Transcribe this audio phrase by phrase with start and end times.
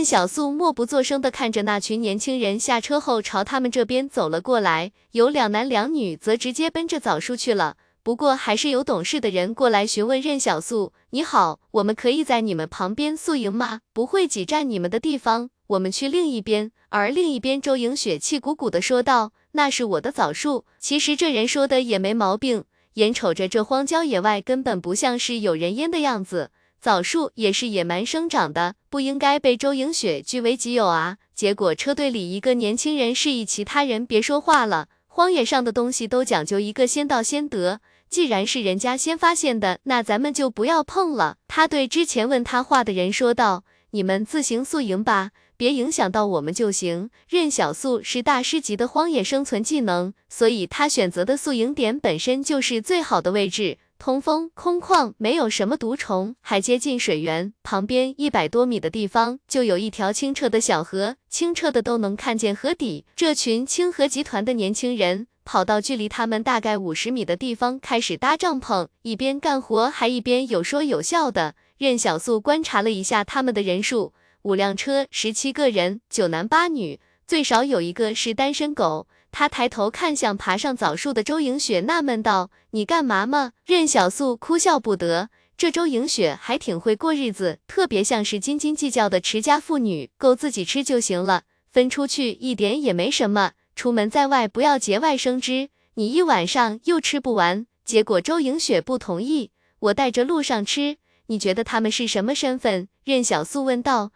[0.00, 7.76] 任小素默不作声地看着那群年轻人下车后朝他们这边走了过来，有两男两女则直接奔着枣树去了。
[8.02, 13.80] 不过还是有懂事的人过来询问任小素：“你好，我们可以在你们旁边宿营吗？
[13.92, 22.64] 不会挤占你们的地方，我们去另一边。”而另一边，周莹雪气鼓鼓地说道：“那是我的枣树。”其实这人说的也没毛病，
[22.94, 26.52] 眼瞅着这荒郊野外根本不像是有人烟的样子。
[26.80, 31.18] 枣树也是野蛮生长的，不应该被周莹雪据为己有啊！
[31.34, 34.88] 结果车队里一个年轻人示意其他人别说话了。
[35.06, 41.36] 荒野上的东西都讲究一个先到先得，既然是人家先发现的，那咱们就不要碰了。
[41.48, 47.10] 他对之前问他话的人说道：“你们自行宿营吧。”别影响到我们就行。
[47.28, 57.52] 任小素是大师级的荒野生存技能，所以他选择的宿营点本身就是最好的位置，通风、空旷，没有什么毒虫，还接近水源。
[57.62, 63.04] 旁边一百多米的地方就有一条清澈的小河，清澈的都能看见河底。
[63.14, 71.54] 这群清河集团的年轻人跑到距离他们大概五十米的地方，开始搭帐篷，一边干活还一边有说有笑的。
[71.76, 74.14] 任小素观察了一下他们的人数。
[74.44, 79.06] 五辆车，十七个人，九男八女，最少有一个是单身狗。
[79.32, 93.52] 他抬头看向爬上枣树的周莹雪，纳闷道：“你干嘛吗？”任小素哭笑不得，这周莹雪还挺会过日子，特别像是斤斤计较的持家妇女，够自己吃就行了，分出去一点也没什么。
[93.76, 97.66] 出门在外不要节外生枝，你一晚上又吃不完。
[97.84, 100.98] 结果周莹雪不同意，我带着路上吃。
[101.26, 102.88] 你觉得他们是什么身份？
[103.04, 104.10] 任小素问道。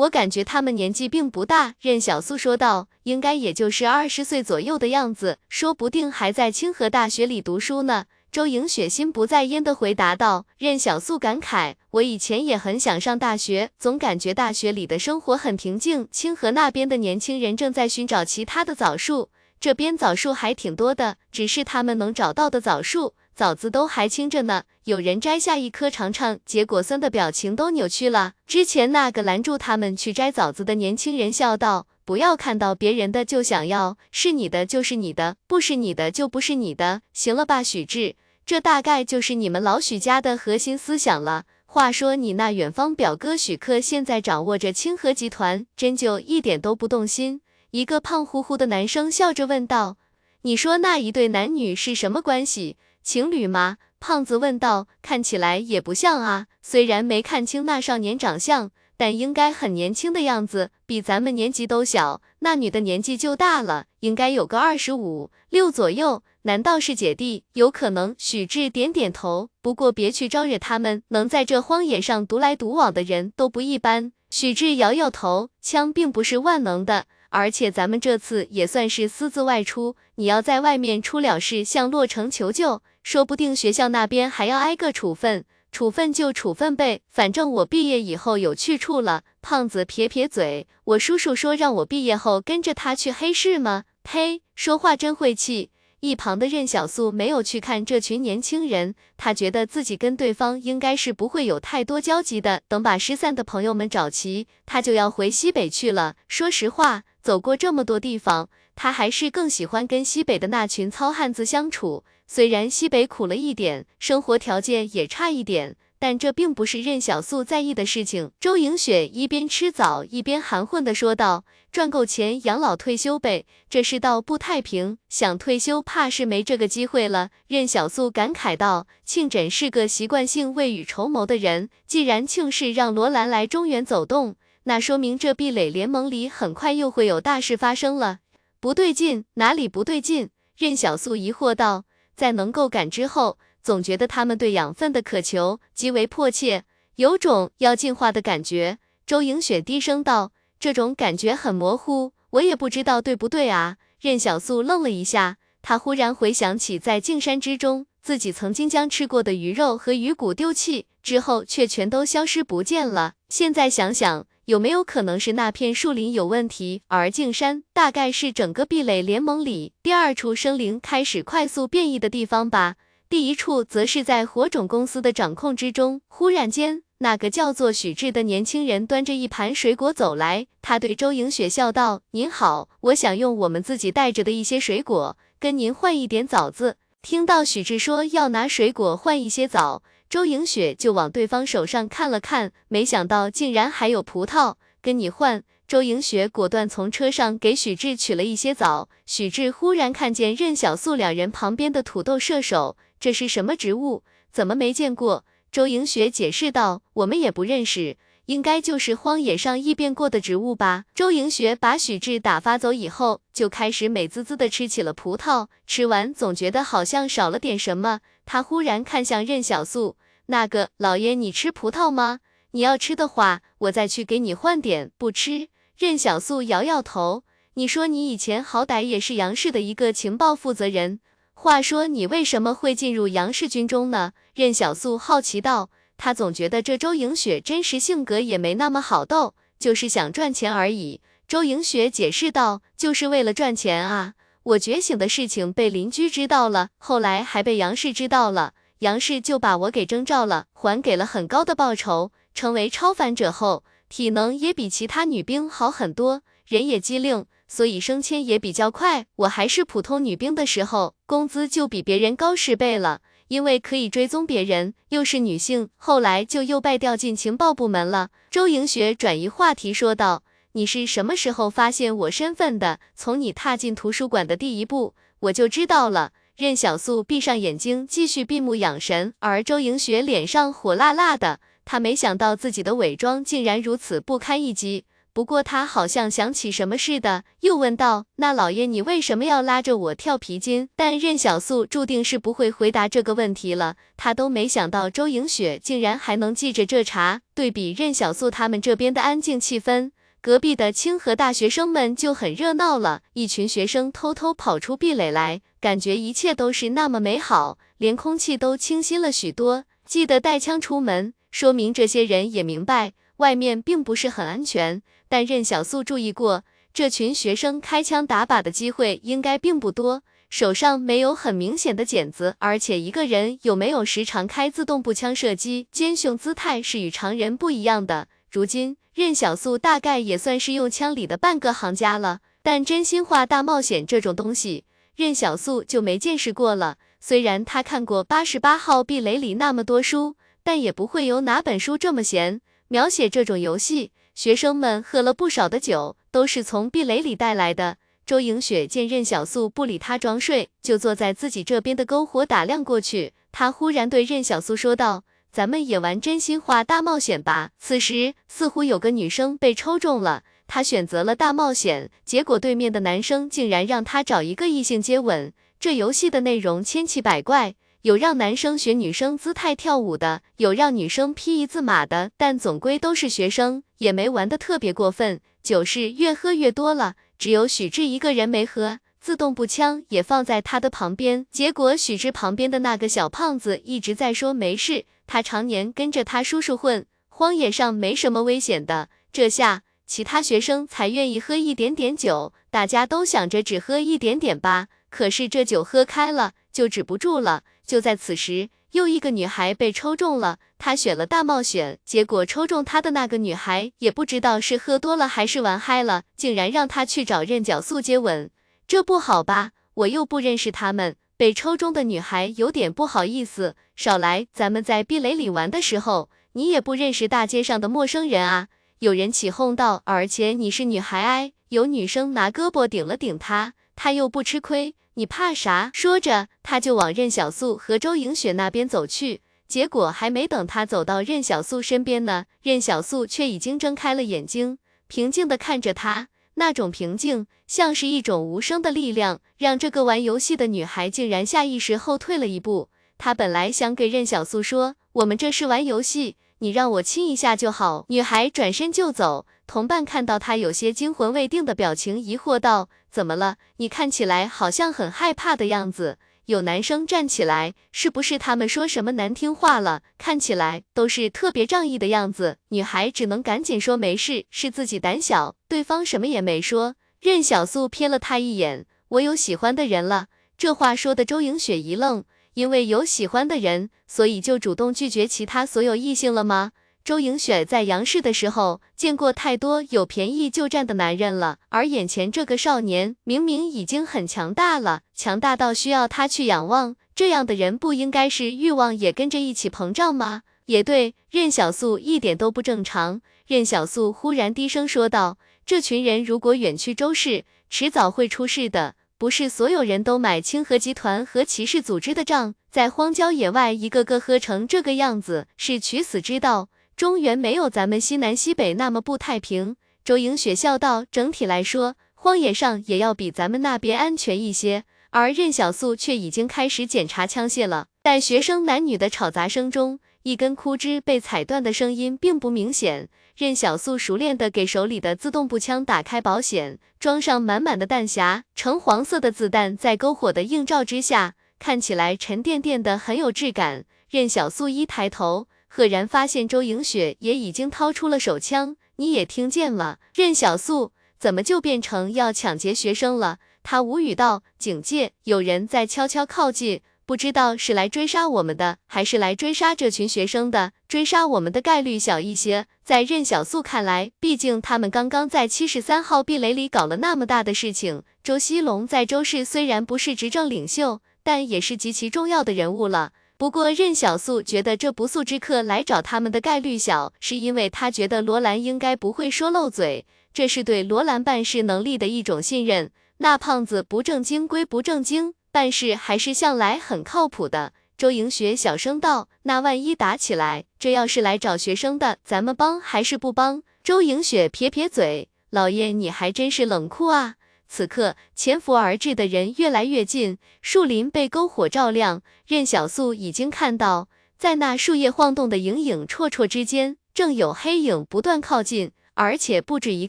[0.00, 8.06] 我感觉他们年纪并不大，任小素说道，应该也就是二十岁左右的样子，说不定还在清河大学里读书呢。
[8.32, 10.46] 周莹雪心不在焉的回答道。
[10.56, 16.08] 任小素感慨，我以前也很想上大学，总感觉大学里的生活很平静。
[16.10, 19.28] 清河那边的年轻人正在寻找其他的枣树，
[19.60, 23.12] 这边枣树还挺多的，只是他们能找到的枣树。
[23.40, 28.34] 枣子都还青着呢，有人摘下一颗尝尝，结果酸的表情都扭曲了。
[28.46, 38.16] 之前那个拦住他们去摘枣子的年轻人笑道：“不要看到别人的就想要，是你的就是你的，不是你的就不是你的，行了吧，许志？
[38.44, 41.44] 这大概就是你们老许家的核心思想了。
[41.64, 47.40] 话说你那远方表哥许克现在掌握着清河集团，真就一点都不动心？”
[47.72, 49.96] 一个胖乎乎的男生笑着问道
[50.42, 53.78] ：“你说那一对男女是什么关系？”情侣吗？
[53.98, 54.88] 胖子问道。
[55.02, 62.22] 看起来也不像啊，虽然没看清那少年长相，但应该很年轻的样子，比咱们年纪都小。
[62.40, 66.22] 那女的年纪就大了，应该有个二十五六左右。
[66.42, 67.44] 难道是姐弟？
[67.52, 68.14] 有可能。
[68.16, 69.50] 许志点点头。
[69.60, 74.12] 不过别去招惹他们，能在这荒野上独来独往的人都不一般。
[74.30, 77.04] 许志摇摇头，枪并不是万能的。
[77.28, 85.44] 而且咱们这次也算是私自外出，你要在外面出了事向洛城求救，说不定学校那边还要挨个处分。
[85.72, 89.22] 处分就处分呗，反正我毕业以后有去处了。
[89.40, 93.84] 胖子撇撇嘴，我叔叔说让我毕业后跟着他去黑市吗？
[94.02, 95.70] 呸，说话真晦气。
[96.00, 102.62] 一旁的任小素没有去看这群年轻人，他觉得自己跟对方应该是不会有太多交集的。
[102.66, 106.16] 等把失散的朋友们找齐，他就要回西北去了。
[106.26, 107.04] 说实话。
[107.22, 108.48] 走过这么多地方，
[108.82, 112.02] 他还是更喜欢跟西北的那群糙汉子相处。
[112.26, 118.30] 虽然西北苦了一点，生活条件也差一点，但这并不是任小素在意的事情。
[118.40, 138.20] 周莹雪一边吃枣一边含混的说道：“赚够钱养老退休呗，这世道不太平，想退休怕是没这个机会了。”任小素感慨道：“庆枕是个习惯性未雨绸缪的人，既然庆氏让罗兰来中原走动。”那说明这壁垒联盟里很快又会有大事发生了，
[138.60, 140.28] 不对劲，哪里不对劲？
[140.58, 141.84] 任小素疑惑道。
[142.14, 146.64] 在能够感知后，总觉得他们对养分的渴求极为迫切，
[146.96, 148.76] 有种要进化的感觉。
[149.06, 153.78] 周莹雪低声道，这种感觉很模糊，我也不知道对不对啊。
[153.98, 163.14] 任小素愣了一下，她忽然回想起在镜山之中，自己曾经将吃过的鱼肉和鱼骨丢弃之后，却全都消失不见了。
[163.30, 164.26] 现在想想。
[164.46, 166.82] 有没有可能是那片树林有问题？
[166.88, 172.76] 而镜山大概是整个壁垒联盟里第二处生灵开始快速变异的地方吧。
[173.08, 176.00] 第一处则是在火种公司的掌控之中。
[176.08, 189.82] 忽然间，那个叫做许志的年轻人端着一盘水果走来，他对周莹雪笑道：“您好，我想用我们自己带着的一些水果跟您换一点枣子。”听到许志说要拿水果换一些枣。
[190.10, 194.56] 周莹雪就往对方手上看了看，没想到竟然还有葡萄。
[194.82, 195.44] 跟你换。
[195.68, 198.88] 周莹雪果断从车上给许志取了一些枣。
[199.06, 204.02] 许志忽然看见任小素两人旁边的土豆射手，这是什么植物？
[204.32, 205.24] 怎么没见过？
[205.52, 207.96] 周莹雪解释道：“我们也不认识，
[208.26, 215.46] 应该就是荒野上异变过的植物吧。”周莹雪把许志打发走以后，就开始美滋滋的吃起了葡萄。
[215.68, 218.00] 吃完总觉得好像少了点什么，
[218.32, 219.96] 他忽然看向任小素
[220.26, 222.20] ：“那个老爷，你吃葡萄吗？
[222.52, 224.92] 你要吃的话，我再去给你换点。
[224.96, 227.24] 不吃。”任小素摇摇头，
[227.54, 231.00] 你说你以前好歹也是杨氏的一个情报负责人，
[231.34, 234.12] 话说你为什么会进入杨氏军中呢？
[234.32, 241.00] 任小素好奇道，他总觉得这周莹雪真实性格也没那么好斗，就是想赚钱而已。
[241.26, 244.14] 周莹雪解释道，就是为了赚钱啊！
[244.42, 253.64] 我觉醒的事情被邻居知道了，后来还被杨氏知道了，杨氏就把我给征召了，还给了很高的报酬，成为超凡者后。
[253.90, 259.06] 体能也比其他女兵好很多，人也机灵，所以升迁也比较快。
[259.16, 265.70] 我还是普通女兵的时候，工资就比别人高十倍了，因为可以追踪别人，又是女性。
[265.76, 268.10] 后来就又被调进情报部门了。
[268.30, 270.22] 周莹雪转移话题说道
[270.52, 272.80] ：“你是什么时候发现我身份的？
[272.94, 281.38] 从你踏进图书馆的第一步，我就知道了。”任小素闭上眼睛，继续闭目养神，而周莹雪脸上火辣辣的。
[281.66, 297.20] 她没想到自己的伪装竟然如此不堪一击，不过她好像想起什么似的，又问道：“那老爷，你为什么要拉着我跳皮筋？”但任小素注定是不会回答这个问题了，她都没想到周莹雪竟然还能记着这茬。
[297.34, 299.90] 对比任小素他们这边的安静气氛，
[300.22, 309.64] 隔壁的清河大学生们就很热闹了，一群学生偷偷跑出壁垒来，感觉一切都是那么美好，连空气都清新了许多。
[309.86, 311.14] 记得带枪出门。
[311.30, 316.44] 说明这些人也明白外面并不是很安全，但任小素注意过，
[316.74, 328.08] 这群学生开枪打靶的机会应该并不多，手上没有很明显的茧子，而且一个人有没有时常开自动步枪射击，奸雄姿态是与常人不一样的。
[328.30, 334.64] 如今任小素大概也算是用枪里的半个行家了，但真心话大冒险这种东西，
[334.94, 336.76] 任小素就没见识过了。
[337.00, 340.16] 虽然他看过八十八号壁垒里那么多书。
[340.42, 343.92] 但也不会有哪本书这么闲，描写这种游戏。
[344.14, 347.76] 学生们喝了不少的酒，都是从壁垒里带来的。
[348.06, 353.12] 周莹雪见任小素不理他装睡，就坐在自己这边的篝火打量过去。
[353.30, 365.32] 他忽然对任小素说道：“咱们也玩真心话大冒险吧。”此时似乎有个女生被抽中了，她选择了大冒险，结果对面的男生竟然让她找一个异性接吻。
[365.58, 367.54] 这游戏的内容千奇百怪。
[367.82, 375.18] 有让男生学女生姿态跳舞的，有让女生披一字马的，但总归都是学生，也没玩的特别过分。
[375.42, 381.26] 酒是越喝越多了，只有许志一个人没喝，自动步枪也放在他的旁边。
[381.30, 388.90] 结果许志旁边的那个小胖子一直在说没事，他常年跟着他叔叔混，荒野上没什么危险的。
[389.10, 397.42] 这下其他学生才愿意喝一点点酒，大家都想着只喝一点点吧，可是这酒喝开了就止不住了。
[397.66, 400.38] 就在此时，又一个女孩被抽中了。
[400.58, 408.30] 她选了大冒险，结果抽中她的那个女孩也不知道是喝多了还是玩嗨了，竟然让她去找任角素接吻。
[408.70, 409.50] 这不好吧？
[409.74, 410.94] 我又不认识他们。
[411.16, 418.46] 被抽中的女孩有点不好意思，少来，咱们在壁垒里玩的时候，你也不认识大街上的陌生人啊。
[418.78, 421.32] 有人起哄道，而且你是女孩哎。
[421.48, 424.76] 有女生拿胳膊顶了顶她，她又不吃亏。
[424.94, 425.72] 你怕啥？
[425.74, 429.22] 说着，他就往任小素和周莹雪那边走去。
[429.48, 436.06] 结果还没等他走到任小素身边呢，任小素却已经睁开了眼睛，平静的看着他。
[436.40, 442.70] 那种平静，像是一种无声的力量，让这个玩游戏的女孩竟然下意识后退了一步。
[442.96, 449.26] 她本来想给任小素说：“我们这是玩游戏，你让我亲一下就好。”女孩转身就走。
[449.46, 453.36] 同伴看到她有些惊魂未定的表情，疑惑道：“怎么了？
[453.58, 455.98] 你看起来好像很害怕的样子。”
[456.30, 459.82] 有男生站起来：“是不是他们说什么难听话了？
[459.98, 466.76] 看起来都是特别仗义的样子。”女孩只能赶紧说：“没事，是自己胆小。”对方什么也没说。
[467.00, 470.06] 任小素瞥了他一眼：“我有喜欢的人了。”
[470.38, 476.52] 这话说的周莹雪一愣，因为有喜欢的人，所以就主动拒绝其他所有异性了吗？
[476.82, 490.22] 周莹雪在杨氏的时候见过太多有便宜就占的男人了，而眼前这个少年明明已经很强大了，强大到需要他去仰望，这样的人不应该是欲望也跟着一起膨胀吗？
[490.46, 493.00] 也对，任小素一点都不正常。
[493.26, 498.74] 任小素忽然低声说道：“这群人如果远去周氏，迟早会出事的。
[498.98, 506.48] 不是所有人都买清河集团和骑士组织的账，在荒郊野外一个个喝成这个样子，是取死之道。
[506.80, 519.78] 中原没有咱们西南西北那么不太平。”周莹雪笑道：“整体来说，荒野上也要比咱们那边安全一些。”而任小素却已经开始检查枪械了，在学生男女的吵杂声中。
[520.04, 533.66] 一根枯枝被踩断的声音并不明显，任小素熟练地给手里的自动步枪打开保险，装上满满的弹匣，橙黄色的子弹在篝火的映照之下，看起来沉甸甸的，很有质感。
[533.90, 538.56] 任小素一抬头，赫然发现周莹雪也已经掏出了手枪。
[538.76, 543.18] 你也听见了，任小素怎么就变成要抢劫学生了？
[543.42, 550.52] 他无语道：“警戒，有人在悄悄靠近。”不知道是来追杀我们的，还是来追杀这群学生的。
[550.66, 552.46] 追杀我们的概率小一些。
[552.64, 557.84] 在任小素看来，毕竟他们刚刚在七十三号壁垒里搞了那么大的事情。
[558.02, 562.92] 周西龙在周氏虽然不是执政领袖，但也是极其重要的人物了。
[563.20, 569.84] 不过任小素觉得这不速之客来找他们的概率小，是因为他觉得罗兰应该不会说漏嘴，
[570.14, 572.70] 这是对罗兰办事能力的一种信任。
[572.96, 575.12] 那胖子不正经归不正经。
[575.30, 577.52] 办事还是向来很靠谱的。
[577.76, 587.16] 周莹雪小声道：“那万一打起来，这要是来找学生的，咱们帮还是不帮？”周莹雪撇撇嘴：“老爷，你还真是冷酷啊！”
[587.52, 592.00] 此刻，潜伏而至的人越来越近，树林被篝火照亮。
[592.24, 599.88] 任小素已经看到，在那树叶晃动的影影绰绰之间，正有黑影不断靠近，而且不止一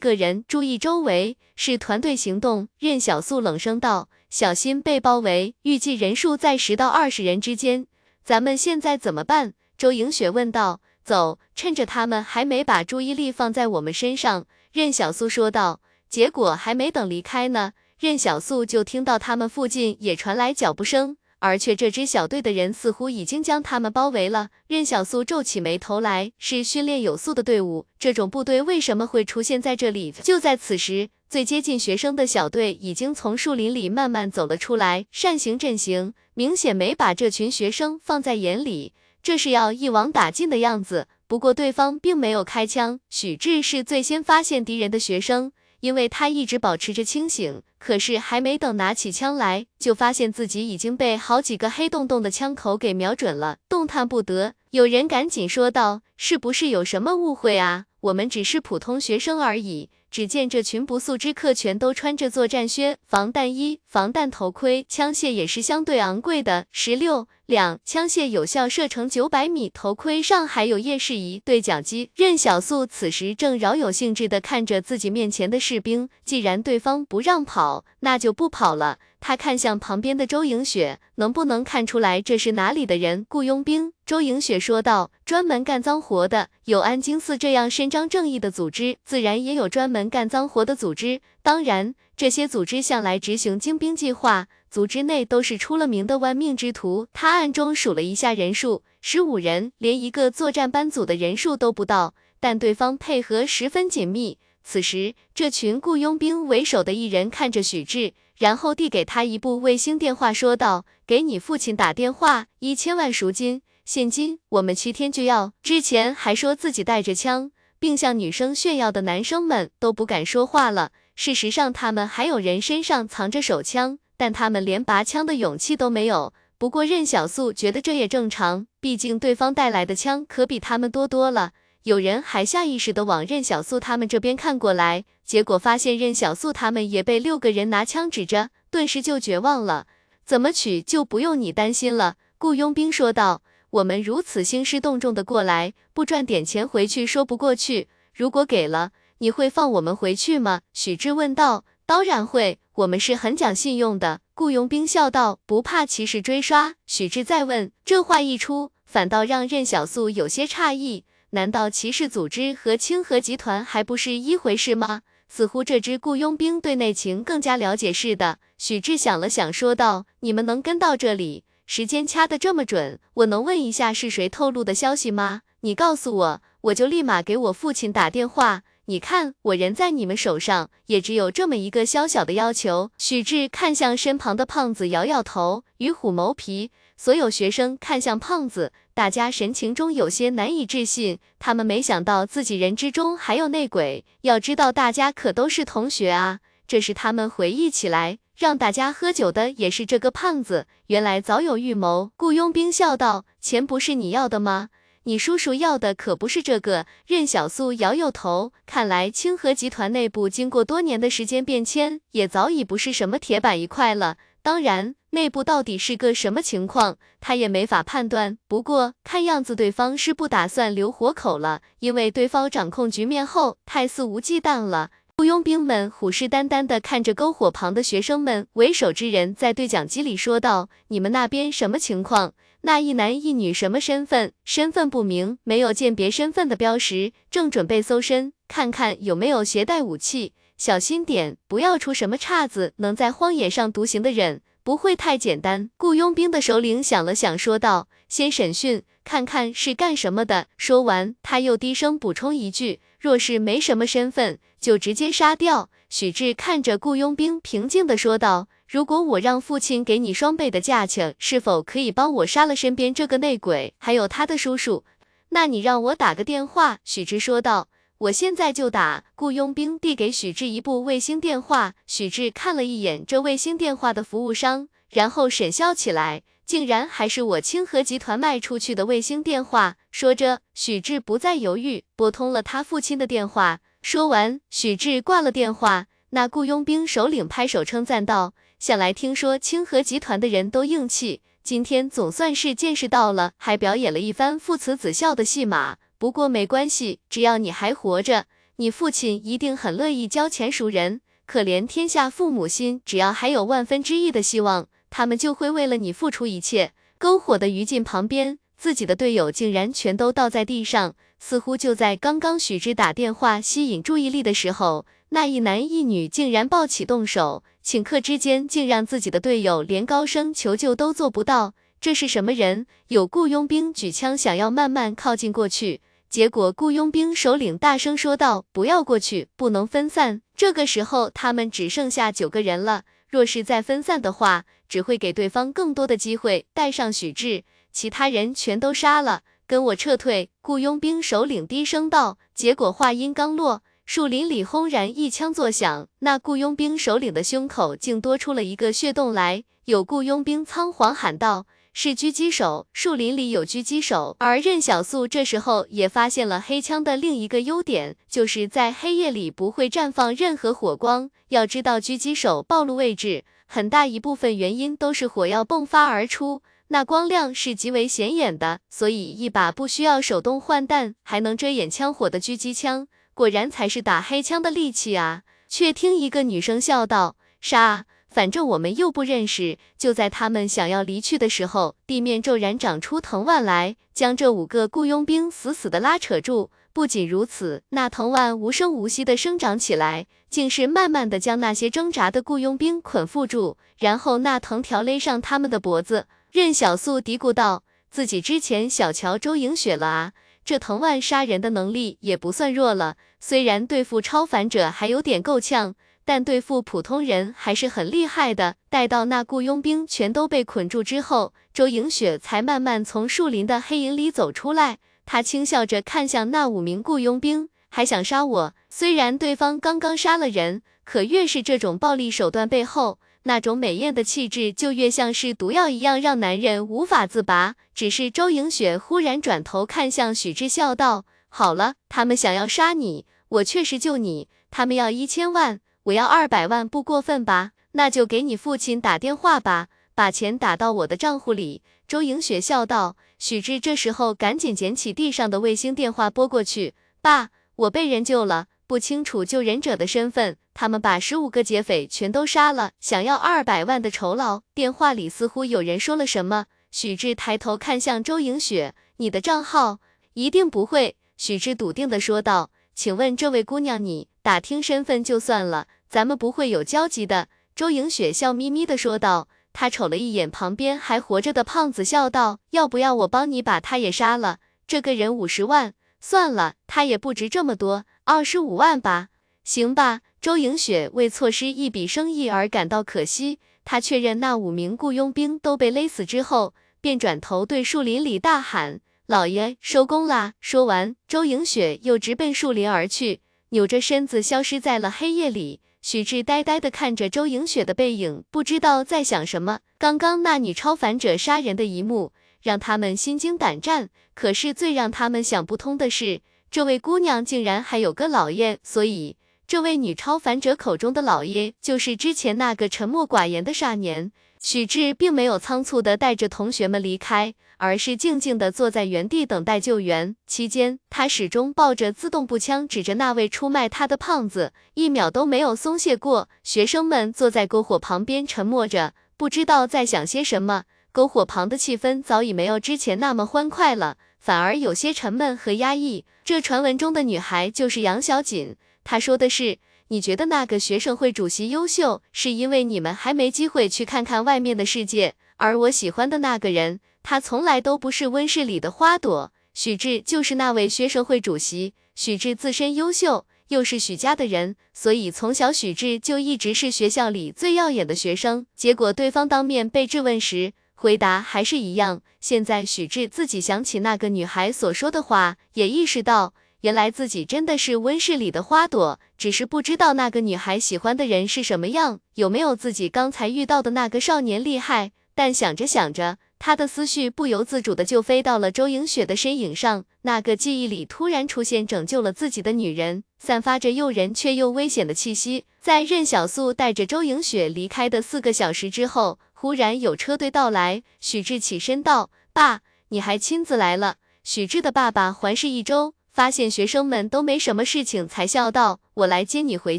[0.00, 0.44] 个人。
[0.48, 2.66] 注意周围，是团队行动。
[2.80, 4.08] 任小素冷声道。
[4.28, 7.86] 小心被包围，预计人数在十到二十人之间。
[8.24, 9.54] 咱们现在怎么办？
[9.78, 10.80] 周莹雪问道。
[11.04, 15.80] 走，趁着他们还没把注意力放在我们身上，任小素说道。
[16.12, 21.16] 结果还没等离开呢，任小素就听到他们附近也传来脚步声。
[21.38, 24.50] 而却这支小队的人似乎已经将他们包围了。
[24.68, 30.12] 任小素皱起眉头来，是训练有素的队伍，这种部队为什么会出现在这里？
[30.12, 38.92] 就在此时，最接近学生的小队已经从树林里慢慢走了出来，扇形阵型，明显没把这群学生放在眼里，
[39.22, 41.08] 这是要一网打尽的样子。
[41.26, 45.50] 不过对方并没有开枪，许志是最先发现敌人的学生。
[45.82, 54.54] 因为他一直保持着清醒，可是还没等拿起枪来，就发现自己已经被好几个黑洞洞的枪口给瞄准了，动弹不得。
[54.70, 57.86] 有人赶紧说道：“是不是有什么误会啊？
[58.02, 72.10] 我们只是普通学生而已。”只见这群不速之客全都穿着作战靴、防弹衣、防弹头盔，枪械也是相对昂贵的，十六两枪械有效射程九百米，头盔上还有夜视仪、对讲机。
[72.14, 78.98] 任小素此时正饶有兴致地看着自己面前的士兵，既然对方不让跑，那就不跑了。
[79.24, 83.24] 他看向旁边的周莹雪，能不能看出来这是哪里的人？
[83.28, 83.92] 雇佣兵。
[84.04, 91.20] 周莹雪说道：“专门干脏活的，有安京寺这样伸张正义的组织，自然也有专门干脏活的组织。
[91.40, 104.38] 当然，这些组织向来执行精兵计划，组织内都是出了名的玩命之徒。”他暗中数了一下人数，十五人，连一个作战班组的人数都不到，但对方配合十分紧密。
[104.64, 108.14] 此时，这群雇佣兵为首的一人看着许志。
[108.38, 120.90] 然后递给他一部卫星电话，说道：“给你父亲打电话，一千万赎金，现金，我们七天就要。”之前还说自己带着枪，并向女生炫耀的男生们都不敢说话了。
[121.14, 126.32] 事实上，他们还有人身上藏着手枪，但他们连拔枪的勇气都没有。
[126.58, 131.52] 不过任小素觉得这也正常，毕竟对方带来的枪可比他们多多了。
[131.84, 139.86] 有人还下意识的往任小素他们这边看过来，结果发现任小素他们也被六个人拿枪指着，顿时就绝望了。
[140.24, 143.42] 怎么取就不用你担心了，雇佣兵说道。
[143.70, 147.88] 我们如此兴师动众的过来，不赚点钱回去说不过去。
[148.14, 150.60] 如果给了，你会放我们回去吗？
[150.72, 151.64] 许志问道。
[151.84, 154.20] 当然会，我们是很讲信用的。
[154.34, 155.40] 雇佣兵笑道。
[155.46, 156.74] 不怕骑士追杀？
[156.86, 157.72] 许志再问。
[157.84, 161.04] 这话一出，反倒让任小素有些诧异。
[161.34, 165.00] 难道骑士组织和清河集团还不是一回事吗？
[165.30, 168.38] 似乎这支雇佣兵对内情更加了解似的。
[168.58, 175.40] 许志想了想，说道：“你们能跟到这里，时间掐得这么准，我能问一下是谁透露的消息吗？
[175.60, 182.90] 你告诉我，我就立马给我父亲打电话。”你看，我人在你们手上，也只有这么一个小小的要求。
[182.98, 186.72] 许志看向身旁的胖子，摇摇头，与虎谋皮。
[186.96, 191.18] 所有学生看向胖子，大家神情中有些难以置信。
[191.38, 194.04] 他们没想到自己人之中还有内鬼。
[194.20, 196.40] 要知道，大家可都是同学啊。
[196.66, 200.66] 这时他们回忆起来，让大家喝酒的也是这个胖子。
[200.86, 202.12] 原来早有预谋。
[202.16, 204.68] 雇佣兵笑道：“钱不是你要的吗？”
[205.04, 206.86] 你叔叔要的可不是这个。
[207.08, 214.16] 任小素摇摇头，看来清河集团内部经过多年的时间变迁，也早已不是什么铁板一块了。
[214.42, 218.38] 当然，内部到底是个什么情况，他也没法判断。
[218.48, 224.90] 不过看样子对方是不打算留活口了，因为对方掌控局面后太肆无忌惮了。
[225.14, 232.34] 雇佣兵们虎视眈眈地看着篝火旁的学生们，为首之人在对讲机里说道：“你们那边什么情况？”
[232.64, 234.32] 那一男一女什么身份？
[234.44, 242.74] 身份不明，没有鉴别身份的标识，正准备搜身，看看有没有携带武器，小心点，不要出什么岔子。
[242.76, 245.70] 能在荒野上独行的人，不会太简单。
[245.76, 258.48] 雇佣兵的首领想了想，说道：“先审讯，看看是干什么的。”说完，他又低声补充一句：“若是没什么身份，就直接杀掉。”许志看着雇佣兵，平静地说道。
[258.66, 264.84] 如果我让父亲给你双倍的价钱，是否可以帮我杀了身边这个内鬼，还有他的叔叔？
[265.28, 267.68] 那你让我打个电话。”许志说道
[268.02, 279.76] ，“我现在就打。”雇佣兵递给许志一部卫星电话，许志看了一眼这卫星电话的服务商，然后沈笑起来，竟然还是我清河集团卖出去的卫星电话。
[279.92, 283.60] 说着，许志不再犹豫，拨通了他父亲的电话。
[283.82, 285.86] 说完，许志挂了电话。
[286.10, 288.34] 那雇佣兵首领拍手称赞道。
[288.58, 295.78] 想来听说清河集团的人都硬气，今天总算是见识到了，还表演了一番父慈子孝的戏码。
[296.02, 298.24] 不过没关系，只要你还活着，
[298.56, 301.00] 你父亲一定很乐意交钱赎人。
[301.26, 306.72] 可怜天下父母心，只要还有万分之一的希望，他们就会为了你付出一切。
[306.98, 317.44] 篝火的余烬旁边，自己的队友竟然全都倒在地上，似乎就在刚刚许之打电话吸引注意力的时候，那一男一女竟然抱起动手。
[317.64, 321.54] 顷刻之间，竟让自己的队友连高声求救都做不到。
[321.80, 322.66] 这是什么人？
[322.88, 325.80] 有雇佣兵举枪想要慢慢靠近过去，
[326.12, 332.82] 结果雇佣兵首领大声说道：“不要过去，不能分散。”这个时候，他们只剩下九个人了。
[333.08, 336.44] 若是再分散的话，只会给对方更多的机会。
[336.52, 340.28] 带上许志，其他人全都杀了，跟我撤退。
[340.42, 342.18] 雇佣兵首领低声道。
[342.34, 343.62] 结果话音刚落。
[343.86, 349.44] 树林里轰然一枪作响，那雇佣兵首领的胸口竟多出了一个血洞来。
[349.64, 352.66] 有雇佣兵仓皇喊道：“是狙击手！
[352.72, 361.10] 树林里有狙击手！”而任小素这时候也发现了黑枪的另一个优点，就是在黑夜里不会绽放任何火光。
[361.28, 368.60] 要知道，狙击手暴露位置，很大一部分原因都是火药迸发而出，那光亮是极为显眼的。
[368.68, 372.86] 所以，一把不需要手动换弹，还能遮掩枪火的狙击枪。
[373.14, 375.22] 果然才是打黑枪的利器啊！
[375.48, 386.50] 却听一个女生笑道：“杀，反正我们又不认识。”就在他们想要离去的时候，地面骤然长出藤蔓来，将这五个雇佣兵死死的拉扯住。
[386.72, 396.06] 不仅如此，那藤蔓无声无息的生长起来，竟是慢慢的将那些挣扎的雇佣兵捆缚住，然后那藤条勒上他们的脖子。
[396.30, 400.12] 任小素嘀咕道：“自己之前小瞧周莹雪了啊。”
[400.44, 408.56] 这藤蔓杀人的能力也不算弱了，虽然对付超凡者还有点够呛，但对付普通人还是很厉害的。
[408.68, 414.78] 待到那雇佣兵全都被捆住之后，周莹雪才慢慢从树林的黑影里走出来。
[415.04, 418.54] 她轻笑着看向那五名雇佣兵，还想杀我？
[418.68, 422.98] 虽然对方刚刚杀了人，可越是这种暴力手段背后。
[423.24, 427.54] 那种美艳的气质，就越像是毒药一样，让男人无法自拔。
[427.72, 434.28] 只是周莹雪忽然转头看向许志，笑道：“好了，他们想要杀你，我确实救你。
[434.50, 437.52] 他们要一千万，我要二百万，不过分吧？
[437.72, 442.96] 那就给你父亲打电话吧，把钱打到我的账户里。”周莹雪笑道。
[443.18, 454.42] 许志这时候赶紧捡起地上的卫星电话拨过去：“爸，我被人救了。”不清楚救人者的身份，他们把十五个劫匪全都杀了，想要二百万的酬劳。
[454.54, 459.78] 电话里似乎有人说了什么，许志抬头看向周莹雪：“你的账号
[460.14, 474.38] 一定不会。”许志笃定的说道：“请问这位姑娘，你打听身份就算了，咱们不会有交集的。”周莹雪笑眯眯的说道，她瞅了一眼旁边还活着的胖子，笑道：“要不要我帮你把他也杀了？
[474.66, 479.08] 这个人五十万。”算了，他也不值这么多，二十五万吧。
[479.44, 480.00] 行吧。
[480.20, 483.40] 周莹雪为错失一笔生意而感到可惜。
[483.64, 493.20] 她确认那五名雇佣兵都被勒死之后，便转头对树林里大喊：“老爷，收工啦！”说完，周莹雪又直奔树林而去，
[493.52, 495.60] 扭着身子消失在了黑夜里。
[495.82, 499.60] 许志呆呆地看着周莹雪的背影，不知道在想什么。
[499.78, 503.90] 刚刚那女超凡者杀人的一幕，让他们心惊胆战。
[504.14, 509.16] 可是最让他们想不通的是，这位姑娘竟然还有个老爷，所以。
[509.46, 514.12] 这位女超凡者口中的老爷，就是之前那个沉默寡言的少年。
[514.42, 520.16] 许志并没有仓促的带着同学们离开，而是静静的坐在原地等待救援。
[520.26, 526.28] 期间，他始终抱着自动步枪，指着那位出卖他的胖子，一秒都没有松懈过。
[526.42, 530.64] 学生们坐在篝火旁边，沉默着，不知道在想些什么。
[530.92, 536.04] 篝火旁的气氛早已没有之前那么欢快了，反而有些沉闷和压抑。
[536.24, 538.56] 这传闻中的女孩就是杨小锦。
[538.82, 539.58] 她说的是，
[539.92, 545.16] 你觉得那个学生会主席优秀，是因为你们还没机会去看看外面的世界。
[545.36, 549.34] 而我喜欢的那个人，他从来都不是温室里的花朵。
[549.52, 551.74] 许志就是那位学生会主席。
[551.94, 558.46] 许志自身优秀，又是许家的人，所以从小许志就一直是学校里最耀眼的学生。
[558.56, 562.00] 结果对方当面被质问时，回答还是一样。
[562.18, 566.32] 现在许志自己想起那个女孩所说的话，也意识到。
[566.62, 574.92] 原来自己真的是温室里的花朵，只是不知道那个女孩喜欢的人是什么样，有没有自己刚才遇到的那个少年厉害。
[575.12, 579.84] 但想着想着，他的思绪不由自主的就飞到了周莹雪的身影上。
[580.02, 585.46] 那个记忆里突然出现拯救了自己的女人，散发着诱人却又危险的气息。
[585.60, 590.84] 在任小素带着周莹雪离开的四个小时之后，忽然有车队到来。
[591.00, 595.94] 许志起身道：“爸，你还亲自来了。”许志的爸爸环视一周。
[596.12, 599.78] 发现学生们都没什么事情，才笑道：“我来接你回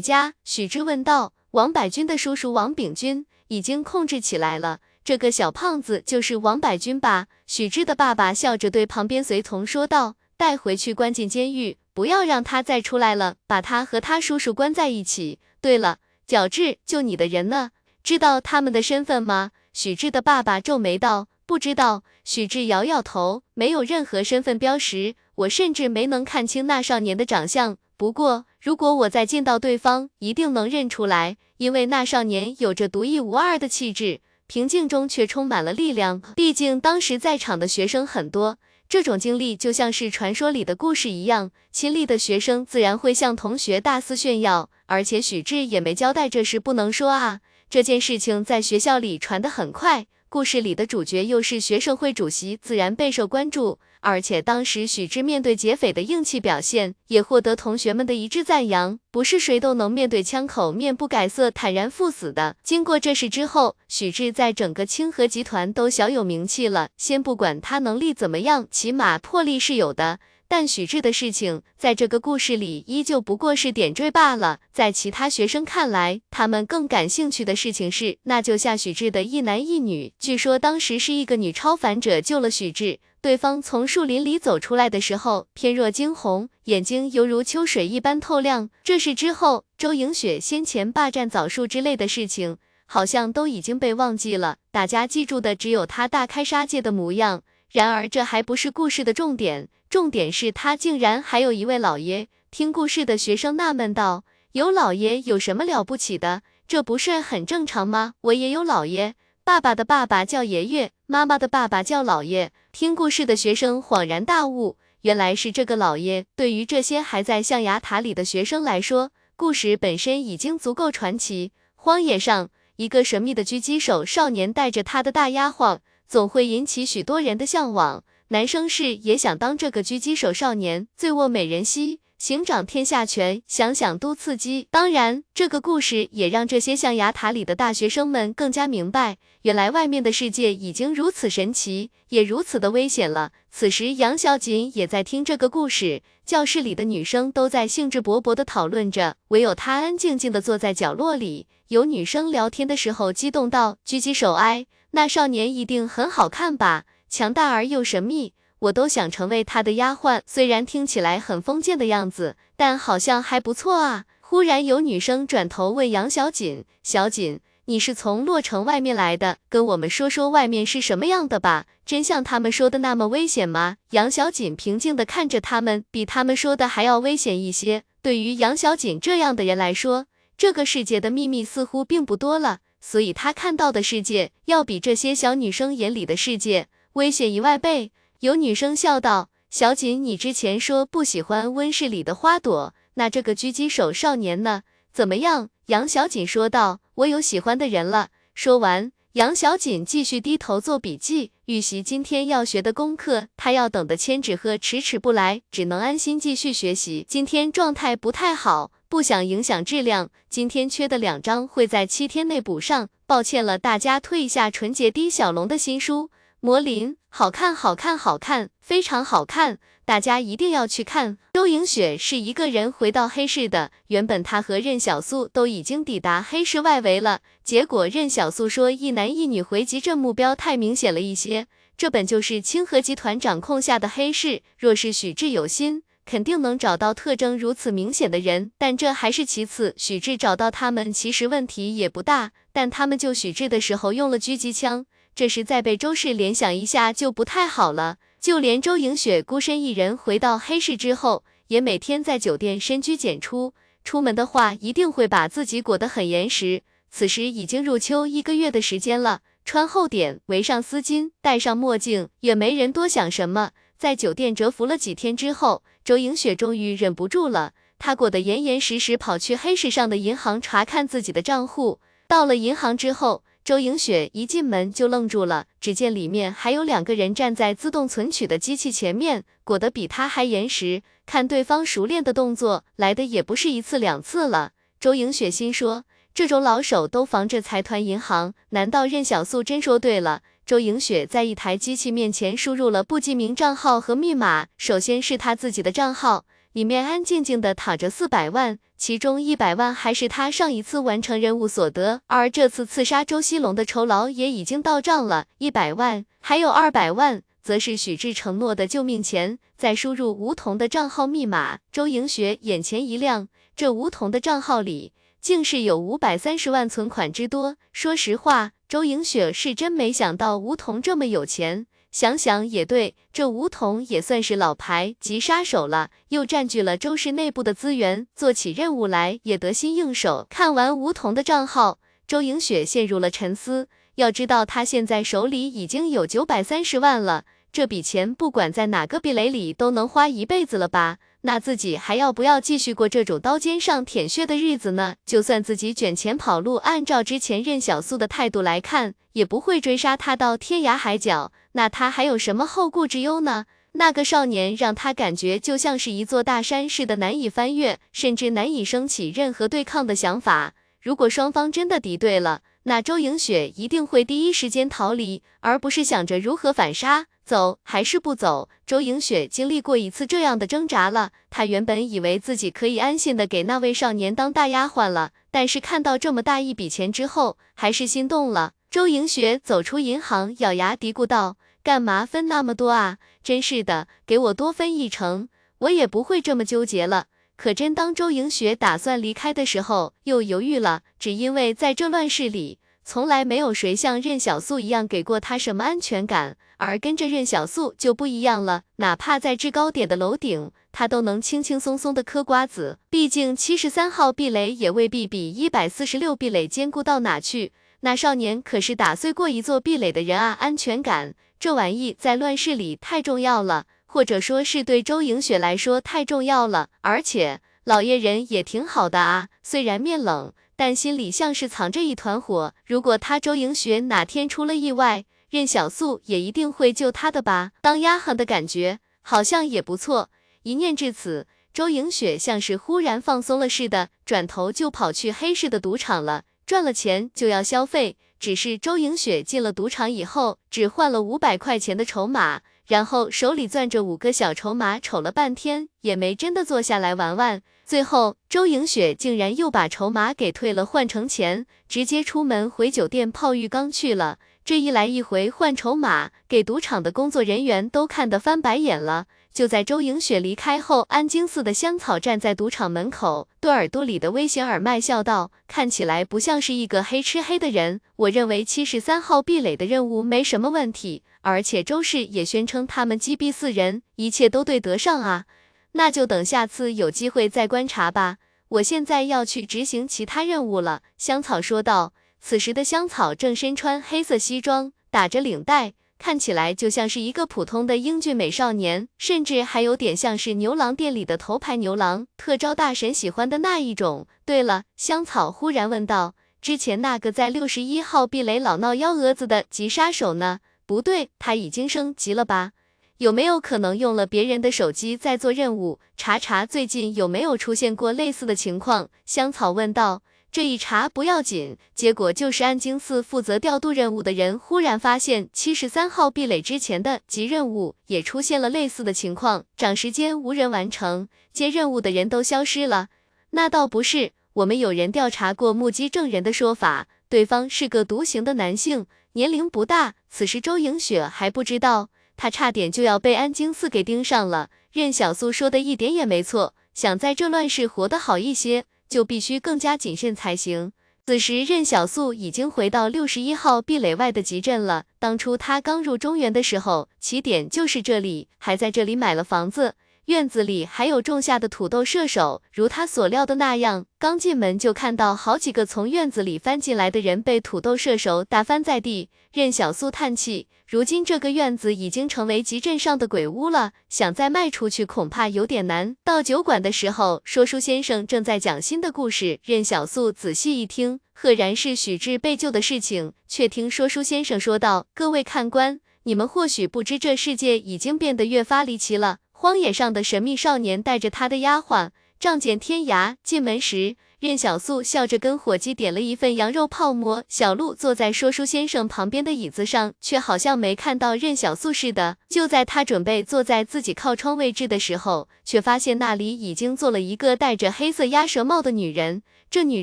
[0.00, 15.38] 家。”许之问道：“王百军的叔叔王炳军已经控制起来了，这个小胖子就是王百军吧？”许之的爸爸笑着对旁边随从说道：“带回去关进监狱，不要让他再出来了，把他和他叔叔关在一起。
[15.60, 17.70] 对了，角质，就你的人呢？
[18.02, 25.14] 知道他们的身份吗？”许志的爸爸皱眉道：“不知道。”许志摇摇头，没有任何身份标识。
[25.36, 36.22] 我甚至没能看清那少年的长相，不过如果我再见到对方，一定能认出来，因为那少年有着独一无二的气质，平静中却充满了力量。
[36.36, 44.70] 毕竟当时在场的学生很多，这种经历就像是传说里的故事一样，亲历的学生自然会向同学大肆炫耀。
[44.86, 50.06] 而且许志也没交代这事不能说啊，这件事情在学校里传得很快。
[50.28, 53.78] 故事里的主角又是学生会主席，自然备受关注。
[54.04, 58.98] 而且当时许志面对劫匪的硬气表现，也获得同学们的一致赞扬。
[59.10, 62.56] 不是谁都能面对枪口面不改色、坦然赴死的。
[62.62, 66.90] 经过这事之后，许志在整个清河集团都小有名气了。
[66.98, 70.20] 先不管他能力怎么样，起码魄力是有的。
[70.46, 74.60] 但许志的事情，在这个故事里依旧不过是点缀罢了。
[74.72, 80.12] 在其他学生看来，他们更感兴趣的事情是，那救下许志的一男一女。
[80.20, 88.68] 据说当时是一个女超凡者救了许志，对方从树林里走出来的时候，翩若惊鸿，眼睛犹如秋水一般透亮。
[88.82, 94.58] 这事之后，周莹雪先前霸占枣树之类的事情，好像都已经被忘记了。
[94.70, 97.40] 大家记住的只有她大开杀戒的模样。
[97.70, 99.70] 然而，这还不是故事的重点。
[99.88, 102.28] 重点是他竟然还有一位老爷。
[102.50, 106.42] 听故事的学生纳闷道：“有老爷有什么了不起的？
[106.68, 108.12] 这不是很正常吗？
[108.20, 109.14] 我也有老爷，
[109.46, 116.24] 爸爸的爸爸叫爷爷，妈妈的爸爸叫姥爷。”听故事的学生恍然大悟，原来是这个姥爷。
[116.34, 121.52] 对于这些还在象牙塔里的学生来说，故事本身已经足够传奇。
[121.76, 128.02] 荒野上，一个神秘的狙击手少年带着他的大丫鬟，总会引起许多人的向往。
[128.28, 134.68] 男生是也想当这个狙击手少年，醉卧美人膝，行掌天下权，想想都刺激。
[134.70, 143.32] 当然，这个故事也让这些象牙塔里的大学生们更加明白，原来外面的世界已经如此神奇，也如此的危险了。
[143.50, 151.48] 此时，杨小锦也在听这个故事，教室里的女生都在兴致勃勃的讨论着，唯有她安静静的坐在角落里。
[151.68, 158.33] 有女生聊天的时候激动到：“狙击手哎，那少年一定很好看吧？”强大而又神秘，
[158.64, 160.20] 我都想成为他的丫鬟。
[160.26, 164.04] 虽然听起来很封建的样子，但好像还不错啊。
[164.20, 171.66] 忽然有女生转头问杨小锦：“小锦，你是从洛城外面来的，跟我们说说外面是什么样的吧？
[171.84, 173.76] 真像他们说的那么危险吗？
[173.90, 177.82] 杨小锦平静地看着他们，比他们说的还要危险一些。
[178.00, 180.06] 对于杨小锦这样的人来说，
[180.38, 187.92] 这个世界的秘密似乎并不多了，所以他看到的世界要比这些小女生眼里的世界危险一万倍。
[188.20, 194.62] 有女生笑道：“小锦，你之前说不喜欢温室里的花朵，那这个狙击手少年呢？
[194.92, 203.28] 怎么样？”杨小锦说道：“我有喜欢的人了。”说完，杨小锦继续低头做笔记，预习今天要学的功课。
[203.36, 207.06] 他要等的千纸鹤迟迟不来，只能安心继续学习。
[207.08, 210.10] 今天状态不太好，不想影响质量。
[210.28, 216.10] 今天缺的两章会在七天内补上，抱歉了，大家退一下纯洁低小龙的新书
[216.44, 219.58] 《魔灵》，好看，好看，好看，非常好看。
[219.86, 221.16] 大家一定要去看。
[221.32, 231.46] 周莹雪是一个人回到黑市的，原本她和任小素都已经抵达黑市外围了，结果任小素说一男一女回集镇目标太明显了一些。
[231.78, 238.52] 这本就是清河集团掌控下的黑市，若是许志有心，肯定能找到特征如此明显的人。
[238.58, 247.98] 但这还是其次，许志找到他们其实问题也不大，但他们救许志的时候用了狙击枪，这时再被周氏联想一下就不太好了。
[248.20, 253.52] 就连周莹雪孤身一人回到黑市之后，也每天在酒店深居简出，
[253.84, 256.62] 出门的话一定会把自己裹得很严实。
[256.90, 263.50] 此时已经入秋一个月的时间了，穿厚点，围上丝巾，戴上墨镜，也没人多想什么。
[263.76, 271.80] 在酒店蛰伏了几天之后，周莹雪终于忍不住了，她裹得严严实实，跑去黑市上的银行查看自己的账户。
[272.06, 280.82] 到了银行之后，周莹雪一进门就愣住了，只见里面还有两个人站在自动存取的机器前面，裹得比她还严实。
[281.04, 284.52] 看对方熟练的动作，来的也不是一次两次了。
[284.80, 290.22] 周莹雪心说，这种老手都防着财团银行，难道任小素真说对了？
[290.46, 296.24] 周莹雪在一台机器面前输入了不记名账号和密码，首先是她自己的账号。
[296.54, 309.40] 里面安静静的躺着四百万，其中一百万还是他上一次完成任务所得，而这次刺杀周西龙的酬劳也已经到账了，一百万，还有二百万，则是许志承诺的救命钱。
[309.56, 317.56] 再输入吴桐的账号密码，周莹雪眼前一亮，这吴桐的账号里竟是有五百三十万存款之多。
[317.72, 321.66] 说实话，周莹雪是真没想到吴桐这么有钱。
[321.94, 330.26] 想想也对，这吴桐也算是老牌级杀手了，又占据了周氏内部的资源，做起任务来也得心应手。
[330.28, 331.78] 看完吴桐的账号，
[332.08, 333.68] 周莹雪陷入了沉思。
[333.94, 340.96] 要知道，他现在手里已经有九百三十万了，这笔钱不管在哪个壁垒里都能花一辈子了吧？
[341.20, 344.96] 那自己还要不要继续过这种刀尖上舔血的日子呢？
[345.06, 351.30] 就算自己卷钱跑路，按照之前任小素的态度来看，也不会追杀他到天涯海角。
[351.54, 353.46] 那他还有什么后顾之忧呢？
[353.72, 360.54] 那个少年让他感觉就像是一座大山似的难以翻越，甚至难以升起任何对抗的想法。
[360.80, 367.06] 如果双方真的敌对了，那周莹雪一定会第一时间逃离，而不是想着如何反杀。
[367.24, 368.50] 走还是不走？
[368.66, 371.10] 周莹雪经历过一次这样的挣扎了。
[371.30, 378.52] 她原本以为自己可以安心的给那位少年当大丫鬟了，但是看到这么大一笔钱之后，还是心动了。
[378.70, 381.36] 周莹雪走出银行，咬牙嘀咕道。
[381.64, 382.98] 干嘛分那么多啊？
[383.22, 385.28] 真是的，给我多分一成，
[385.60, 387.06] 我也不会这么纠结了。
[387.36, 402.78] 可真当周莹雪打算离开的时候，又犹豫了，只因为在这乱世里，从来没有谁像任小素一样给过她什么安全感，而跟着任小素就不一样了，哪怕在制高点的楼顶，她都能轻轻松松的嗑瓜子。
[402.90, 407.54] 毕竟七十三号壁垒也未必比一百四十六壁垒坚固到哪去。
[407.80, 411.14] 那少年可是打碎过一座壁垒的人啊，安全感。
[411.38, 416.70] 这玩意在乱世里太重要了，或者说是对周莹雪来说太重要了。
[416.80, 422.54] 而且老爷人也挺好的啊，虽然面冷，但心里像是藏着一团火。
[422.66, 427.52] 如果他周莹雪哪天出了意外，任小素也一定会救他的吧？
[427.60, 430.10] 当丫鬟的感觉好像也不错。
[430.44, 436.24] 一念至此，周莹雪像是忽然放松了似的，转头就跑去黑市的赌场了。
[436.46, 437.96] 赚了钱就要消费。
[438.24, 447.42] 只是周莹雪进了赌场以后，只换了五百块钱的筹码，然后手里攥着五个小筹码，瞅了半天，也没真的坐下来玩玩。
[447.66, 454.18] 最后，周莹雪竟然又把筹码给退了，换成钱，直接出门回酒店泡浴缸去了。
[454.42, 459.04] 这一来一回换筹码，给赌场的工作人员都看得翻白眼了。
[459.34, 467.80] 就在周莹雪离开后，安京寺的香草站在赌场门口，对耳朵里的危险耳麦笑道：“看起来不像是一个黑吃黑的人。
[467.96, 475.24] 我认为七十三号壁垒的任务没什么问题，而且周氏也宣称他们击毙四人，一切都对得上啊。
[475.72, 478.18] 那就等下次有机会再观察吧。
[478.50, 481.92] 我现在要去执行其他任务了。”香草说道。
[482.20, 485.74] 此时的香草正身穿黑色西装，打着领带。
[486.04, 494.06] 看起来就像是一个普通的英俊美少年，甚至还有点像是牛郎店里的头牌牛郎，特招大神喜欢的那一种。
[494.26, 500.40] 对了，香草忽然问道，之前那个在六十一号壁垒老闹幺蛾子的急杀手呢？
[500.66, 502.50] 不对，他已经升级了吧？
[502.98, 505.80] 有没有可能用了别人的手机在做任务？
[505.96, 508.90] 查查最近有没有出现过类似的情况？
[509.06, 510.02] 香草问道。
[510.34, 522.88] 这一查不要紧，结果就是安京寺负责调度任务的人忽然发现七十三号壁垒之前的急任务也出现了类似的情况，长时间无人完成，接任务的人都消失了。
[523.30, 529.94] 那倒不是，我们有人调查过目击证人的说法，对方是个独行的男性，年龄不大。
[530.10, 534.50] 此时周莹雪还不知道，他差点就要被安京寺给盯上了。
[534.72, 538.64] 任小素说的一点也没错，想在这乱世活得好一些。
[538.94, 540.70] 就必须更加谨慎才行。
[541.04, 544.84] 此时，任小素已经回到六十一号壁垒外的集镇了。
[545.00, 549.74] 当初他刚入中原的时候，起点就是这里，还在这里买了房子。
[550.06, 559.08] 院子里还有种下的土豆射手，如他所料的那样，刚进门就看到好几个从院子里翻进来的人被土豆射手打翻在地。
[559.32, 565.96] 任小素叹气，如今这个院子已经成为集镇上的鬼屋了，想再卖出去恐怕有点难。
[566.04, 573.14] 到酒馆的时候，说书先生正在讲新的故事，任小素仔细一听，赫然是许志被救的事情。
[573.26, 583.16] 却听说书先生说道：“各位看官，你们或许不知，这世界已经变得越发离奇了。”荒野上的神秘少年带着他的丫鬟仗剑天涯。
[583.22, 587.24] 进门时，任小素笑着跟伙计点了一份羊肉泡馍。
[587.28, 592.16] 小鹿坐在说书先生旁边的椅子上，却好像没看到任小素似的。
[592.26, 599.22] 就在他准备坐在自己靠窗位置的时候，却发现那里已经坐了一个戴着黑色鸭舌帽的女人。
[599.50, 599.82] 这女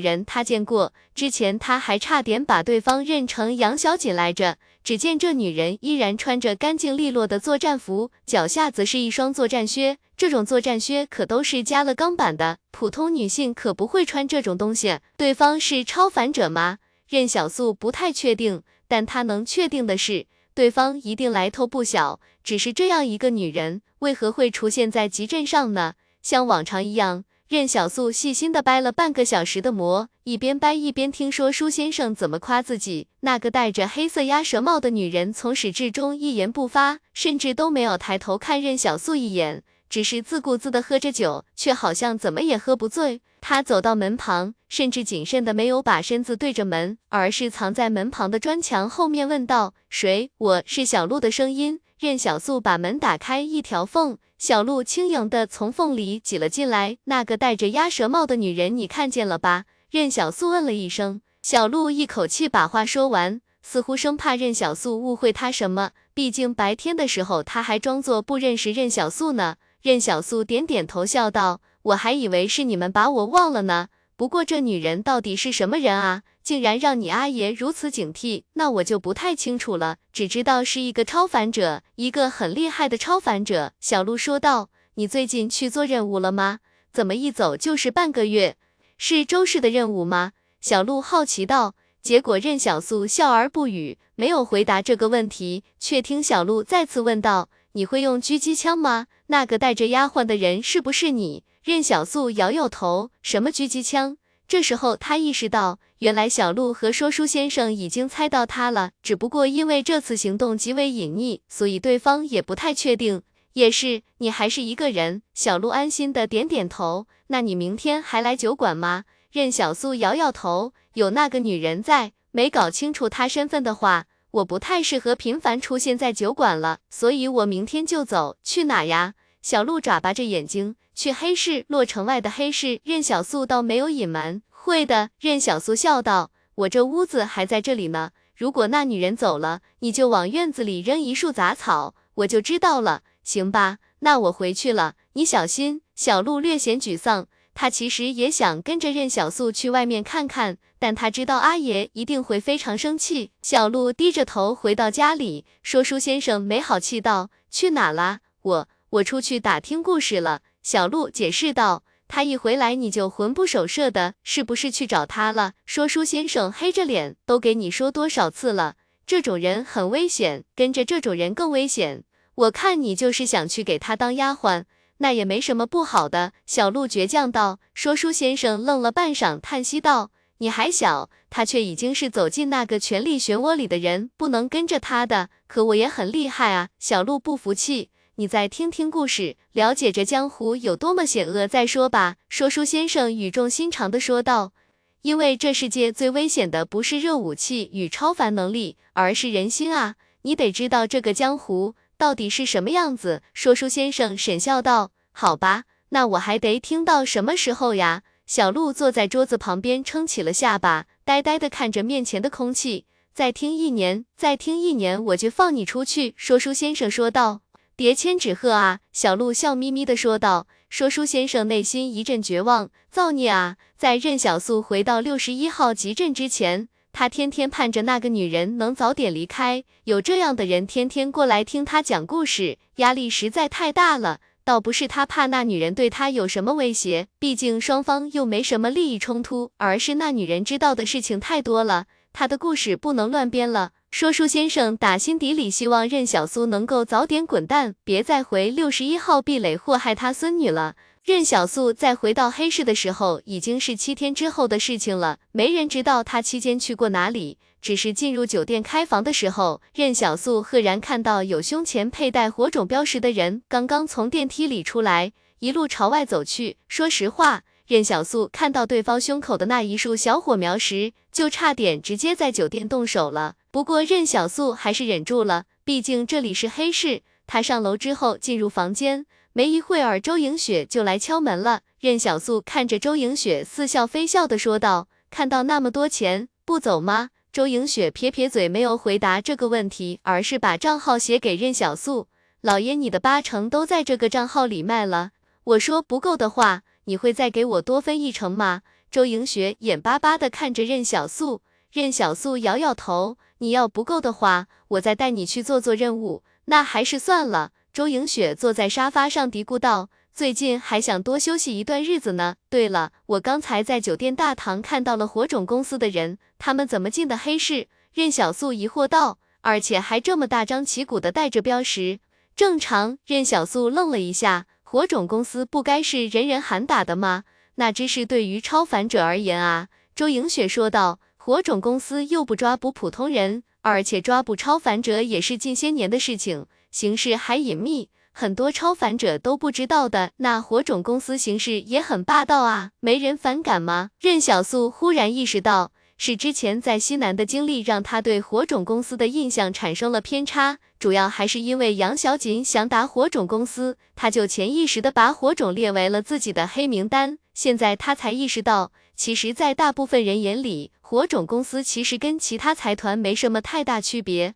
[0.00, 4.56] 人他见过，之前他还差点把对方认成杨小锦来着。
[4.84, 9.98] 只见这女人依然穿着干净利落的作战服，脚下则是一双作战靴。
[10.16, 14.98] 这种作战靴可都是加了钢板的，普通女性可不会穿这种东西。
[15.16, 16.78] 对方是超凡者吗？
[17.08, 22.20] 任小素不太确定，但她能确定的是，对方一定来头不小。
[22.42, 25.94] 只是这样一个女人，为何会出现在集镇上呢？
[26.22, 27.24] 像往常一样。
[27.52, 33.08] 任小素细心的掰了半个小时的馍，一边掰一边听说舒先生怎么夸自己。
[33.20, 43.20] 那个戴着黑色鸭舌帽的女人从始至终一言不发，甚至都没有抬头看任小素一眼，只是自顾自的喝着酒，却好像怎么也喝不醉。
[43.42, 51.80] 他走到门旁，甚至谨慎的没有把身子对着门，而是藏在门旁的砖墙后面，问道：“谁？”我是小鹿的声音。
[52.02, 56.98] 任小素把门打开一条缝，小鹿轻盈的从缝里挤了进来。
[57.04, 59.66] 那个戴着鸭舌帽的女人，你看见了吧？
[59.88, 61.20] 任小素问了一声。
[61.42, 65.92] 小鹿一口气把话说完，似乎生怕任小素误会他什么。
[66.12, 69.54] 毕竟白天的时候他还装作不认识任小素呢。
[69.80, 73.86] 任小素点点头，笑道：“我还以为是你们把我忘了呢。
[74.22, 83.72] 不过这女人到底是什么人啊？”竟然让你阿爷如此警惕，那我就不太清楚了，只知道是一个超凡者，一个很厉害的超凡者。
[83.80, 86.60] 小鹿说道：“你最近去做任务了吗？
[86.92, 88.54] 怎么一走就是半个月？
[88.96, 90.30] 是周氏的任务吗？”
[90.62, 91.74] 小鹿好奇道。
[92.00, 99.08] 结果任小素笑而不语，没有回答这个问题，却听小鹿再次问道：“你会用狙击枪吗？
[99.26, 104.16] 那个带着丫鬟的人是不是你？”任小素摇摇头：“什么狙击枪？”
[104.48, 105.78] 这时候他意识到。
[105.98, 113.22] 原来小鹿和说书先生已经猜到他了，只不过因为这次行动极为隐匿，所以对方也不太确定。
[113.52, 115.22] 也是，你还是一个人。
[115.32, 117.06] 小鹿安心的点点头。
[117.28, 119.04] 那你明天还来酒馆吗？
[119.30, 120.72] 任小素摇摇头。
[120.94, 128.36] 有那个女人在，没搞清楚她身份的话，我不太适合频繁出现在酒馆了，所以我明天就走。
[128.42, 129.14] 去哪呀？
[129.40, 132.80] 小鹿眨巴着眼睛，去黑市，洛城外的黑市。
[132.84, 134.42] 任小素倒没有隐瞒。
[134.48, 138.10] 会的，任小素笑道，我这屋子还在这里呢。
[138.36, 143.78] 如果那女人走了，你就往院子里扔一束杂草，我就知道了，行吧？
[144.00, 145.82] 那我回去了，你小心。
[145.94, 153.30] 小鹿略显沮丧，他其实也想跟着任小素去外面看看，但他知道阿爷一定会非常生气。
[153.42, 158.20] 小鹿低着头回到家里，说书先生没好气道，去哪啦？
[158.42, 158.68] 我。
[158.92, 160.42] 我出去打听故事了。
[160.62, 161.84] 小鹿解释道。
[162.08, 165.54] 他一回来你就魂不守舍的，是不是去找他了？
[165.64, 168.74] 说书先生黑着脸，都给你说多少次了，
[169.06, 172.04] 这种人很危险，跟着这种人更危险。
[172.34, 174.64] 我看你就是想去给他当丫鬟，
[174.98, 176.32] 那也没什么不好的。
[176.44, 177.58] 小鹿倔强道。
[177.72, 185.30] 说书先生愣了半晌，叹息道：“你还小，他却已经是走进那个权力漩涡里的人，不能跟着他的。
[185.46, 187.88] 可我也很厉害啊。”小鹿不服气。
[188.16, 192.16] 你再听听故事，了解这江湖有多么险恶再说吧。
[192.28, 194.52] 说书先生语重心长地说道
[195.00, 199.94] ：“因为这世界最危险的不是热武器与超凡能力，而是人心啊！
[200.22, 212.84] 你得知道这个江湖到底是什么样子。”说书先生沈笑道：“好吧，那我还得听到什么时候呀？”小鹿坐在桌子旁边，撑起了下巴，呆呆地看着面前的空气。
[213.14, 217.40] 再听一年，再听一年，我就放你出去。”说书先生说道。
[217.82, 218.78] 别千纸鹤啊！
[218.92, 220.46] 小鹿笑眯眯地说道。
[220.70, 223.56] 说书先生内心一阵绝望，造孽啊！
[223.76, 229.64] 在任小素回到六十一号集镇之前，他天天盼着那个女人能早点离开。
[229.82, 234.20] 有这样的人天天过来听他讲故事，压力实在太大了。
[234.44, 243.72] 倒不是他怕那女人对他有什么威胁，毕竟双方又没什么利益冲突，而是那女人知道的事情太多了，他的故事不能乱编了。
[243.92, 250.76] 说书先生打心底里希望任小苏能够早点滚蛋，别再回六十一号壁垒祸害他孙女了。
[251.04, 257.36] 任小素再回到黑市的时候，已经是七天之后的事情了，没人知道他期间去过哪里。
[257.60, 266.56] 只是进入酒店开房的时候，任小素赫然看到有胸前佩戴火种标识的人刚刚从电梯里出来，一路朝外走去。
[266.66, 267.42] 说实话。
[267.72, 273.36] 任小素看到对方胸口的那一束小火苗时，就差点直接在酒店动手了。
[273.50, 277.00] 不过任小素还是忍住了，毕竟这里是黑市。
[277.26, 281.62] 她上楼之后进入房间，没一会儿，周莹雪就来敲门了。
[281.80, 292.08] 任小素看着周莹雪，似笑非笑的说道：“看到那么多钱，不走吗？”周莹雪撇撇嘴，没有回答这个问题，而是把账号写给任小素
[292.42, 295.12] ：“老爷，你的八成都在这个账号里卖了。
[295.44, 298.62] 我说不够的话。”你会再给我多分一成吗？
[298.90, 306.22] 周莹雪眼巴巴的看着任小素，任小素摇摇头，你要不够的话，我再带你去做做任务。
[306.46, 307.52] 那还是算了。
[307.72, 312.34] 周莹雪坐在沙发上嘀咕道，最近还想多休息一段日子呢。
[312.50, 317.68] 对了，我刚才在酒店大堂看到了火种公司的人，他们怎么进的黑市？
[317.94, 322.00] 任小素疑惑道，而且还这么大张旗鼓的带着标识，
[322.36, 322.98] 正常？
[323.06, 324.46] 任小素愣了一下。
[324.72, 327.24] 火种公司不该是人人喊打的吗？
[327.56, 329.68] 那只是对于超凡者而言啊。
[329.94, 330.98] 周莹雪说道。
[331.18, 340.12] 火种公司又不抓捕普通人，而且抓捕超凡者也是近些年的事情，形势还隐秘，很多超凡者都不知道的。
[340.16, 343.90] 那火种公司形势也很霸道啊，没人反感吗？
[344.00, 345.71] 任小素忽然意识到。
[346.04, 357.18] 是之前在西南的经历让他对火种公司的印象产生了偏差，主要还是因为杨小锦想打火种公司，他就潜意识的把火种列为了自己的黑名单。
[357.34, 364.34] 现在他才意识到，其实，在大部分人眼里，火种公司其实跟其他财团没什么太大区别，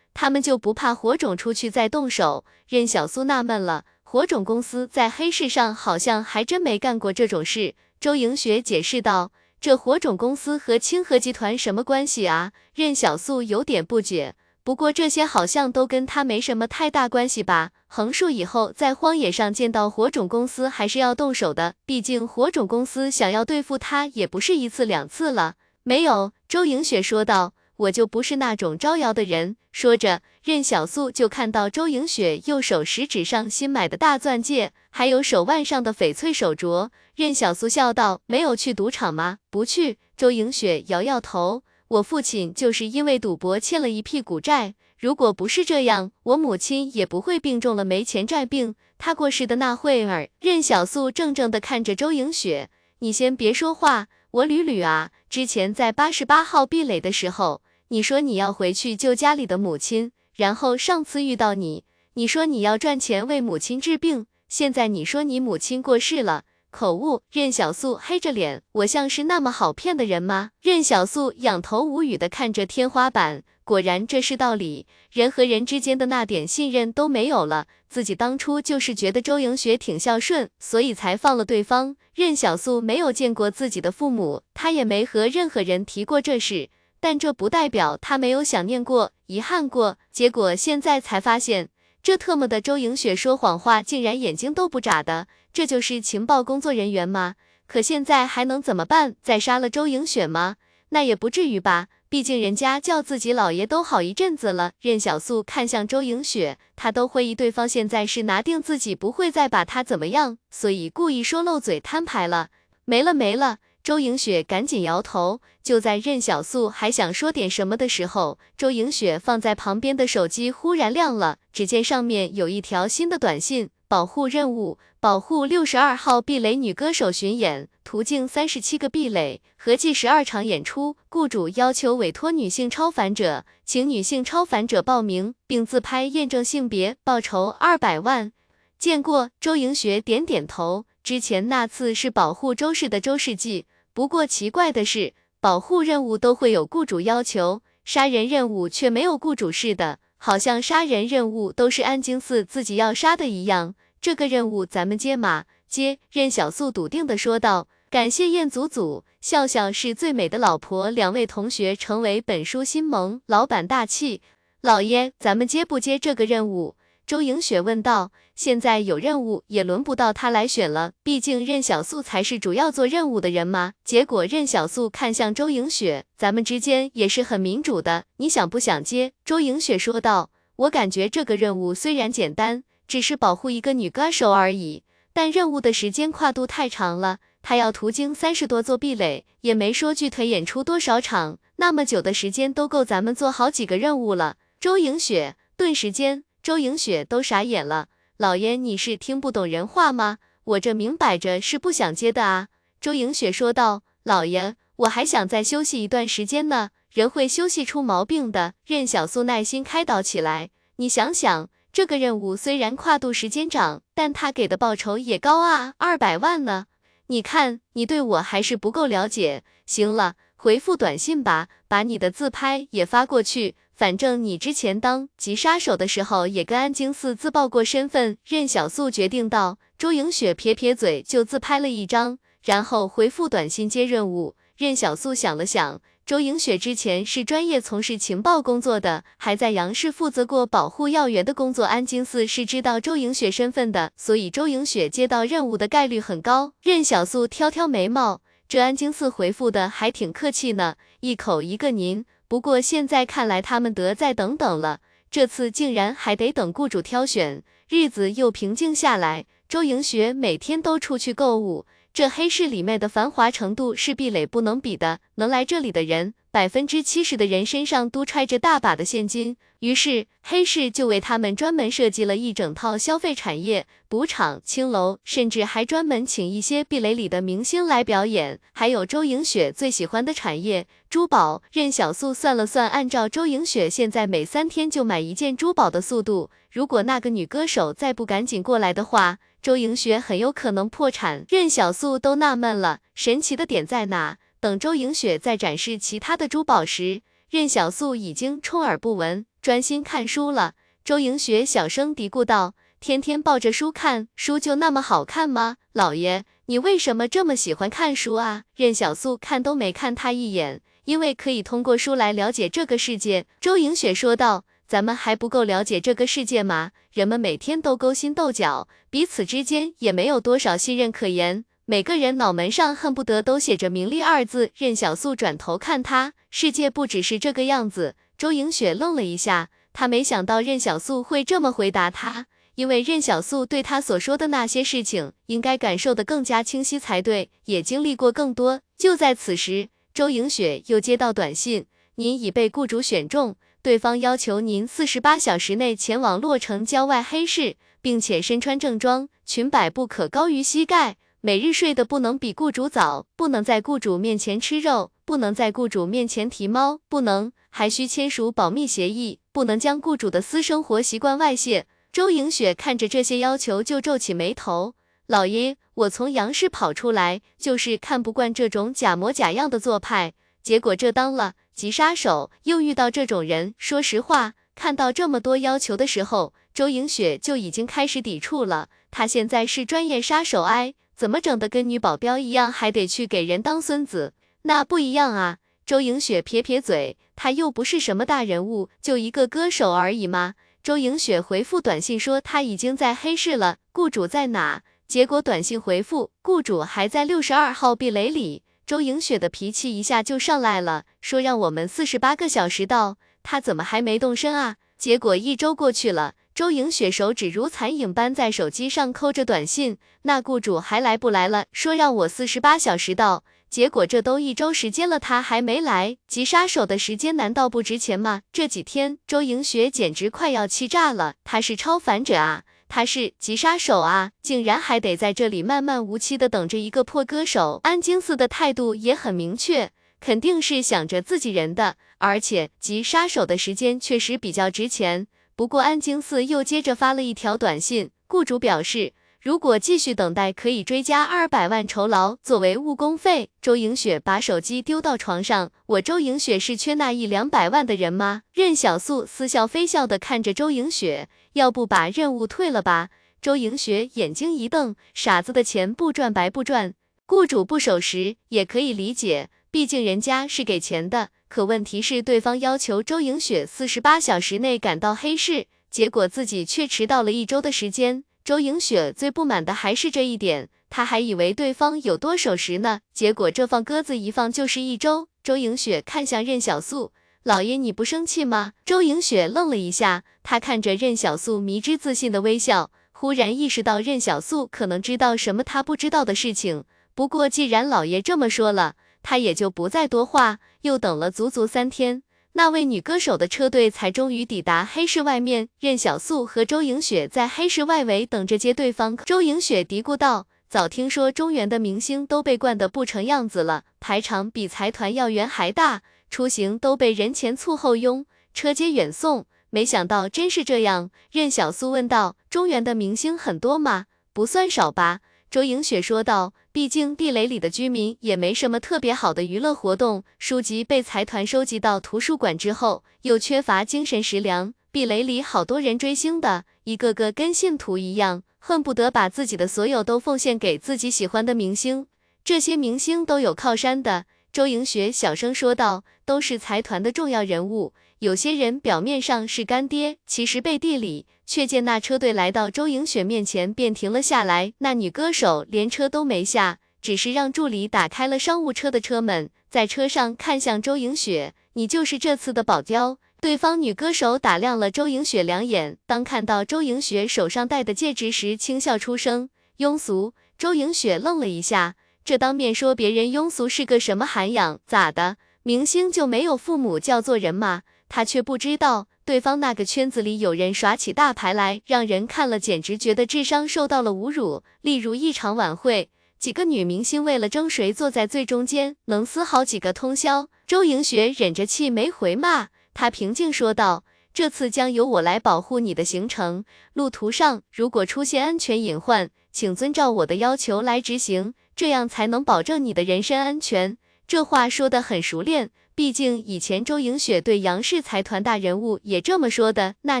[0.12, 2.44] 他们就不怕火种出去再动手。
[2.66, 7.76] 任小苏纳闷了，火种公司在黑市上好像还真没干过这种事。
[8.00, 9.30] 周莹雪解释道。
[9.60, 12.52] 这火种公司和清河集团什么关系啊？
[12.74, 14.34] 任小素有点不解。
[14.64, 17.72] 不过这些好像都跟他没什么太大关系吧？
[17.86, 21.74] 横竖以后在荒野上见到火种公司，还是要动手的。
[21.84, 25.56] 毕竟火种公司想要对付他，也不是一次两次了。
[25.82, 27.52] 没有，周莹雪说道。
[27.76, 29.56] 我就不是那种招摇的人。
[29.72, 36.90] 说着，任小素就看到周莹雪右手食指上新买的大钻戒，还有手腕上的翡翠手镯。
[37.14, 41.62] 任小素笑道：“没有去赌场吗？”“不去。”周莹雪摇摇头。
[41.88, 48.74] “我父亲就是因为赌博欠了一屁股债，如果不是这样，我母亲也不会病重了没钱债病。
[48.98, 52.68] 他过世的那会儿。”任小素怔怔地看着周莹雪
[53.00, 55.10] ：“你先别说话，我捋捋啊。
[55.28, 57.62] 之前在八十八号壁垒的时候。”
[57.92, 61.82] 你说你要回去救家里的母亲，然后上次遇到你，
[62.14, 66.42] 你说你要赚钱为母亲治病，现在你说你母亲过世了，
[66.72, 67.22] 口误。
[67.30, 70.50] 任小素黑着脸，我像是那么好骗的人吗？
[70.60, 77.68] 任小素仰头无语的看着天花板，果然这是道理，人和人之间的那点信任都没有了。
[77.88, 81.94] 自己当初就是觉得周莹雪挺孝顺，所以才放了对方。
[82.12, 86.70] 任小素没有见过自己的父母，她也没和任何人提过这事。
[86.98, 89.96] 但这不代表她没有想念过、遗憾过。
[90.12, 91.68] 结果现在才发现，
[92.02, 97.34] 这特么的周莹雪说谎话竟然眼睛都不眨的，这就是情报工作人员吗？
[97.66, 99.14] 可现在还能怎么办？
[99.22, 100.56] 再杀了周莹雪吗？
[100.88, 104.72] 那也不至于吧，毕竟人家叫自己老爷都好一阵子了。
[104.80, 112.48] 任小素看向周莹雪，她都会意对方现在是拿定自己不会再把她怎么样，所以故意说漏嘴摊牌了。
[112.86, 113.58] 没了没了。
[113.82, 115.40] 周莹雪赶紧摇头。
[115.62, 130.96] 就在任小素还想说点什么的时候，周莹雪放在旁边的手机忽然亮了，只见上面有一条新的短信：保护任务，保护六十二号壁垒女歌手巡演，途径三十七个壁垒，合计十二场演出。
[131.08, 138.32] 雇主要求委托女性超凡者，请女性超凡者报名并自拍验证性别，报酬二百万。
[138.78, 140.86] 见过，周莹雪点点头。
[141.10, 143.66] 之前那次是保护周氏的周世纪。
[143.92, 153.74] 不过奇怪的是，保护任务都会有雇主要求，杀人任务却没有雇主似的，好像杀人任务都是安京寺自己要杀的一样。
[154.00, 155.46] 这个任务咱们接吗？
[155.66, 155.98] 接。
[156.12, 157.66] 任小素笃定的说道。
[157.90, 164.22] 感谢燕祖祖，笑笑是最美的老婆，两位同学成为本书新盟，老板大气。
[164.60, 166.76] 老爷，咱们接不接这个任务？
[167.10, 196.22] 周莹雪问道：“现在有任务，也轮不到他来选了，毕竟任小素才是主要做任务的人嘛。”结果任小素看向周莹雪：“咱们之间也是很民主的，你想不想接？”周莹雪说道：“我感觉这个任务虽然简单，只是保护一个女歌手而已，但任务的时间跨度太长了，他要途经三十多座壁垒，也没说具体演出多少场，那么久的时间都够咱们做好几个任务了。”周莹雪顿时间。
[196.42, 200.18] 周莹雪都傻眼了，老爷你是听不懂人话吗？
[200.44, 202.48] 我这明摆着是不想接的啊！
[202.80, 203.82] 周莹雪说道。
[204.04, 208.54] 老爷，我还想再休息一段时间呢，人会休息出毛病的。
[208.64, 210.48] 任小素耐心开导起来。
[210.76, 216.64] 你想想，这个任务虽然跨度时间长，但他给的报酬也高啊，二百万呢。
[217.08, 219.44] 你看，你对我还是不够了解。
[219.66, 223.56] 行了，回复短信吧，把你的自拍也发过去。
[223.80, 228.18] 反正你之前当急杀手的时候，也跟安京寺自曝过身份。
[228.26, 229.56] 任小素决定道。
[229.78, 234.36] 周莹雪撇撇嘴，就自拍了一张，然后回复短信接任务。
[234.58, 241.64] 任小素想了想，周莹雪之前是专业从事情报工作的，还在杨氏负责过保护要员的工作。
[241.64, 246.52] 安京寺是知道周莹雪身份的，所以周莹雪接到任务的概率很高。
[246.60, 252.04] 任小素挑挑眉毛，这安京寺回复的还挺客气呢，一口一个您。
[252.30, 254.78] 不过现在看来，他们得再等等了。
[255.10, 259.26] 这次竟然还得等雇主挑选，日子又平静下来。
[259.48, 265.00] 周莹雪每天都出去购物，这黑市里面的繁华程度是壁垒不能比的。
[265.16, 269.36] 能来这里的人，百分之七十的人身上都揣着大把的现金。
[269.58, 278.40] 于是黑市就为他们专门设计了一整套消费产业，赌场、青楼，甚至还专门请一些壁垒里的明星来表演。
[278.52, 281.42] 还有周莹雪最喜欢的产业——珠宝。
[281.52, 291.24] 任小素算了算，按照周莹雪现在每三天就买一件珠宝的速度，如果那个女歌手再不赶紧过来的话，周莹雪很有可能破产。
[291.28, 294.18] 任小素都纳闷了，神奇的点在哪？
[294.38, 299.24] 等周莹雪在展示其他的珠宝时，任小素已经充耳不闻。
[299.40, 305.56] 专心看书了，周莹雪小声嘀咕道：“天天抱着书看，书就那么好看吗？
[305.72, 313.24] 老爷，你为什么这么喜欢看书啊？”任小素看都没看他一眼，因为可以通过书来了解这个世界。
[313.40, 316.70] 周莹雪说道：“咱们还不够了解这个世界吗？
[316.92, 327.96] 人们每天都勾心斗角，彼此之间也没有多少信任可言，每个人脑门上恨不得都写着名利二字。”任小素转头看他，世界不只是这个样子。
[328.16, 338.60] 周莹雪愣了一下，她没想到任小素会这么回答她，因为任小素对她所说的那些事情，应该感受的更加清晰才对，也经历过更多。
[338.78, 341.66] 就在此时，周莹雪又接到短信，
[341.96, 350.96] 您已被雇主选中，对方要求您四十八小时内前往洛城郊外黑市，并且身穿正装，裙摆不可高于膝盖。
[351.20, 361.66] 每日睡得不能比雇主早，不能在雇主面前吃肉，不能在雇主面前提猫，不能，还需签署保密协议，不能将雇主的私生活习惯外泄。
[361.92, 364.74] 周莹雪看着这些要求就皱起眉头。
[365.06, 373.54] 老爷，我从杨氏跑出来，就是看不惯这种假模假样的做派，结果这当了急杀手，又遇到这种人。
[373.58, 378.68] 说实话，看到这么多要求的时候，周莹雪就已经开始抵触了。
[378.90, 380.74] 她现在是专业杀手，哎。
[380.96, 384.12] 怎么整的跟女保镖一样，还得去给人当孙子？
[384.42, 385.38] 那不一样啊！
[385.64, 390.34] 周莹雪撇撇嘴，她又不是什么大人物，就一个歌手而已嘛。
[390.62, 394.60] 周莹雪回复短信说她已经在黑市了，雇主在哪？
[394.86, 398.42] 结果短信回复雇主还在六十二号壁垒里。
[398.70, 404.58] 周莹雪的脾气一下就上来了，说让我们四十八个小时到，他怎么还没动身啊？
[404.78, 411.46] 结果一周过去了，周莹雪手指如残影般在手机上扣着短信，那雇主还来不来了？
[411.50, 418.22] 说让我四十八小时到，结果这都一周时间了，他还没来，急杀手的时间难道不值钱吗？
[418.32, 422.44] 这几天周莹雪简直快要气炸了，他是超凡者啊！
[422.70, 427.58] 他是急杀手啊，竟然还得在这里漫漫无期的等着一个破歌手。
[427.64, 435.08] 安京寺的态度也很明确，肯定是想着自己人的，而且急杀手的时间确实比较值钱。
[435.34, 438.92] 不过安京寺又接着发了一条短信，雇主表示。
[439.22, 443.28] 如果继续等待，可以追加二百万酬劳作为误工费。
[443.42, 448.22] 周莹雪把手机丢到床上，我周莹雪是缺那一两百万的人吗？
[448.32, 452.90] 任小素似笑非笑的看着周莹雪，要不把任务退了吧？
[453.22, 456.74] 周莹雪眼睛一瞪，傻子的钱不赚白不赚，
[457.06, 461.10] 雇主不守时也可以理解，毕竟人家是给钱的。
[461.28, 468.04] 可问题是，对方要求周莹雪四十八小时内赶到黑市，结果自己却迟到了一周的时间。
[468.24, 475.08] 周莹雪最不满的还是这一点，她还以为对方有多守时呢，结果这放鸽子一放就是一周。
[475.22, 478.54] 周莹雪看向任小素，老爷你不生气吗？
[478.64, 486.64] 周莹雪愣了一下，她看着任小素迷之自信的微笑，忽然意识到任小素可能知道什么她不知道的事情。
[486.94, 490.38] 不过既然老爷这么说了，她也就不再多话。
[490.62, 492.02] 又等了足足三天。
[492.32, 498.96] 那位女歌手的车队才终于抵达黑市外面，任小素和周莹雪在黑市外围等着接对方。
[498.96, 508.04] 周莹雪嘀咕道：“早听说中原的明星都被惯得不成样子了，排场比财团要员还大，出行都被人前簇后拥，
[508.34, 513.86] 车接远送，没想到真是这样。”任小苏问道：“中原的明星很多吗？
[514.12, 515.00] 不算少吧？”
[515.30, 516.34] 周莹雪说道。
[516.52, 524.52] 毕竟地雷里的居民也没什么特别好的娱乐活动，书籍被财团收集到图书馆之后，又缺乏精神食粮。
[524.72, 531.86] 地雷里好多人追星的，一个个跟信徒一样，恨不得把自己的所有都奉献给自己喜欢的明星。
[532.24, 534.06] 这些明星都有靠山的。
[534.32, 537.74] 周莹雪小声说道，都是财团的重要人物。
[537.98, 544.52] 有些人表面上是干爹，其实背地里却见那车队来到周莹雪面前便停了下来。
[544.58, 559.28] 那女歌手连车都没下，只是让助理打开了商务车的车门，在车上看向周莹雪：“你就是这次的保镖。”对方女歌手打量了周莹雪两眼，当看到周莹雪手上戴的戒指时，轻笑出声
[559.58, 561.74] ：“庸俗。”周莹雪愣了一下，
[562.04, 564.58] 这当面说别人庸俗是个什么涵养？
[564.66, 565.16] 咋的？
[565.42, 567.62] 明星就没有父母叫做人吗？
[567.88, 574.42] 他却不知道，对方那个圈子里有人耍起大牌来，让人看了简直觉得智商受到了侮辱。
[574.60, 580.28] 例如一场晚会，几个女明星为了争谁坐在最中间，能撕好几个通宵。
[580.46, 586.44] 周莹雪忍着气没回骂，她平静说道：“这次将由我来保护你的行程，
[586.74, 593.76] 路途上如果出现安全隐患，请遵照我的要求来执行，这样才能保证你的人身安全。”
[594.06, 595.50] 这话说得很熟练。
[595.76, 599.76] 毕竟以前周莹雪对杨氏财团大人物也这么说的。
[599.82, 600.00] 那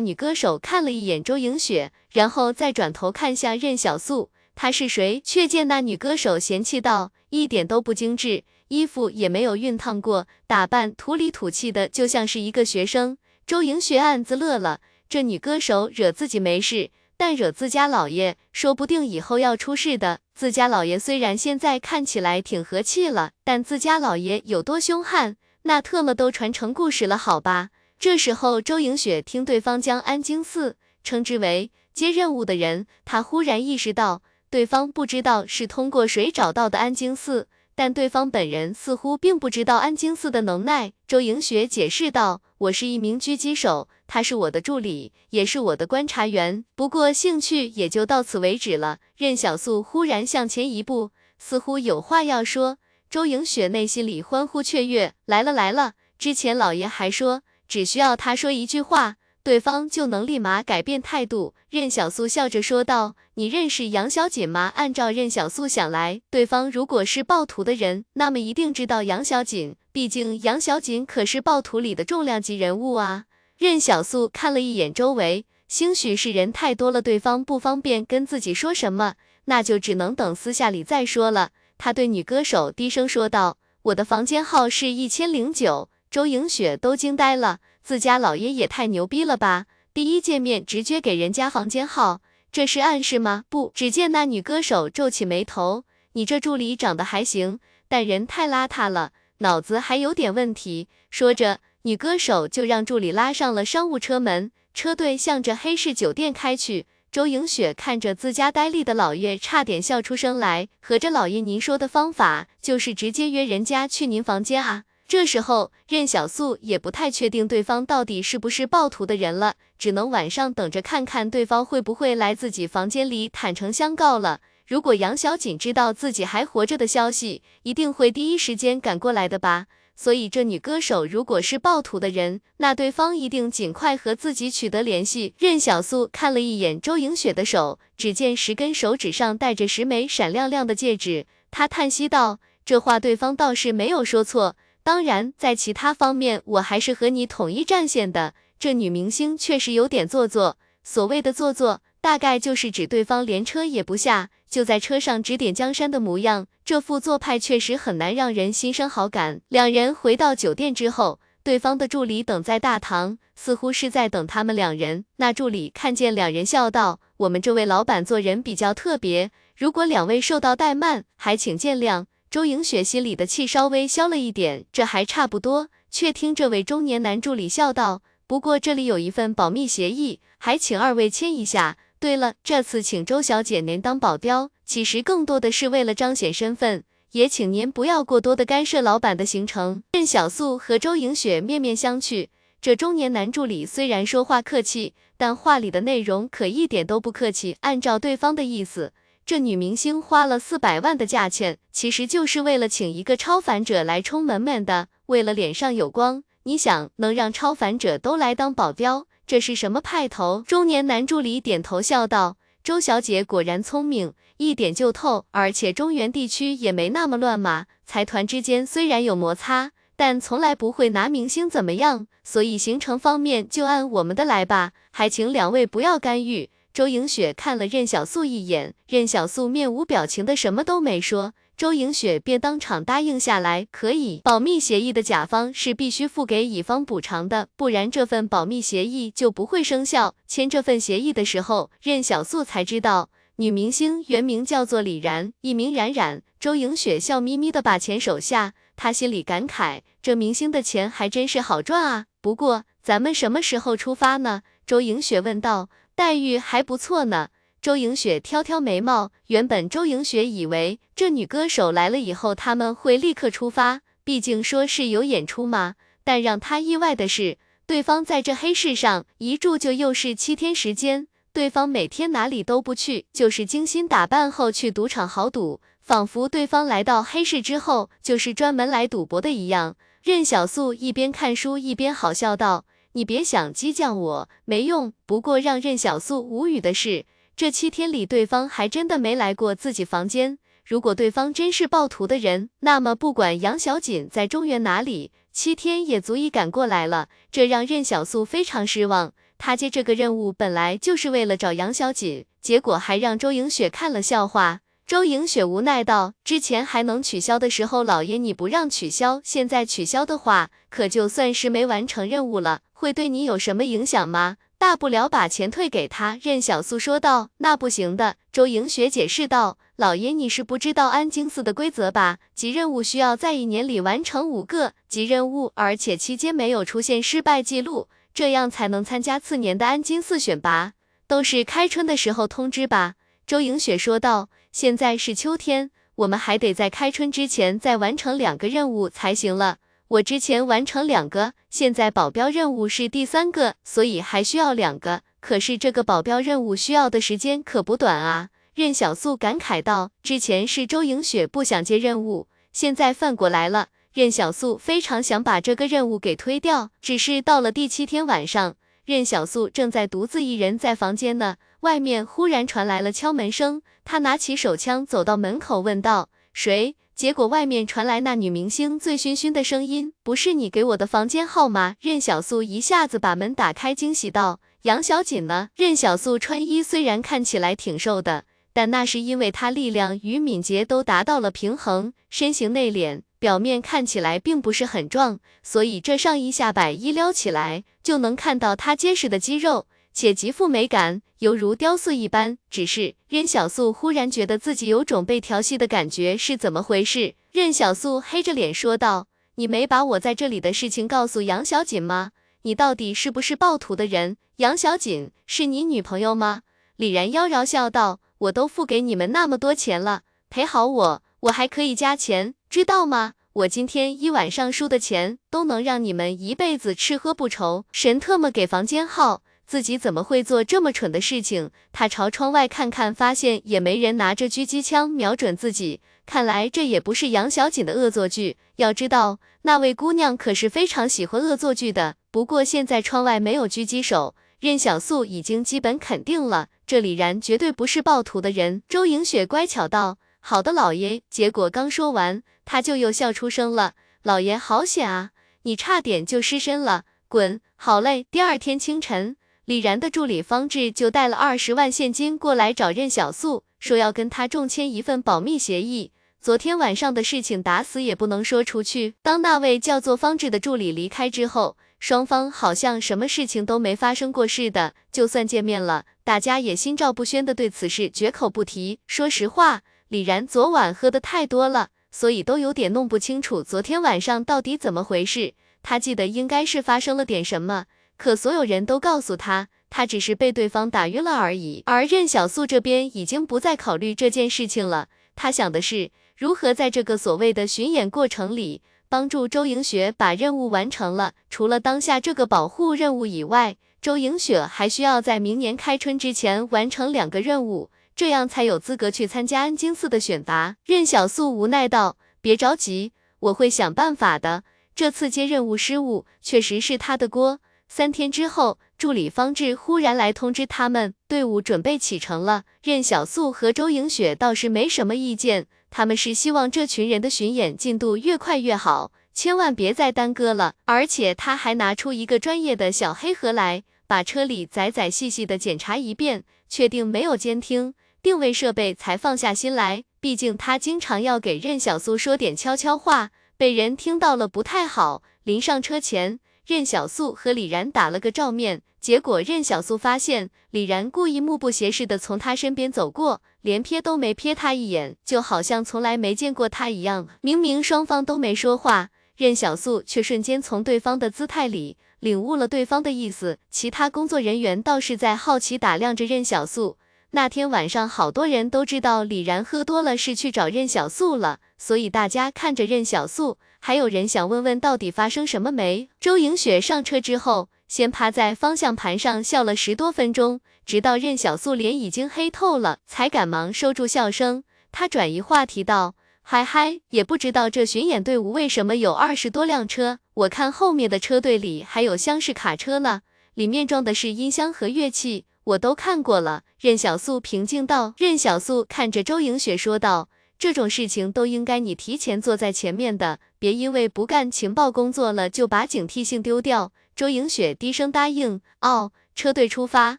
[0.00, 5.22] 女歌手看了一眼周莹雪，然后再转头看向任小素，她是谁？
[5.24, 16.90] 却见那女歌手嫌弃道：“一点都不精致，衣服也没有熨烫过，打扮土里土气的，就像是一个学生。”周莹雪暗自乐了，这女歌手惹自己没事，
[17.20, 20.20] 但惹自家老爷，说不定以后要出事的。
[20.34, 25.36] 自家老爷虽然现在看起来挺和气了，但自家老爷有多凶悍？
[25.64, 27.68] 那特么都传成故事了，好吧。
[27.98, 40.94] 这时候，周莹雪听对方将安京寺称之为接任务的人，她忽然意识到，对方不知道是通过谁找到的安京寺，但对方本人似乎并不知道安京寺的能耐。
[41.06, 52.78] 周莹雪解释道：“我是一名狙击手，他是我的助理，也是我的观察员，不过兴趣也就到此为止了。”任小素忽然向前一步，似乎有话要说。
[53.08, 55.92] 周莹雪内心里欢呼雀跃，来了来了！
[56.18, 61.54] 之前老爷还说，只需要他说一句话，对方就能立马改变态度。
[61.70, 73.26] 任小素笑着说道：“你认识杨小锦吗？”按照任小素想来，对方如果是暴徒的人，那么一定知道杨小锦，毕竟杨小锦可是暴徒里的重量级人物啊。
[73.60, 81.50] 任小素看了一眼周围，兴许是人太多了，对方不方便跟自己说什么，那就只能等私下里再说了。
[81.76, 83.58] 他对女歌手低声说道
[83.92, 89.66] ：“我的房间号是一千零九。”周莹雪都惊呆了，自家老爷也太牛逼了吧！
[89.92, 93.44] 第一见面直接给人家房间号，这是暗示吗？
[93.50, 95.84] 不，只见那女歌手皱起眉头，
[96.14, 100.88] 你这助理长得还行，但人太邋遢了，脑子还有点问题。
[101.10, 106.86] 说着，女歌手就让助理拉上了商务车门，车队向着黑市酒店开去。
[107.10, 110.68] 周莹雪看着自家呆立的老爷，差点笑出声来。
[110.82, 114.84] 合着老爷您说的方法，就是直接约人家去您房间啊？
[115.08, 124.40] 这时候，任小素也不太确定对方到底是不是暴徒的人了，只能晚上等着看看对方会不会来自己房间里坦诚相告了。
[124.66, 129.66] 如果杨小锦知道自己还活着的消息，一定会第一时间赶过来的吧。
[130.02, 135.34] 所以这女歌手如果是暴徒的人，那对方一定尽快和自己取得联系。
[135.36, 148.32] 任小素看了一眼周莹雪的手，只见十根手指上戴着十枚闪亮亮的戒指，她叹息道：“这话对方倒是没有说错，当然在其他方面我还是和你统一战线的。
[148.58, 159.42] 这女明星确实有点做作，所谓的做作。”大概就是指对方连车也不下，就在车上指点江山的模样，这副做派确实很难让人心生好感。
[159.48, 165.04] 两人回到酒店之后，对方的助理等在大堂，似乎是在等他们两人。
[165.16, 175.68] 那助理看见两人，笑道：“我们这位老板做人比较特别，如果两位受到怠慢，还请见谅。”周莹雪心里的气稍微消了一点，这还差不多。
[175.90, 186.82] 却听这位中年男助理笑道：“不过这里有一份保密协议，还请二位签一下。”对了，这次请周小姐您当保镖，其实更多的是为了彰显身份，
[187.12, 189.82] 也请您不要过多的干涉老板的行程。
[189.92, 192.28] 任小素和周莹雪面面相觑，
[192.62, 197.58] 这中年男助理虽然说话客气，但话里的内容可一点都不客气。
[197.60, 198.94] 按照对方的意思，
[199.26, 206.24] 这女明星花了四百万的价钱，其实就是为了请一个超凡者来充门面的，为了脸上有光。
[206.44, 209.06] 你想，能让超凡者都来当保镖？
[209.30, 210.42] 这是什么派头？
[210.44, 215.24] 中年男助理点头笑道：“周小姐果然聪明，一点就透。
[215.30, 222.08] 而且中原地区也没那么乱嘛，财团之间虽然有摩擦，但从来不会拿明星怎么样。
[222.24, 231.34] 所以行程方面就按我们的来吧，还请两位不要干预。”周莹雪看了任小素一眼，任小素面无表情的什么都没说。
[231.60, 234.22] 周莹雪便当场答应下来，可以。
[234.24, 240.14] 保密协议的甲方是必须付给乙方补偿的，不然这份保密协议就不会生效。
[240.26, 246.22] 签这份协议的时候，任小素才知道，女明星原名叫做李然，艺名冉冉。
[246.38, 252.06] 周莹雪笑眯眯的把钱手下，她心里感慨，这明星的钱还真是好赚啊。
[252.22, 254.40] 不过，咱们什么时候出发呢？
[254.66, 255.68] 周莹雪问道。
[255.94, 257.28] 待遇还不错呢。
[257.62, 265.74] 周莹雪挑挑眉毛，原本周莹雪以为这女歌手来了以后，他们会立刻出发，毕竟说是有演出嘛。
[266.02, 267.36] 但让她意外的是，
[267.66, 279.76] 对方在这黑市上一住就又是七天时间，对方每天哪里都不去，就是精心打扮后去赌场豪赌，仿佛对方来到黑市之后就是专门来赌博的一样。
[280.02, 287.04] 任小素一边看书一边好笑道：“你别想激将我，没用。”不过让任小素无语的是。
[287.40, 290.36] 这七天里，对方还真的没来过自己房间。
[290.62, 297.08] 如果对方真是暴徒的人，那么不管杨小锦在中原哪里，七天也足以赶过来了。
[297.32, 299.14] 这让任小素非常失望。
[299.38, 304.60] 他接这个任务本来就是为了找杨小锦，结果还让周莹雪看了笑话。
[304.86, 317.30] 周莹雪无奈道：“之前还能取消的时候，老爷你不让取消，现在取消的话，可就算是没完成任务了，会对你有什么影响吗？”大不了把钱退给他，任小素说道。
[317.38, 319.56] 那不行的，周莹雪解释道。
[319.76, 322.18] 老爷，你是不知道安京寺的规则吧？
[322.34, 330.74] 集任务需要在一年里完成五个集任务，而且期间没有出现失败记录，这样才能参加次年的安京寺选拔。
[331.06, 332.96] 都是开春的时候通知吧？
[333.26, 334.28] 周莹雪说道。
[334.52, 339.56] 现在是秋天，我们还得在开春之前再完成两个任务才行了。
[339.90, 345.02] 我之前完成两个，现在保镖任务是第三个，所以还需要两个。
[345.18, 348.28] 可是这个保镖任务需要的时间可不短啊！
[348.54, 349.90] 任小素感慨道。
[350.00, 356.70] 之前是周莹雪不想接任务，现在反过来了，任小素非常想把这个任务给推掉。
[356.80, 389.66] 只是到了第七天晚上，任小素正在独自一人在房间呢，外面忽然传来了敲门声，她拿起手枪走到门口问道：“谁？”结果外面传来那女明星醉醺醺的声音：“不是你给我的房间号吗？”任小素一下子把门打开，惊喜道：“杨小锦呢？”任小素穿衣虽然看起来挺瘦的，但那是因为她力量与敏捷都达到了平衡，身形内敛，表面看起来并不是很壮，所以这上衣下摆一撩起来，就能看到她结实的肌肉。
[389.92, 392.38] 且极富美感，犹如雕塑一般。
[392.50, 397.14] 只是任小素忽然觉得自己有种被调戏的感觉，是怎么回事？
[397.32, 402.12] 任小素黑着脸说道：“你没把我在这里的事情告诉杨小锦吗？
[402.42, 404.16] 你到底是不是暴徒的人？
[404.36, 406.42] 杨小锦是你女朋友吗？”
[406.76, 413.12] 李然妖娆笑道：“我都付给你们那么多钱了，陪好我，我还可以加钱，知道吗？
[413.32, 419.22] 我今天一晚上输的钱，都能让你们一辈子吃喝不愁。”神特么给房间号。
[419.50, 421.50] 自己怎么会做这么蠢的事情？
[421.72, 425.80] 他朝窗外看看，发现也没人拿着狙击枪瞄准自己。
[426.06, 428.36] 看来这也不是杨小锦的恶作剧。
[428.58, 431.96] 要知道，那位姑娘可是非常喜欢恶作剧的。
[432.12, 438.62] 不过现在窗外没有狙击手，任小素已经基本肯定了，这李然绝对不是暴徒的人。
[438.68, 443.72] 周莹雪乖巧道：“好的，老爷。”结果刚说完，他就又笑出声了。
[444.04, 445.10] 老爷好险啊，
[445.42, 446.84] 你差点就失身了。
[447.08, 448.06] 滚，好嘞。
[448.12, 449.16] 第二天清晨。
[449.50, 455.90] 李然的助理方志就带了二十万现金过来找任小素，说要跟他重签一份保密协议。
[456.20, 458.94] 昨天晚上的事情打死也不能说出去。
[459.02, 464.74] 当那位叫做方志的助理离开之后，双方好像什么事情都没发生过似的。
[464.92, 468.78] 就算见面了，大家也心照不宣的对此事绝口不提。
[468.86, 475.34] 说实话，李然昨晚喝的太多了，所以都有点弄不清楚昨天晚上到底怎么回事。
[475.60, 477.64] 他记得应该是发生了点什么。
[478.00, 481.62] 可所有人都告诉他，他只是被对方打晕了而已。
[481.66, 491.12] 而任小素这边已经不再考虑这件事情了，他想的是如何在这个所谓的巡演过程里，帮助周莹雪把任务完成了。
[491.28, 500.56] 除了当下这个保护任务以外，周莹雪还需要在明年开春之前完成两个任务，这样才有资格去参加安京寺的选拔。
[500.64, 504.44] 任小素无奈道：“别着急，我会想办法的。
[504.74, 507.40] 这次接任务失误，确实是他的锅。”
[507.72, 512.42] 三天之后，助理方志忽然来通知他们，队伍准备启程了。
[512.64, 520.54] 任小素和周莹雪倒是没什么意见，他们是希望这群人的巡演进度越快越好，千万别再耽搁了。
[520.64, 529.84] 而且他还拿出一个专业的小黑盒来，把车里仔仔细细的检查一遍，确定没有监听、定位设备，才放下心来。
[530.00, 535.04] 毕竟他经常要给任小素说点悄悄话，被人听到了不太好。
[535.22, 536.18] 临上车前。
[536.46, 547.06] 任小素和李然打了个照面，结果任小素发现李然故意目不斜视的从他身边走过，连瞥都没瞥他一眼，就好像从来没见过他一样。
[547.20, 553.38] 明明双方都没说话，任小素却瞬间从对方的姿态里领悟了对方的意思。
[553.50, 556.78] 其他工作人员倒是在好奇打量着任小素。
[557.12, 565.88] 那天晚上，好多人都知道李然喝多了是去找任小素了，所以大家看着任小素，还有人想问问到底发生什么没。
[566.00, 574.42] 周莹雪上车之后，先趴在方向盘上笑了十多分钟，直到任小素脸已经黑透了，才赶忙收住笑声。
[574.72, 583.02] 她转移话题道：“嗨嗨，也不知道这巡演队伍为什么有二十多辆车，我看后面的车队里还有厢式卡车呢，
[583.34, 587.94] 里面装的是音箱和乐器。”我都看过了，任小素平静道。
[587.96, 590.08] 任小素看着周莹雪说道
[590.40, 598.40] ：“这种事情都应该你提前坐在前面的，别因为不干情报工作了就把警惕性丢掉。”周莹雪低声答应。
[598.62, 599.98] 哦，车队出发，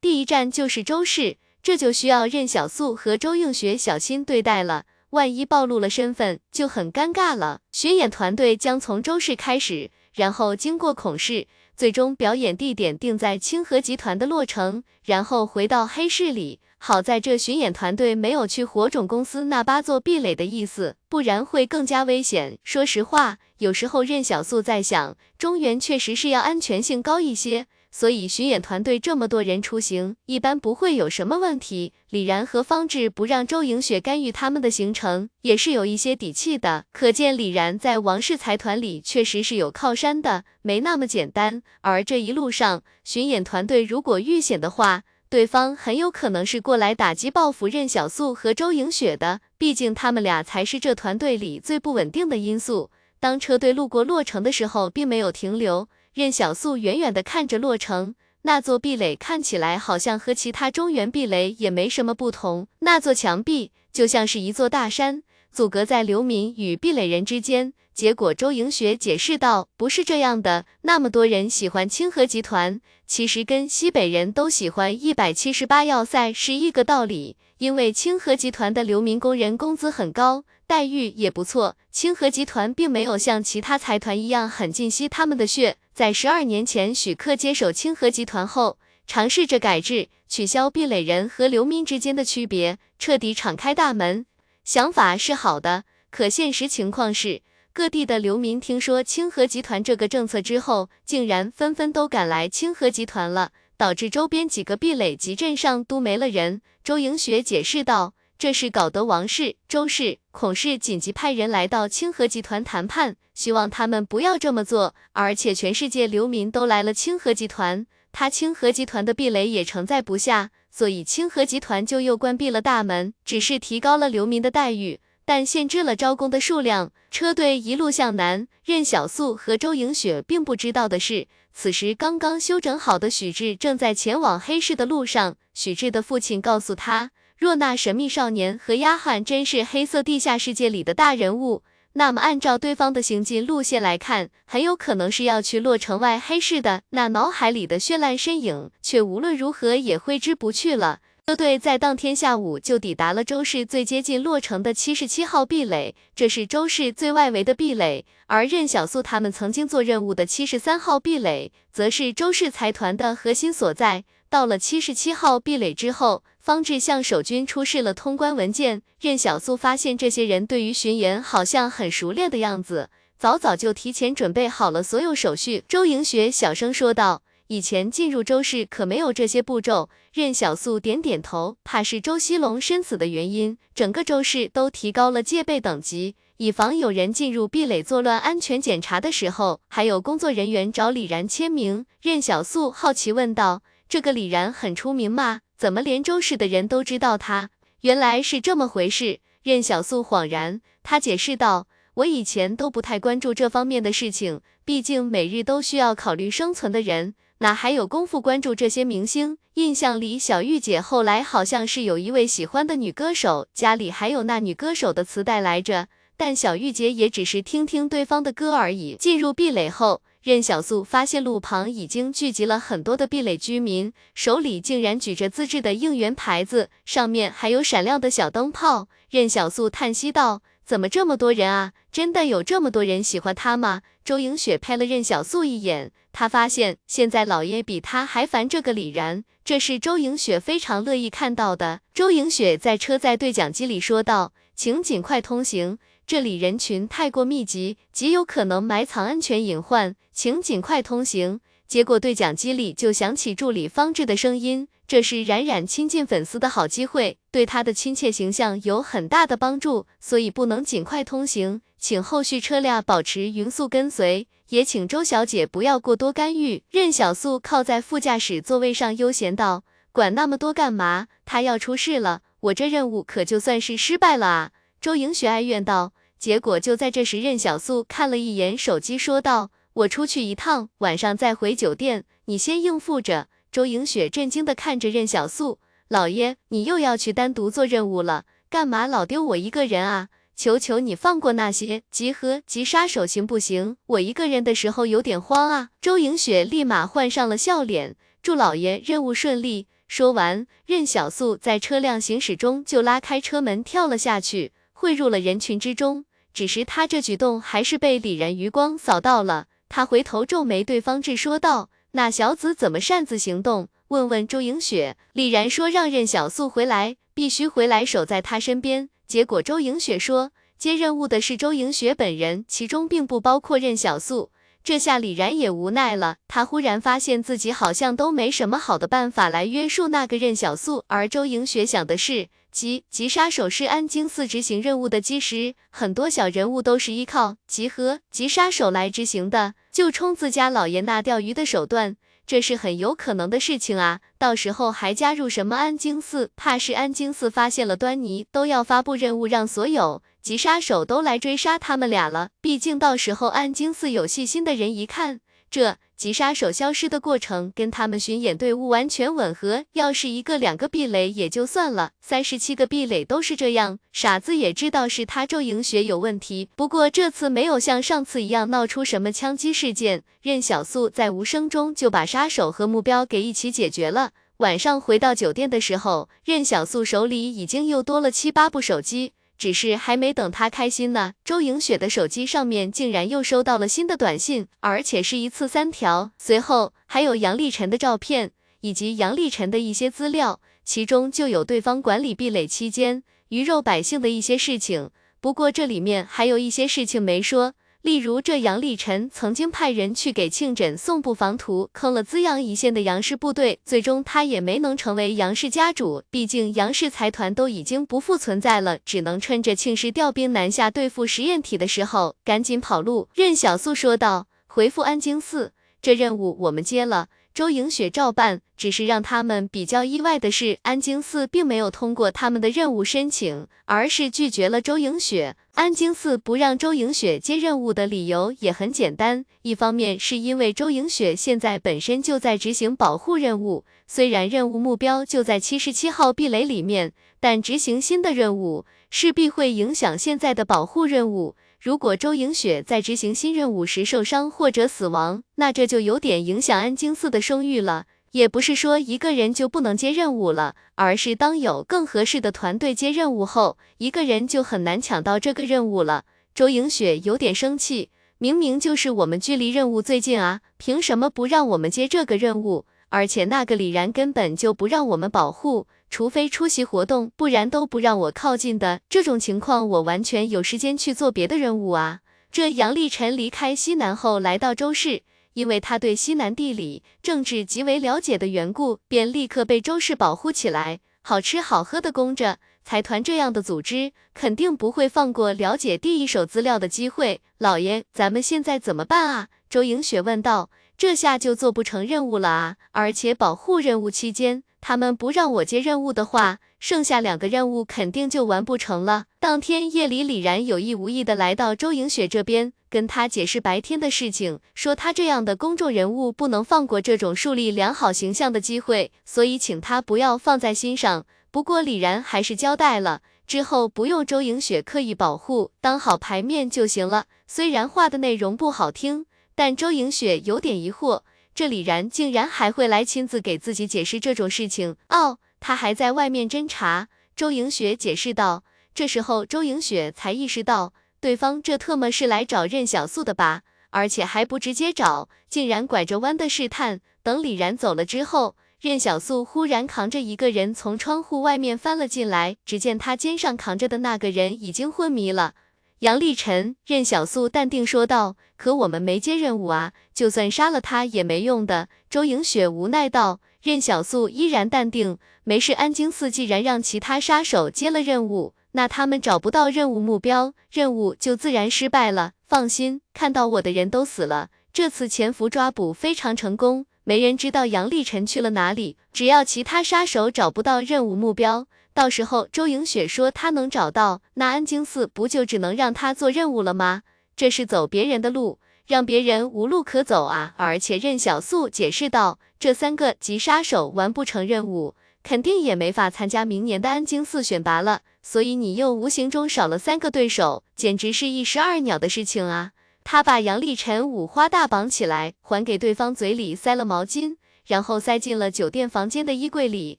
[0.00, 7.60] 第一站就是周氏，这就需要任小素和周映雪小心对待了，万一暴露了身份就很尴尬了。
[7.70, 11.46] 巡演团队将从周氏开始，然后经过孔氏。
[11.76, 16.58] 最终表演地点定在清河集团的洛城，然后回到黑市里。
[16.78, 22.58] 好在这巡演团队没有去火种公司那八座壁垒的意思，不然会更加危险。
[22.62, 27.66] 说实话，有时候任小素在想，中原确实是要安全性高一些。
[27.90, 31.94] 所以巡演团队这么多人出行，一般不会有什么问题。
[32.10, 36.84] 李然和方志不让周莹雪干预他们的行程，也是有一些底气的。
[36.92, 41.62] 可见李然在王氏财团里确实是有靠山的，没那么简单。
[41.80, 49.40] 而这一路上，巡演团队如果遇险的话，对方很有可能是过来打击报复任小素和周莹雪的。
[49.58, 52.90] 毕竟他们俩才是这团队里最不稳定的因素。
[53.20, 55.88] 当车队路过洛城的时候，并没有停留。
[56.14, 62.66] 任小素远远的看着洛城，那座壁垒看起来好像和其他中原壁垒也没什么不同。
[62.78, 65.22] 那座墙壁就像是一座大山，
[65.52, 67.74] 阻隔在流民与壁垒人之间。
[67.98, 77.36] 结果周莹雪解释道：“不是这样的，那么多人喜欢清河集团，其实跟西北人都喜欢一百七十八要塞是一个道理。
[77.58, 85.76] 因为清河集团的流民工人工资很高。”待遇也不错，清河集团并没有像其他财团一样狠尽吸他们的血。
[85.92, 88.78] 在十二年前许克接手清河集团后，
[89.08, 94.24] 尝试着改制，取消壁垒人和流民之间的区别，彻底敞开大门。
[94.62, 97.42] 想法是好的，可现实情况是，
[97.78, 106.60] 各地的流民听说清河集团这个政策之后，竟然纷纷都赶来清河集团了，导致周边几个壁垒集镇上都没了人。
[106.82, 108.14] 周莹雪解释道。
[108.36, 114.96] 这是搞得王氏、周氏、孔氏紧急派人来到清河集团谈判，希望他们不要这么做。
[115.12, 124.98] 而且全世界流民都来了清河集团，他清河集团的壁垒也承载不下，所以清河集团就又关闭了大门，只是提高了流民的待遇，
[125.28, 126.90] 但限制了招工的数量。
[127.10, 135.36] 车队一路向南，任小素和周莹雪并不知道的是，此时刚刚休整好的许志正在前往黑市的路上。
[135.52, 137.10] 许志的父亲告诉他。
[137.36, 141.62] 若那神秘少年和丫鬟真是黑色地下世界里的大人物，
[141.92, 146.80] 那么按照对方的行进路线来看，很有可能是要去洛城外黑市的。
[146.90, 151.00] 那脑海里的绚烂身影，却无论如何也挥之不去了。
[151.28, 158.06] 车队在当天下午就抵达了周氏最接近洛城的七十七号壁垒，这是周氏最外围的壁垒。
[158.28, 164.04] 而任小素他们曾经做任务的七十三号壁垒，则是周氏财团的核心所在。
[164.30, 168.80] 到了七十七号壁垒之后，方志向守军出示了通关文件。
[168.98, 175.62] 任小素发现这些人对于巡演好像很熟练的样子，早早就提前准备好了所有手续。
[175.68, 188.18] 周莹雪小声说道：“以前进入周氏可没有这些步骤。”任小素点点头，怕是周西龙身死的原因，整个周氏都提高了戒备等级，以防有人进入壁垒作乱。
[188.18, 191.84] 安全检查的时候，还有工作人员找李然签名。
[192.00, 193.62] 任小素好奇问道。
[193.88, 195.40] 这个李然很出名吗？
[195.56, 197.50] 怎么连周氏的人都知道他？
[197.80, 199.20] 原来是这么回事。
[199.42, 209.38] 任小素恍然，他解释道：“我以前都不太关注这方面的事情，毕竟每日都需要考虑生存的人，哪还有功夫关注这些明星？
[209.54, 215.86] 印象里，小玉姐后来好像是有一位喜欢的女歌手，家里还有那女歌手的磁带来着，
[216.16, 220.02] 但小玉姐也只是听听对方的歌而已。”进入壁垒后。
[220.20, 228.88] 任小素发现路旁已经聚集了很多的壁垒居民，手里竟然举着自制的应援牌子，上面还有闪亮的小灯泡。
[229.08, 231.72] 任小素叹息道：“怎么这么多人啊？
[231.90, 241.80] 真的有这么多人喜欢他吗？”周莹雪拍了任小素一眼，她发现现在老爷比她还烦这个李然，这是周莹雪非常乐意看到的。
[241.94, 251.40] 周莹雪在车载对讲机里说道：“请尽快通行。”这里人群太过密集，极有可能埋藏安全隐患，请尽快通行。
[251.66, 271.08] 结果对讲机里就响起助理方志的声音：“这是冉冉亲近粉丝的好机会，对他的亲切形象有很大的帮助，所以不能尽快通行，请后续车辆保持匀速跟随，也请周小姐不要过多干预。”任小素靠在副驾驶座位上悠闲道：“管那么多干嘛？
[271.26, 275.92] 他要出事了，我这任务可就算是失败了啊！”周莹雪哀怨道。
[276.18, 279.50] 结果就在这时，任小素看了一眼手机，说道
[279.84, 288.24] ：“我出去一趟，晚上再回酒店，你先应付着。”周莹雪震惊的看着任小素：“老爷，你又要去单独做任务了？
[288.50, 290.08] 干嘛老丢我一个人啊？
[290.36, 293.76] 求求你放过那些集合急杀手行不行？
[293.86, 306.04] 我一个人的时候有点慌啊。”周莹雪立马换上了笑脸：“祝老爷任务顺利。”说完，任小素在车辆行驶中就拉开车门跳了下去，汇入了人群之中。
[306.34, 313.66] 只是他这举动还是被李然余光扫到了，他回头皱眉对方志说道：“那小子怎么擅自行动？
[313.88, 318.88] 问问周莹雪。”李然说让任小素回来，必须回来守在他身边。
[319.08, 324.30] 结果周莹雪说接任务的是周莹雪本人，其中并不包括任小素。
[324.62, 332.28] 这下李然也无奈了，他忽然发现自己好像都没什么好的办法来约束那个任小素，而周莹雪想的是。
[332.50, 341.94] 集集杀手是安京寺执行任务的基石，很多小人物都是依靠集合集杀手来执行的，就冲自家老爷那钓鱼的手段，
[342.26, 344.00] 这是很有可能的事情啊。
[344.18, 352.30] 到时候还加入什么安京寺，怕是安京寺发现了端倪，都要发布任务，让所有急杀手都来追杀他们俩了。
[352.40, 355.20] 毕竟到时候安京寺有细心的人一看，
[355.50, 355.76] 这。
[355.96, 366.50] 急杀手消失的过程跟他们巡演队伍完全吻合，要是一个两个壁垒也就算了，三十七个壁垒都是这样，傻子也知道是他周莹雪有问题。
[366.54, 374.12] 不过这次没有像上次一样闹出什么枪击事件，任小素在无声中就把杀手和目标给一起解决了。
[374.36, 379.14] 晚上回到酒店的时候，任小素手里已经又多了七八部手机。
[379.38, 388.32] 只是还没等他开心呢，周莹雪的手机上面竟然又收到了新的短信，而且是一次三条，随后还有杨立晨的照片，
[388.62, 394.90] 以及杨立晨的一些资料，其中就有对方管理壁垒期间鱼肉百姓的一些事情。
[395.20, 397.54] 不过这里面还有一些事情没说。
[397.82, 406.02] 例如，这杨立臣曾经派人去给庆枕送布防图，坑了资阳一线的杨氏部队，最终他也没能成为杨氏家主。
[406.10, 413.08] 毕竟杨氏财团都已经不复存在了，只能趁着庆氏调兵南下对付实验体的时候，赶紧跑路。
[413.14, 417.06] 任小素说道：“回复安京寺，这任务我们接了。”
[417.38, 425.36] 周莹雪照办，只是让他们比较意外的是，安京寺并没有通过他们的任务申请，而是拒绝了周莹雪。
[425.54, 441.36] 安京寺不让周莹雪接任务的理由也很简单，一方面是因为周莹雪现在本身就在执行保护任务，虽然任务目标就在七十七号壁垒里面，但执行新的任务势必会影响现在的保护任务。
[441.60, 447.86] 如果周莹雪在执行新任务时受伤或者死亡，那这就有点影响安京寺的声誉了。
[448.12, 456.04] 也不是说一个人就不能接任务了，而是当有更合适的团队接任务后，一个人就很难抢到这个任务了。
[456.34, 462.64] 周莹雪有点生气，明明就是我们距离任务最近啊，凭什么不让我们接这个任务？
[462.88, 465.66] 而且那个李然根本就不让我们保护。
[465.90, 468.80] 除非出席活动，不然都不让我靠近的。
[468.88, 472.00] 这种情况，我完全有时间去做别的任务啊。
[472.30, 482.38] 这杨立晨离开西南后，来到周氏，因为他对西南地理政治极为了解的缘故，便立刻被周氏保护起来，好吃好喝的供着。
[482.64, 487.22] 财团这样的组织，肯定不会放过了解第一手资料的机会。
[487.38, 489.28] 老爷，咱们现在怎么办啊？
[489.48, 490.50] 周莹雪问道。
[490.76, 492.56] 这下就做不成任务了啊！
[492.70, 494.44] 而且保护任务期间。
[494.60, 499.04] 他们不让我接任务的话，剩下两个任务肯定就完不成了。
[499.20, 511.06] 当天夜里，李然有意无意的来到周莹雪这边，跟她解释白天的事情，说他这样的公众人物不能放过这种树立良好形象的机会，所以请他不要放在心上。
[511.30, 517.04] 不过李然还是交代了，之后不用周莹雪刻意保护，当好牌面就行了。
[517.26, 521.02] 虽然话的内容不好听，但周莹雪有点疑惑。
[521.38, 526.88] 这李然竟然还会来亲自给自己解释这种事情哦，他还在外面侦查。
[527.14, 528.42] 周莹雪解释道。
[528.74, 533.42] 这时候周莹雪才意识到，对方这特么是来找任小素的吧？
[533.70, 536.80] 而且还不直接找，竟然拐着弯的试探。
[537.04, 545.34] 等李然走了之后，任小素忽然扛着一个人从窗户外面翻了进来，只见他肩上扛着的那个人已经昏迷了。
[545.80, 553.20] 杨立晨，任小素淡定说道：“可我们没接任务啊，就算杀了他也没用的。”周莹雪无奈道。
[553.40, 562.14] 任小素依然淡定：“没事，安京寺既然让其他杀手接了任务，那他们找不到任务目标，任务就自然失败了。
[562.26, 568.76] 放心，看到我的人都死了，这次潜伏抓捕非常成功，没人知道杨立晨去了哪里。
[568.92, 571.46] 只要其他杀手找不到任务目标。”
[571.78, 576.82] 到时候周莹雪说她能找到，那安京寺不就只能让她做任务了吗？
[577.14, 580.34] 这是走别人的路，让别人无路可走啊！
[580.38, 584.74] 而且任小素解释道，这三个急杀手完不成任务，
[585.04, 587.82] 肯定也没法参加明年的安京寺选拔了。
[588.02, 592.50] 所以你又无形中少了三个对手，简直是一石二鸟的事情啊！
[592.82, 599.78] 他把杨立晨五花大绑起来，还给对方嘴里塞了毛巾，然后塞进了酒店房间的衣柜里。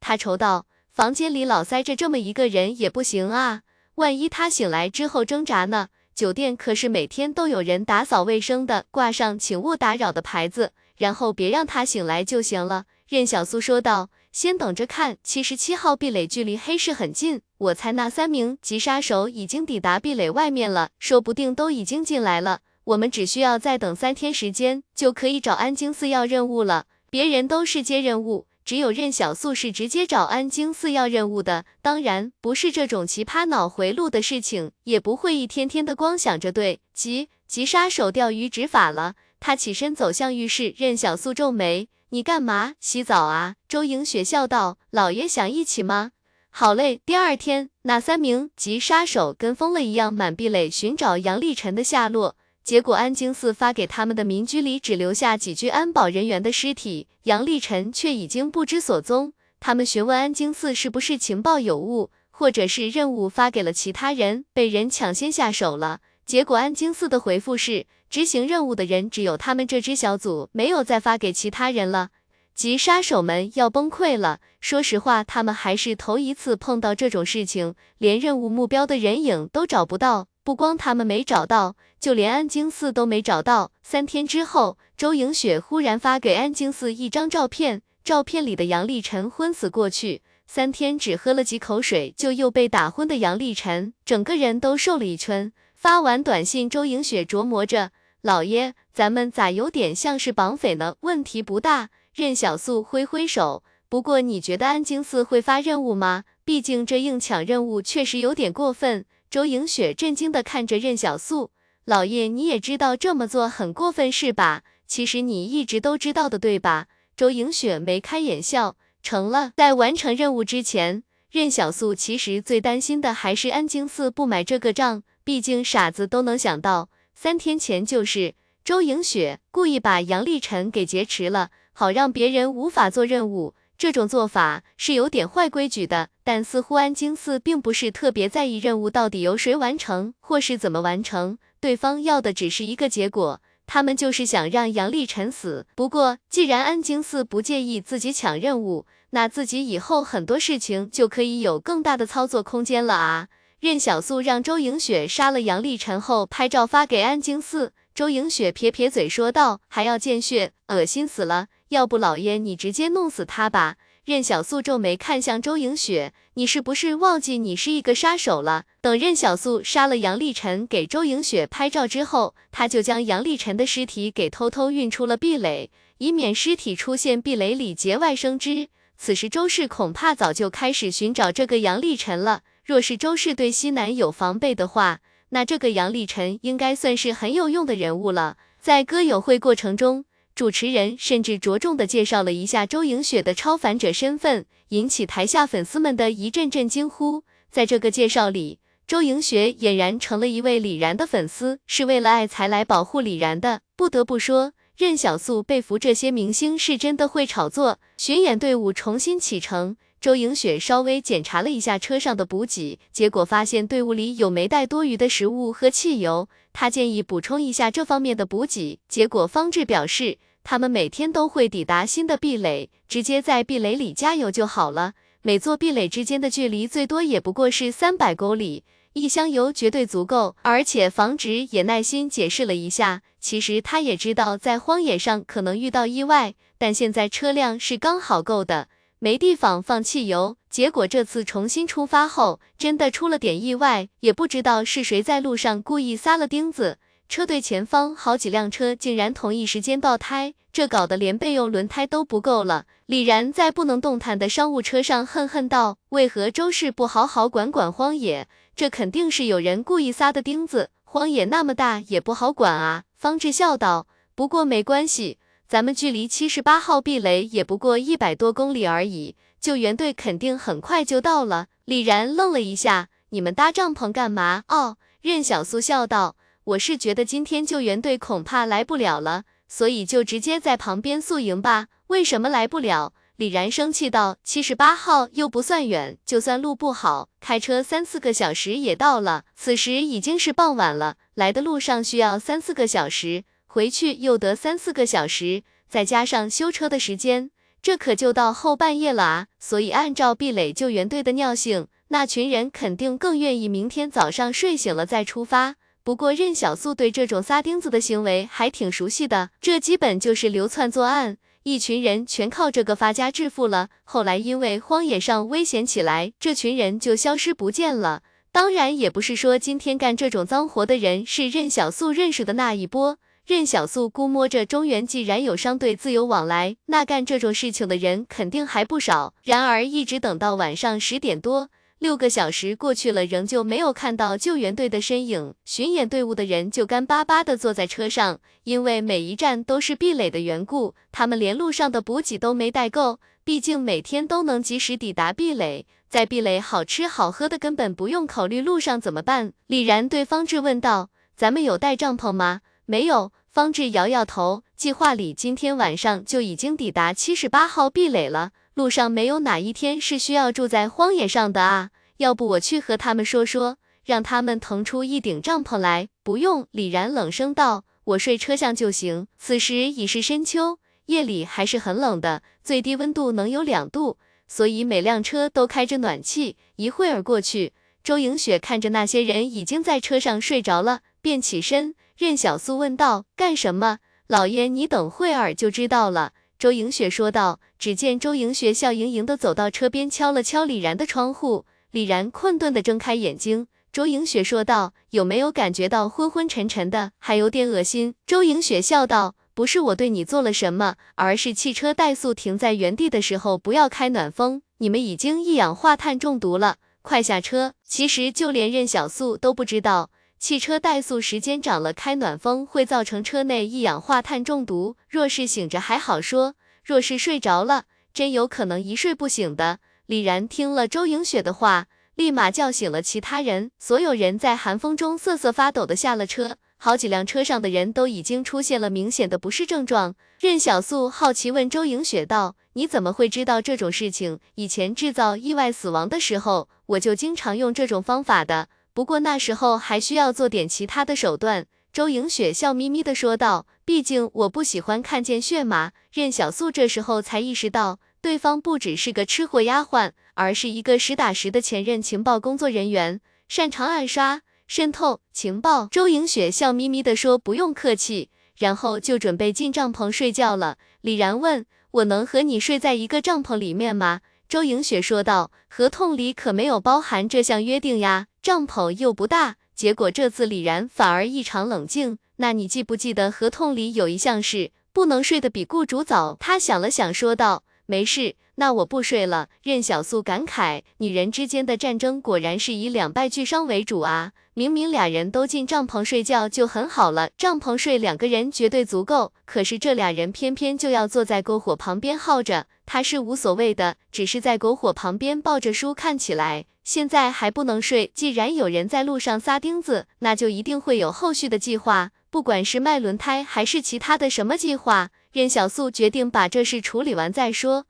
[0.00, 0.64] 他愁道。
[0.92, 3.62] 房间里老塞着这么一个人也不行啊，
[3.94, 5.88] 万一他醒来之后挣扎呢？
[6.14, 12.84] 酒店可是每天都有人打扫卫生的，挂上请勿打扰的牌子，然后别让他醒来就行了。
[13.08, 22.60] 任小苏说道：“先等着看，七十七号壁垒距离黑市很近，我猜那三名急杀手已经抵达壁垒外面了，说不定都已经进来了。
[22.84, 26.84] 我们只需要再等三天时间，就可以找安京寺要任务了。
[27.08, 39.14] 别人都是接任务。”只有任小素是直接找安京寺要任务的，当然不是这种奇葩脑回路的事情，也不会一天天的光想着对急急杀手钓鱼执法了。
[39.40, 42.74] 他起身走向浴室，任小素皱眉：“你干嘛？
[42.78, 46.12] 洗澡啊？”周莹雪笑道：“老爷想一起吗？”
[46.54, 47.00] 好嘞。
[47.04, 52.36] 第二天，那三名急杀手跟疯了一样满壁垒寻找杨立晨的下落。
[52.64, 59.32] 结果安京寺发给他们的民居里只留下几具安保人员的尸体，杨立晨却已经不知所踪。
[59.58, 66.00] 他们询问安京寺是不是情报有误，或者是任务发给了其他人，被人抢先下手了。
[66.24, 72.10] 结果安京寺的回复是，执行任务的人只有他们这支小组，没有再发给其他人了。
[72.54, 74.38] 急杀手们要崩溃了。
[74.60, 80.28] 说实话，他们还是头一次碰到这种事情，连任务目标的人影都找不到。
[80.44, 83.70] 不光他们没找到，就连安京寺都没找到。
[83.82, 95.52] 三天之后，周莹雪忽然发给安京寺一张照片，照片里的杨立晨昏死过去，三天只喝了几口水就又被打昏的杨立晨，整个人都瘦了一圈。
[95.76, 100.96] 发完短信，周莹雪琢磨着，老爷，咱们咋有点像是绑匪呢？
[101.00, 101.90] 问题不大。
[102.14, 106.24] 任小素挥挥手，不过你觉得安京寺会发任务吗？
[106.44, 109.06] 毕竟这硬抢任务确实有点过分。
[109.32, 111.52] 周莹雪震惊的看着任小素，
[111.86, 114.62] 老爷你也知道这么做很过分是吧？
[114.86, 116.88] 其实你一直都知道的对吧？
[117.16, 119.52] 周莹雪眉开眼笑，成了。
[119.56, 133.54] 在完成任务之前，任小素其实最担心的还是安京寺不买这个账，毕竟傻子都能想到，三天前就是周莹雪故意把杨立晨给劫持了，好让别人无法做任务。
[133.82, 145.66] 这种做法是有点坏规矩的，但似乎安京寺并不是特别在意任务到底由谁完成，或是怎么完成，对方要的只是一个结果，他们就是想让杨立晨死。
[145.74, 153.26] 不过，既然安京寺不介意自己抢任务，那自己以后很多事情就可以有更大的操作空间了啊！
[153.58, 157.72] 任小素让周莹雪杀了杨立晨后，拍照发给安京寺。
[157.92, 161.48] 周莹雪撇撇嘴说道：“还要见血，恶心死了！
[161.72, 178.68] 要不老爷你直接弄死他吧。”任小素皱眉看向周莹雪：“你是不是忘记你是一个杀手了？”等任小素杀了杨立晨，给周莹雪拍照之后，他就将杨立晨的尸体给偷偷运出了壁垒，以免尸体出现壁垒里节外生枝。
[178.98, 182.42] 此时周氏恐怕早就开始寻找这个杨立晨了。
[182.64, 188.36] 若是周氏对西南有防备的话，那这个杨立晨应该算是很有用的人物了。
[188.60, 197.24] 在歌友会过程中，主持人甚至着重的介绍了一下周莹雪的超凡者身份，引起台下粉丝们的一阵阵惊呼。
[197.50, 203.60] 在这个介绍里，周莹雪俨然成了一位李然的粉丝，是为了爱才来保护李然的。
[203.76, 207.78] 不得不说，任小素被俘这些明星是真的会炒作。
[207.98, 209.76] 巡演队伍重新启程。
[210.02, 218.80] 周莹雪稍微检查了一下车上的补给，结果发现队伍里有没带多余的食物和汽油，她建议补充一下这方面的补给。
[218.88, 224.94] 结果方志表示，他们每天都会抵达新的壁垒，直接在壁垒里加油就好了。
[225.22, 228.64] 每座壁垒之间的距离最多也不过是三百公里，
[228.94, 230.34] 一箱油绝对足够。
[230.42, 238.66] 而且房直也耐心解释了一下，其实他也知道在荒野上可能遇到意外，但现在车辆是刚好够的。
[239.04, 252.66] 没地方放汽油，结果这次重新出发后，真的出了点意外，也不知道是谁在路上故意撒了钉子，车队前方好几辆车竟然同一时间爆胎，这搞得连备用轮胎都不够了。
[252.86, 258.28] 李然在不能动弹的商务车上恨恨道：“为何周氏不好好管管荒野？
[258.54, 260.70] 这肯定是有人故意撒的钉子。
[260.84, 265.18] 荒野那么大，也不好管啊。”方志笑道：“不过没关系。”
[265.52, 271.48] 咱们距离七十八号壁垒也不过一百多公里而已，救援队肯定很快就到了。
[271.66, 274.44] 李然愣了一下，你们搭帐篷干嘛？
[274.48, 281.66] 哦，任小苏笑道，我是觉得今天救援队恐怕来不了了，所以就直接在旁边宿营吧。
[281.88, 282.94] 为什么来不了？
[283.16, 289.24] 李然生气道，七十八号又不算远，就算路不好，开车三四个小时也到了。
[289.36, 293.24] 此时已经是傍晚了，来的路上需要三四个小时。
[293.52, 297.30] 回去又得三四个小时，再加上修车的时间，
[297.60, 299.26] 这可就到后半夜了啊！
[299.38, 305.56] 所以按照壁垒救援队的尿性，那群人肯定更愿意明天早上睡醒了再出发。
[305.84, 313.68] 不过任小素对这种撒钉子的行为还挺熟悉的，这基本就是流窜作案，一群人全靠这个发家致富了。
[313.84, 318.02] 后来因为荒野上危险起来，这群人就消失不见了。
[318.32, 322.96] 当然也不是说今天干这种脏活的人是任小素认识的那一波。
[323.32, 329.14] 任小素估摸着，中原既然有商队自由往来，那干这种事情的人肯定还不少。
[329.24, 331.48] 然而，一直等到晚上十点多，
[331.78, 335.32] 六个小时过去了，仍旧没有看到救援队的身影。
[335.46, 343.00] 巡演队伍的人就干巴巴地坐在车上，因为每一站都是壁垒的缘故，他们连路上的补给都没带够。
[343.24, 349.32] 毕竟每天都能及时抵达壁垒，在壁垒好吃好喝的，根本不用考虑路上怎么办。
[349.46, 354.44] 李然对方志问道：“咱们有带帐篷吗？”没有，方志摇摇头。
[354.54, 361.70] 计划里今天晚上就已经抵达七十八号壁垒了，路上没有哪一天是需要住在荒野上的啊。
[361.96, 363.56] 要不我去和他们说说，
[363.86, 365.88] 让他们腾出一顶帐篷来。
[366.02, 369.06] 不用，李然冷声道，我睡车厢就行。
[369.18, 373.96] 此时已是深秋，夜里还是很冷的，最低温度能有两度，
[374.28, 376.36] 所以每辆车都开着暖气。
[376.56, 381.74] 一会儿过去，周莹雪看着那些人已经在车上睡着了，便起身。
[382.02, 383.78] 任小素问道：“干什么？
[384.08, 387.38] 老爷，你等会儿就知道了。”周莹雪说道。
[387.60, 391.44] 只见周莹雪笑盈盈的走到车边，敲了敲李然的窗户。
[391.70, 393.46] 李然困顿的睁开眼睛。
[393.72, 409.90] 周莹雪说道：“有没有感觉到昏昏沉沉的，还有点恶心？”周莹雪笑道：“不是我对你做了什么，而是汽车怠速停在原地的时候不要开暖风，你们已经一氧化碳中毒了，快下车。”其实就连任小素都不知道。
[410.22, 414.76] 汽车怠速时间长了，开暖风会造成车内一氧化碳中毒。
[414.88, 419.58] 若是醒着还好说，若是睡着了，真有可能一睡不醒的。
[419.86, 421.66] 李然听了周莹雪的话，
[421.96, 426.36] 立马叫醒了其他人，所有人在寒风中瑟瑟发抖的下了车。
[426.56, 429.96] 好几辆车上的人都已经出现了明显的不适症状。
[430.20, 434.20] 任小素好奇问周莹雪道：“你怎么会知道这种事情？
[434.36, 441.46] 以前制造意外死亡的时候，我就经常用这种方法的。”不过那时候还需要做点其他的手段。
[441.72, 455.66] 周莹雪笑眯眯的说道：“毕竟我不喜欢看见血嘛。”任小素这时候才意识到，对方不只是个吃货丫鬟，而是一个实打实的前任情报工作人员，擅长暗杀、渗透情报。
[455.66, 460.58] 周莹雪笑眯眯的说：“不用客气。”然后就准备进帐篷睡觉了。
[460.82, 471.98] 李然问：“我能和你睡在一个帐篷里面吗？”周莹雪说道：“合同里可没有包含这项约定呀。”帐篷又不大，结果这次李然反而异常冷静。
[472.18, 476.16] 那你记不记得合同里有一项是不能睡得比雇主早？
[476.20, 484.12] 他想了想说道：“没事，那我不睡了。”任小素感慨，女人之间的战争果然是以两败俱伤为主啊。
[484.34, 492.46] 明明俩人都进帐篷睡觉就很好了，帐篷睡两个人绝对足够，可是这俩人偏偏就要坐在篝火旁边耗着。
[492.64, 496.44] 他是无所谓的，只是在篝火旁边抱着书看起来。
[496.64, 504.90] 现在还不能睡，既然有人在路上撒钉子，那就一定会有后续的计划，不管是卖轮胎还是其他的什么计划。
[505.12, 507.66] 任小素决定把这事处理完再说。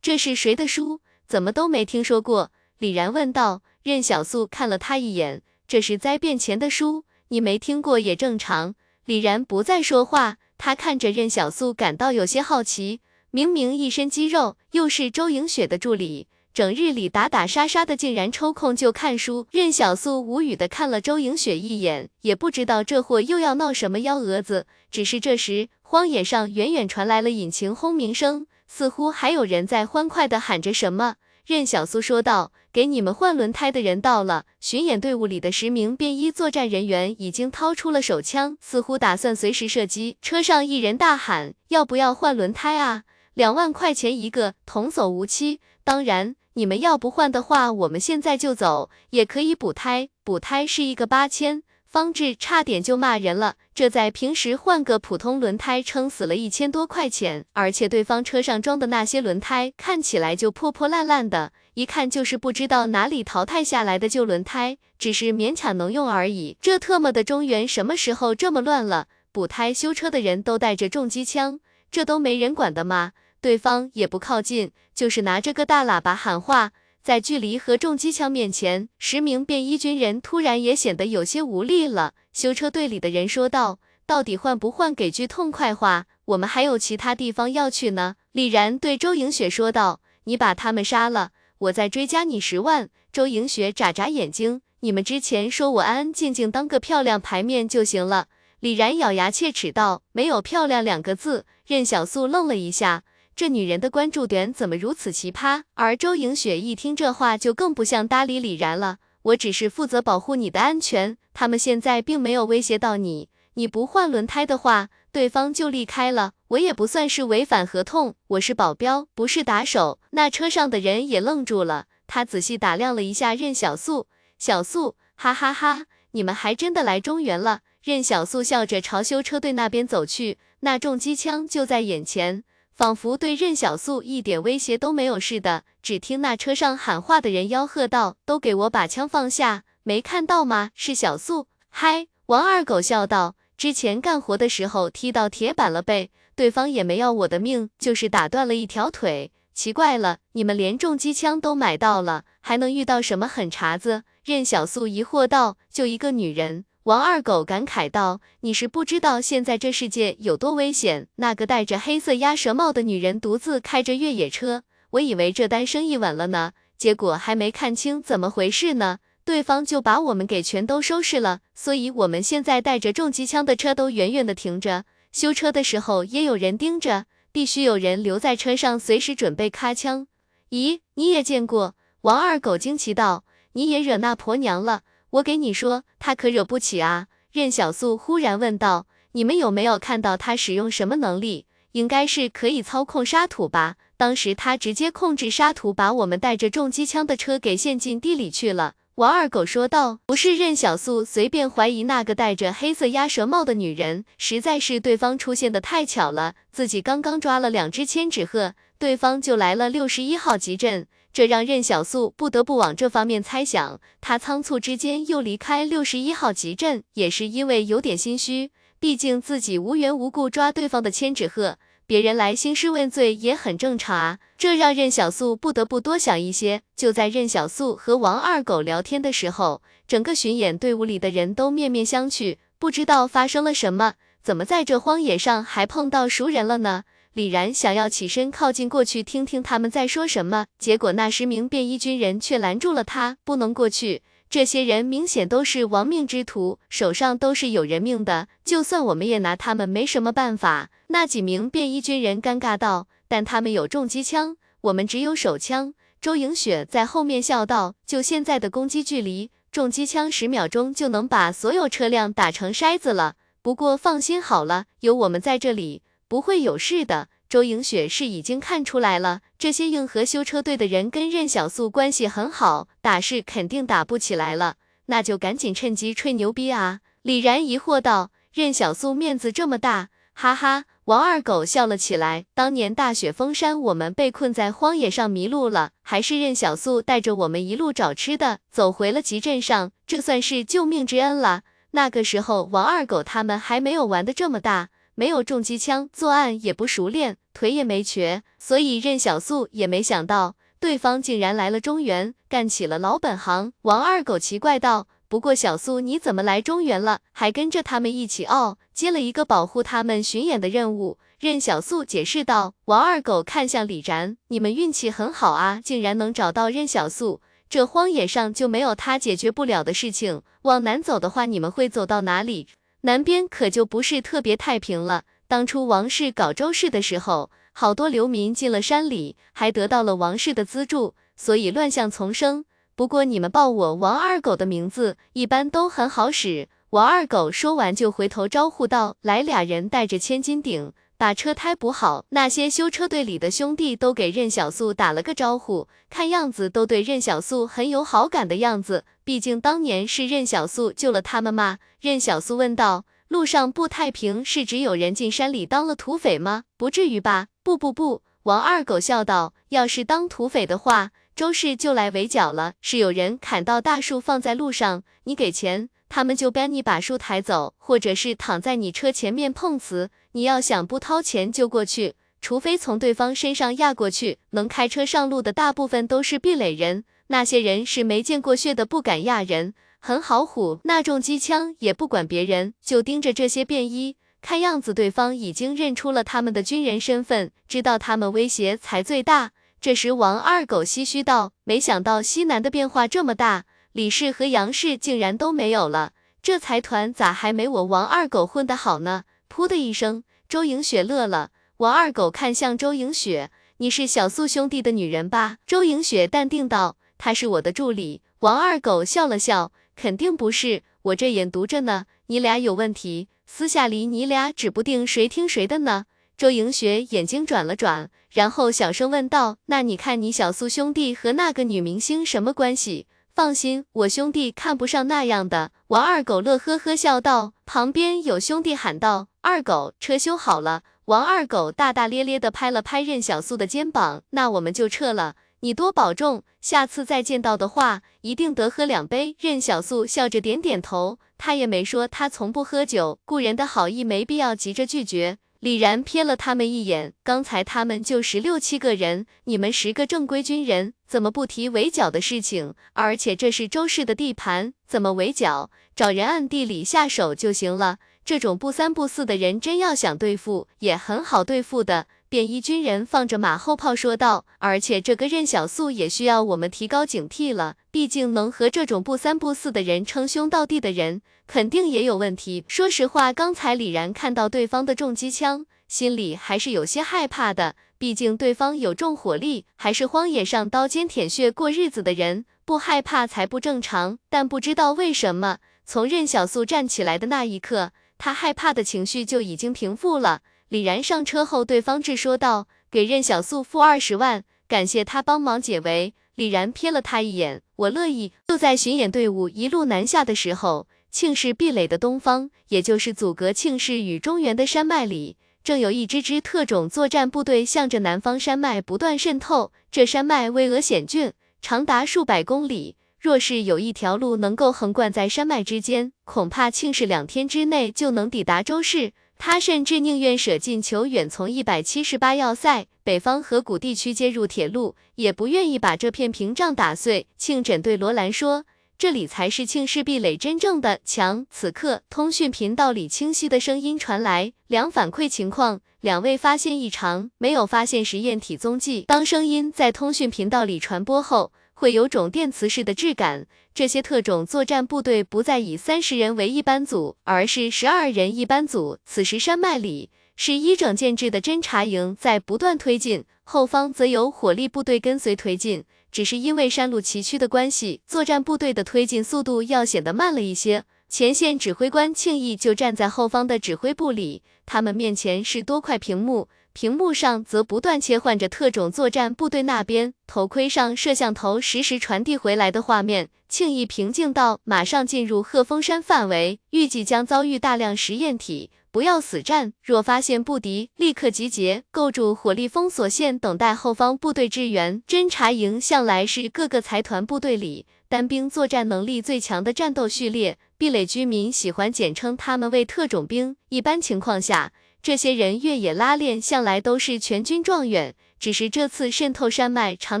[0.00, 1.00] 这是谁的书？
[1.26, 2.50] 怎么都没听说过？
[2.78, 3.62] 李然问道。
[3.82, 5.42] 任小素看了他一眼。
[5.66, 8.74] 这是灾变前的书，你没听过也正常。
[9.04, 13.00] 李然不再说话，他看着任小素，感到有些好奇。
[13.30, 16.28] 明明一身肌肉，又是周莹雪的助理，
[16.58, 19.46] 整日里打打杀杀的，竟然抽空就看书。
[19.52, 24.66] 任小素无语的看了周莹雪一眼，也不知道这货又要闹什么幺蛾子。
[24.90, 31.14] 只是这时，荒野上远远传来了引擎轰鸣声，似乎还有人在欢快的喊着什么。
[31.46, 32.50] 任小苏说道。
[32.72, 34.44] 给你们换轮胎的人到了。
[34.58, 40.16] 巡演队伍里的十名便衣作战人员已经掏出了手枪，似乎打算随时射击。
[40.20, 43.04] 车上一人大喊：“要不要换轮胎啊？
[43.34, 45.60] 两万块钱一个，童叟无欺。
[45.82, 50.08] 当然，你们要不换的话，我们现在就走，也可以补胎。
[50.24, 66.56] 补胎是一个八千。”方志差点就骂人了，这在平时换个普通轮胎撑死了一千多块钱，而且对方车上装的那些轮胎看起来就破破烂烂的，一看就是不知道哪里淘汰下来的旧轮胎，只是勉强能用而已。
[66.60, 69.06] 这特么的中原什么时候这么乱了？
[69.30, 71.60] 补胎修车的人都带着重机枪，
[71.92, 73.12] 这都没人管的吗？
[73.40, 76.72] 对方也不靠近，就是拿着个大喇叭喊话。
[77.00, 82.12] 在距离和重机枪面前，十名便衣军人突然也显得有些无力了。
[82.32, 84.94] 修车队里的人说道：“到底换不换？
[84.94, 98.26] 给句痛快话，我们还有其他地方要去呢。”李然对周莹雪说道：“你把他们杀了，我再追加你十万。”周莹雪眨眨眼睛：“你们之前说我安安静静当个漂亮牌面就行了。”
[98.60, 103.04] 李然咬牙切齿道：“没有漂亮两个字。”任小素愣了一下。
[103.38, 105.62] 这女人的关注点怎么如此奇葩？
[105.74, 108.98] 而周莹雪一听这话，就更不像搭理李然了。
[109.22, 113.28] 我只是负责保护你的安全，他们现在并没有威胁到你。
[113.54, 116.32] 你不换轮胎的话，对方就离开了。
[116.48, 120.00] 我也不算是违反合同，我是保镖，不是打手。
[120.10, 127.60] 那车上的人也愣住了，他仔细打量了一下任小素，小素，哈哈哈，你们还真的来中原了。
[127.84, 132.42] 任小素笑着朝修车队那边走去，那重机枪就在眼前。
[132.78, 139.64] 仿佛对任小素一点威胁都没有似的，只听那车上喊话的人吆喝道：“都给我把枪放下！
[139.82, 140.70] 没看到吗？
[140.76, 149.32] 是小素。”嗨，王二狗笑道：“之前干活的时候踢到铁板了呗，对方也没要我的命，就是打断了一条腿。
[149.52, 161.06] 奇怪了，你们连重机枪都买到了，还能遇到什么狠茬子？”任小素疑惑道：“就一个女人。”王二狗感慨道：“你是不知道现在这世界有多危险。
[161.16, 164.62] 那个戴着黑色鸭舌帽的女人独自开着越野车，
[164.92, 171.40] 我以为这单生意稳了呢，结果还没看清怎么回事呢，对方就把我们给全都收拾了。
[171.54, 180.06] 所以我们现在带着重机枪的车都远远的停着，修车的时候也有人盯着。”必须有人留在车上，随时准备开枪。
[180.48, 181.74] 咦，你也见过？
[182.00, 184.80] 王二狗惊奇道：“你也惹那婆娘了？
[185.10, 191.46] 我给你说，他可惹不起啊。”任小素忽然问道：“你们有没有看到他使用什么能力？
[191.72, 193.76] 应该是可以操控沙土吧？
[193.96, 206.34] 当时他直接控制沙土，把我们带着重机枪的车给陷进地里去了。”王二狗说道：“不是任小素随便怀疑那个戴着黑色鸭舌帽的女人，实在是对方出现的太巧了。
[206.50, 213.80] 自己刚刚抓了两只千纸鹤，对方就来了六十一号集镇，这让任小素不得不往这方面猜想。
[214.00, 221.58] 他仓促之间又离开六十一号集镇，也是因为有点心虚，毕竟自己无缘无故抓对方的千纸鹤。”
[221.88, 226.60] 别人来兴师问罪也很正常啊，这让任小素不得不多想一些。
[226.76, 236.82] 就在任小素和王二狗聊天的时候，整个巡演队伍里的人都面面相觑，不知道发生了什么，怎么在这荒野上还碰到熟人了呢？
[237.18, 244.04] 李然想要起身靠近过去听听他们在说什么，结果那十名便衣军人却拦住了他，不能过去。
[244.30, 250.70] 这些人明显都是亡命之徒，手上都是有人命的，就算我们也拿他们没什么办法。
[250.90, 263.16] 那几名便衣军人尴尬道：“但他们有重机枪，我们只有手枪。”周莹雪在后面笑道：“就现在的攻击距离，重机枪十秒钟就能把所有车辆打成筛子了。
[263.42, 274.56] 不过放心好了，有我们在这里，不会有事的。”周莹雪是已经看出来了，这些硬核修车队的人跟任小素关系很好，打是肯定打不起来了，
[274.86, 276.80] 那就赶紧趁机吹牛逼啊！
[277.02, 282.24] 李然疑惑道：“任小素面子这么大？”哈哈，王二狗笑了起来。
[282.34, 291.42] 当年大雪封山，我们被困在荒野上迷路了，还是任小素带着我们一路找吃的，走回了集镇上，这算是救命之恩了。
[291.72, 294.70] 那个时候，王二狗他们还没有玩的这么大。
[294.98, 303.52] 没有重机枪，作案也不熟练，腿也没瘸，所以任小素也没想到对方竟然来了中原，干起了老本行。
[303.62, 308.24] 王二狗奇怪道：“不过小素你怎么来中原了，还跟着他们一起？
[308.24, 312.54] 哦，接了一个保护他们巡演的任务。”任小素解释道。
[312.64, 320.22] 王二狗看向李然：“你们运气很好啊，竟然能找到任小素，这荒野上就没有他解决不了的事情。
[320.42, 322.48] 往南走的话，你们会走到哪里？”
[322.82, 325.04] 南边可就不是特别太平了。
[325.26, 332.44] 当初王氏搞周氏的时候，好多流民进了山里，还得到了王氏的资助，所以乱象丛生。
[332.76, 336.48] 不过你们报我王二狗的名字，一般都很好使。
[336.70, 348.84] 王二狗说完就回头招呼道：“来俩人带着千斤顶。”把车胎补好，那些修车队里的兄弟都给任小素打了个招呼，看样子都对任小素很有好感的样子。
[349.04, 351.58] 毕竟当年是任小素救了他们嘛。
[351.80, 356.42] 任小素问道：“路上不太平，是指有人进山里当了土匪吗？
[356.56, 362.54] 不至于吧？”“不不不。”王二狗笑道：“要是当土匪的话，周氏就来围剿了。
[362.60, 369.88] 是有人砍到大树放在路上，你给钱。”他们就帮你把树抬走，或者是躺在你车前面碰瓷。
[370.18, 374.18] 你要想不掏钱就过去，除非从对方身上压过去。
[374.30, 380.58] 能开车上路的大部分都是壁垒人，那些人是没见过血的，不敢压人，很好唬。
[380.64, 383.94] 那重机枪也不管别人，就盯着这些便衣。
[384.20, 389.30] 看样子对方已经认出了他们的军人身份，知道他们威胁才最大。
[389.60, 399.04] 这时王二狗唏嘘道：“没想到西南的变化这么大。”李氏和杨氏竟然都没有了，这财团咋还没我王二狗混得好呢？
[399.28, 401.30] 噗的一声，周莹雪乐了。
[401.58, 411.86] 王二狗看向周莹雪：“你是小素兄弟的女人吧？”周莹雪淡定道：“她是我的助理。”王二狗笑了笑：“肯定不是，我这眼读着呢。
[412.06, 415.84] 你俩有问题，私下里你俩指不定谁听谁的呢。”
[416.16, 422.86] 周莹雪眼睛转了转，然后小声问道：“那你看你小素兄弟和那个女明星什么关系？”
[423.18, 425.50] 放心，我兄弟看不上那样的。
[425.66, 427.32] 王二狗乐呵呵笑道。
[427.44, 445.18] 旁边有兄弟喊道：“二狗，车修好了。”王二狗大大咧咧地拍了拍任小素的肩膀：“那我们就撤了，你多保重，下次再见到的话，一定得喝两杯。”任小素笑着点点头，他也没说他从不喝酒，故人的好意没必要急着拒绝。
[445.40, 452.54] 李然瞥了他们一眼，刚才他们就十六七个人，你们十个正规军人，怎么不提围剿的事情？
[452.72, 455.50] 而且这是周氏的地盘，怎么围剿？
[455.76, 457.78] 找人暗地里下手就行了。
[458.04, 461.86] 这种不三不四的人，真要想对付，也很好对付的。
[462.10, 472.44] 便衣军人放着马后炮说道：“而且这个任小素也需要我们提高警惕了，毕竟能和这种不三不四的人称兄道弟的人，肯定也有问题。
[472.48, 477.56] 说实话，刚才李然看到对方的重机枪，心里还是有些害怕的。
[477.76, 483.98] 毕竟对方有重火力，还是荒野上刀尖舔血过日子的人，不害怕才不正常。
[484.08, 490.22] 但不知道为什么，从任小素站起来的那一刻，他害怕的情绪就已经平复了。
[490.48, 498.12] 李然上车后，对方质说道：“给任小素付二十万，感谢他帮忙解围。”李然瞥了他一眼，我乐意。
[498.26, 505.16] 就在巡演队伍一路南下的时候，庆氏壁垒的东方，也就是阻隔庆氏与中原的山脉里。
[505.44, 512.76] 正有一支支特种作战部队向着南方山脉不断渗透，这山脉巍峨险峻，长达数百公里。
[512.98, 518.92] 若是有一条路能够横贯在山脉之间，恐怕庆氏两天之内就能抵达周氏。
[519.18, 527.06] 他甚至宁愿舍近求远，从一百七十八要塞、北方河谷地区接入铁路，也不愿意把这片屏障打碎。
[527.18, 528.44] 庆枕对罗兰说。
[528.78, 531.26] 这里才是庆氏壁垒真正的墙。
[531.32, 543.26] 此刻，通讯频道里清晰的声音传来：“两反馈情况，两位发现异常，没有发现实验体踪迹。”当声音在通讯频道里传播后，会有种电磁式的质感。
[543.58, 548.78] 这些特种作战部队不再以三十人为一班组，而是十二人一班组。
[548.84, 555.64] 此时，山脉里是一整建制的侦察营在不断推进，后方则有火力部队跟随推进。
[555.90, 560.62] 只是因为山路崎岖的关系，作战部队的推进速度要显得慢了一些。
[560.88, 566.28] 前线指挥官庆义就站在后方的指挥部里，他们面前是多块屏幕，
[566.60, 573.10] 屏幕上则不断切换着特种作战部队那边头盔上摄像头实时传递回来的画面。
[573.28, 584.82] 庆义平静道：“马上进入鹤峰山范围，预计将遭遇大量实验体。”不要死战，若发现不敌，立刻集结，构筑火力封锁线，等待后方部队支援。
[584.88, 593.36] 侦察营向来是各个财团部队里单兵作战能力最强的战斗序列，壁垒居民喜欢简称他们为特种兵。
[593.48, 594.52] 一般情况下，
[594.82, 600.00] 这些人越野拉练向来都是全军状元，只是这次渗透山脉长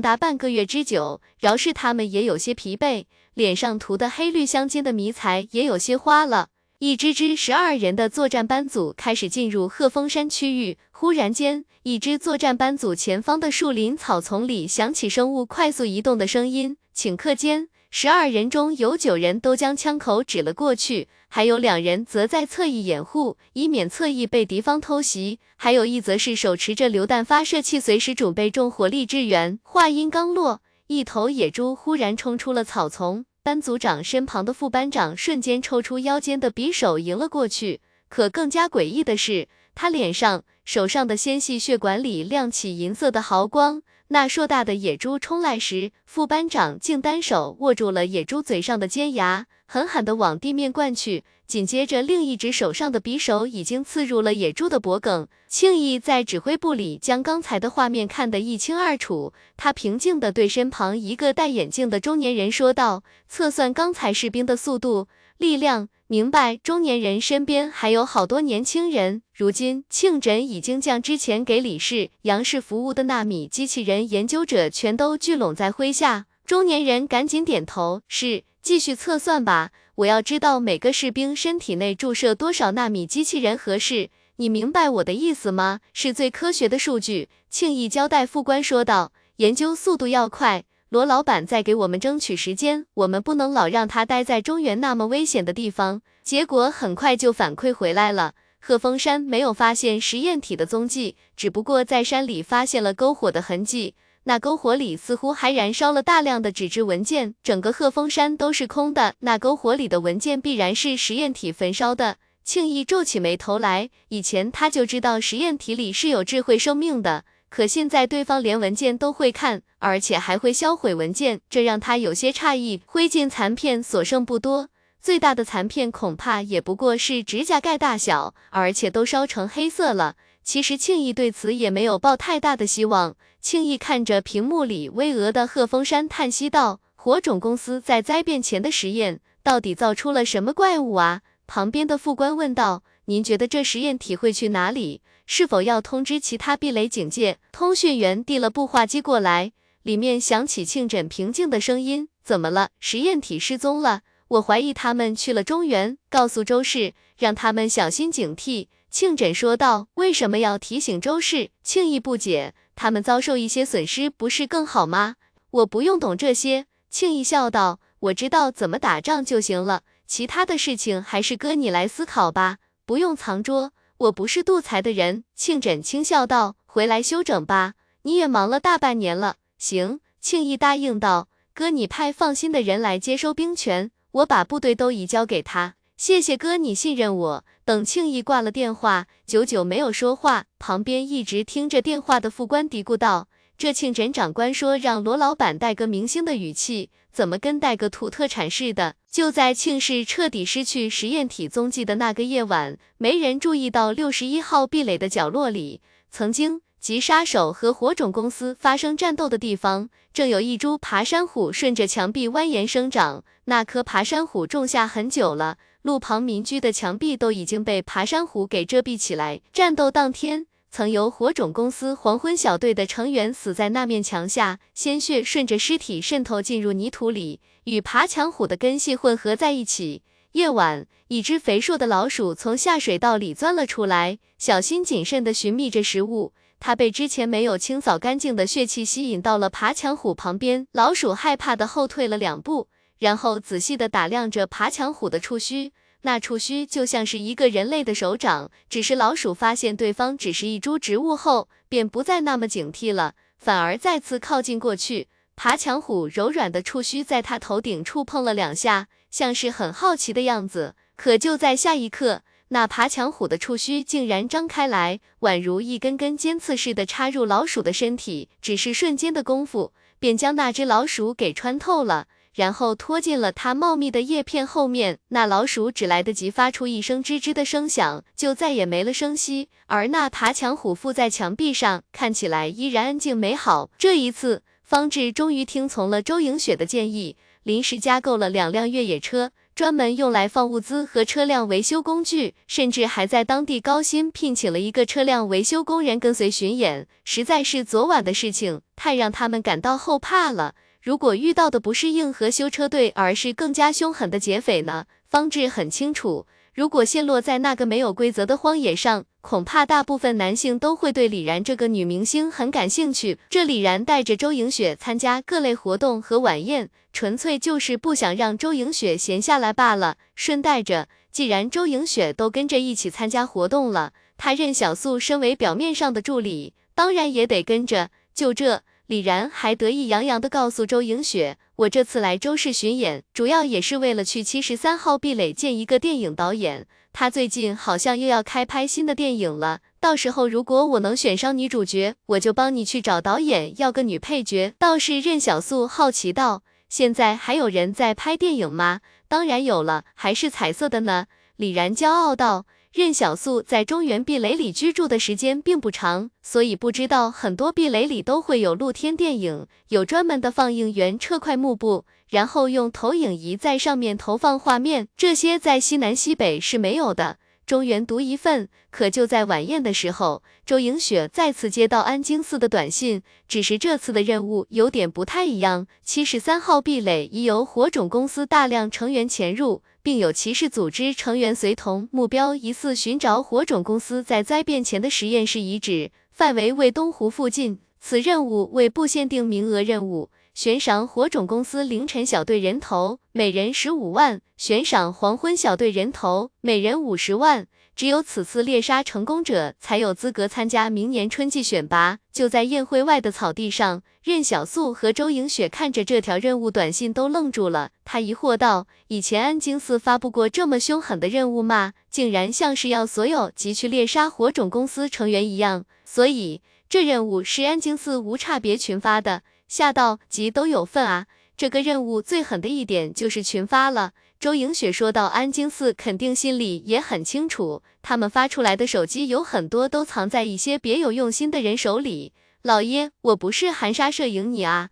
[0.00, 6.48] 达半个月之久，饶是他们也有些疲惫，脸上涂的黑绿相间的迷彩也有些花了。
[6.78, 10.78] 一支支十二人的作战班组开始进入鹤峰山区域。
[10.92, 16.76] 忽然间，一支作战班组前方的树林草丛里响起生物快速移动的声音。
[16.94, 25.40] 顷刻间，十二人中有九人都将枪口指了过去，还有两人则在侧翼掩护，以免侧翼被敌方偷袭。
[25.56, 29.58] 还有一则是手持着榴弹发射器，随时准备重火力支援。
[29.62, 33.24] 话音刚落，一头野猪忽然冲出了草丛。
[33.42, 43.82] 班组长身旁的副班长瞬间抽出腰间的匕首迎了过去，可更加诡异的是，他脸上、手上的纤细血管里亮起银色的毫光。
[44.10, 51.24] 那硕大的野猪冲来时，副班长竟单手握住了野猪嘴上的尖牙，狠狠地往地面灌去。
[51.46, 55.28] 紧接着，另一只手上的匕首已经刺入了野猪的脖颈。
[55.46, 65.08] 庆义在指挥部里将刚才的画面看得一清二楚，他平静地对身旁一个戴眼镜的中年人说道：“测算刚才士兵的速度、
[65.38, 69.22] 力量，明白。”中年人身边还有好多年轻人。
[69.34, 76.26] 如今，庆诊已经将之前给李氏、杨氏服务的纳米机器人研究者全都聚拢在麾下。
[76.44, 85.80] 中年人赶紧点头：“是，继续测算吧。”我要知道每个士兵身体内注射多少纳米机器人合适，你明白我的意思吗？
[85.92, 87.28] 是最科学的数据。
[87.50, 103.94] 庆义交代副官说道：“研究速度要快，罗老板再给我们争取时间，我们不能老让他待在中原那么危险的地方。”结果很快就反馈回来了，鹤峰山没有发现实验体的踪迹，只不过在山里发现了篝火的痕迹。
[104.24, 109.14] 那篝火里似乎还燃烧了大量的纸质文件，整个鹤峰山都是空的。
[109.20, 112.16] 那篝火里的文件必然是实验体焚烧的。
[112.44, 122.82] 庆义皱起眉头来，以前他就知道实验体里是有智慧生命的，可现在对方连文件都会看，而且还会销毁文件，这让他有些诧异。
[122.86, 124.68] 灰烬残片所剩不多，
[125.00, 130.16] 最大的残片恐怕也不过是指甲盖大小，而且都烧成黑色了。
[130.42, 133.16] 其实庆义对此也没有抱太大的希望。
[133.40, 145.02] 庆义看着屏幕里巍峨的鹤峰山，叹息道：“火种公司在灾变前的实验，到底造出了什么怪物啊？”旁边的副官问道：“您觉得这实验体会去哪里？
[145.28, 149.52] 是否要通知其他避雷警戒？”通讯员递了步话机过来，
[149.82, 152.70] 里面响起庆枕平静的声音：“怎么了？
[152.80, 154.00] 实验体失踪了？
[154.28, 162.54] 我怀疑他们去了中原，告诉周氏，让他们小心警惕。”庆枕说道：“为什么要提醒周氏？”庆义不解。
[162.74, 165.16] 他们遭受一些损失，不是更好吗？
[165.50, 166.64] 我不用懂这些。
[166.88, 172.58] 庆义笑道：“我知道怎么打仗就行了，其他的事情还是哥你来思考吧。
[172.86, 175.24] 不用藏拙，我不是杜才的人。
[175.34, 185.74] 庆枕轻笑道：“回来休整吧，你也忙了大半年了。”行，庆义答应道：“哥，你派放心的人来接收兵权，我把部队都移交给他。
[185.96, 205.80] 谢谢哥，你信任我。”等庆义挂了电话，久久没有说话，旁边一直听着电话的副官嘀咕道：“这庆枕长官说让罗老板带个明星的语气，怎么跟带个土特产似的？”就在庆氏彻底失去实验体踪迹的那个夜晚，没人注意到六十一号壁垒的角落里，
[206.10, 213.24] 曾经及杀手和火种公司发生战斗的地方，正有一株爬山虎顺着墙壁蜿蜒生长。
[213.46, 215.56] 那棵爬山虎种下很久了。
[215.82, 219.40] 路旁民居的墙壁都已经被爬山虎给遮蔽起来。
[219.52, 220.46] 战斗当天，
[220.78, 230.04] 曾由火种公司黄昏小队的成员死在那面墙下，鲜血顺着尸体渗透进入泥土里，与爬墙虎的根系混合在一起。
[230.34, 236.32] 夜晚，一只肥硕的老鼠从下水道里钻了出来，小心谨慎地寻觅着食物。
[236.60, 242.68] 它被之前没有清扫干净的血气吸引到了爬墙虎旁边，老鼠害怕地后退了两步。
[243.00, 245.72] 然后仔细地打量着爬墙虎的触须，
[246.02, 248.50] 那触须就像是一个人类的手掌。
[248.68, 255.08] 只是老鼠发现对方只是一株植物后，便不再那么警惕了，反而再次靠近过去。
[255.34, 260.74] 爬墙虎柔软的触须在它头顶触碰了两下，像是很好奇的样子。
[260.96, 268.28] 可就在下一刻，那爬墙虎的触须竟然张开来，宛如一根根尖刺似的插入老鼠的身体。
[268.42, 272.08] 只是瞬间的功夫，便将那只老鼠给穿透了。
[272.38, 279.48] 然后拖进了它茂密的叶片后面，那老鼠只来得及发出一声吱吱的声响，就再也没了声息。
[279.66, 283.70] 而那爬墙虎附在墙壁上，看起来依然安静美好。
[283.76, 296.86] 这一次，方志终于听从了周莹雪的建议，临时加购了两辆越野车，专门用来放物资和车辆维修工具，甚至还在当地高薪聘请了一个车辆维修工人跟随巡演。
[297.02, 300.54] 实在是昨晚的事情太让他们感到后怕了。
[300.80, 304.86] 如果遇到的不是硬核修车队，而是更加凶狠的劫匪呢？
[305.08, 313.18] 方志很清楚，如果陷落在那个没有规则的荒野上，恐怕大部分男性都会对李然这个女明星很感兴趣。
[313.28, 319.96] 这李然带着周莹雪参加各类活动和晚宴，纯粹就是不想让周莹雪闲下来罢了。
[320.14, 327.90] 顺带着，既然周莹雪都跟着一起参加活动了，他任小素身为表面上的助理，当然也得跟着。
[328.14, 328.62] 就这。
[328.88, 336.66] 李然还得意洋洋地告诉周莹雪：“我这次来周氏巡演，主要也是为了去七十三号壁垒见一个电影导演。
[336.94, 339.60] 他最近好像又要开拍新的电影了。
[339.78, 352.46] 到时候如果我能选上女主角，我就帮你去找导演要个女配角。”倒是任小素好奇道：“现在还有人在拍电影吗？”“当然有了，还是彩色的呢。”李然骄傲道。
[352.78, 367.16] 任小素在中原壁垒里居住的时间并不长，所以不知道很多壁垒里都会有露天电影，有专门的放映员撤块幕布，然后用投影仪在上面投放画面，这些在西南西北是没有的。
[367.44, 368.48] 中原独一份。
[368.70, 375.66] 可就在晚宴的时候，周莹雪再次接到安京寺的短信，只是这次的任务有点不太一样。
[375.82, 379.62] 七十三号壁垒已由火种公司大量成员潜入。
[379.88, 387.60] 并有骑士组织成员随同，目标疑似寻找火种公司在灾变前的实验室遗址，范围为东湖附近。
[387.80, 397.46] 此任务为不限定名额任务，悬赏火种公司凌晨小队人头，每人十五万；悬赏黄昏小队人头，每人五十万。
[397.78, 402.00] 只有此次猎杀成功者才有资格参加明年春季选拔。
[402.12, 407.70] 就在宴会外的草地上，任小素和周莹雪看着这条任务短信都愣住了。
[407.84, 411.74] 她疑惑道：“以前安京寺发布过这么凶狠的任务吗？
[411.88, 415.64] 竟然像是要所有集去猎杀火种公司成员一样。
[415.84, 421.06] 所以这任务是安京寺无差别群发的，下到级都有份啊。
[421.36, 432.12] 这个任务最狠的一点就是群发了。”周莹雪说道：“安京寺肯定心里也很清楚，他们发出来的手机有很多都藏在一些别有用心的人手里。
[432.42, 434.70] 老爷，我不是含沙射影你啊，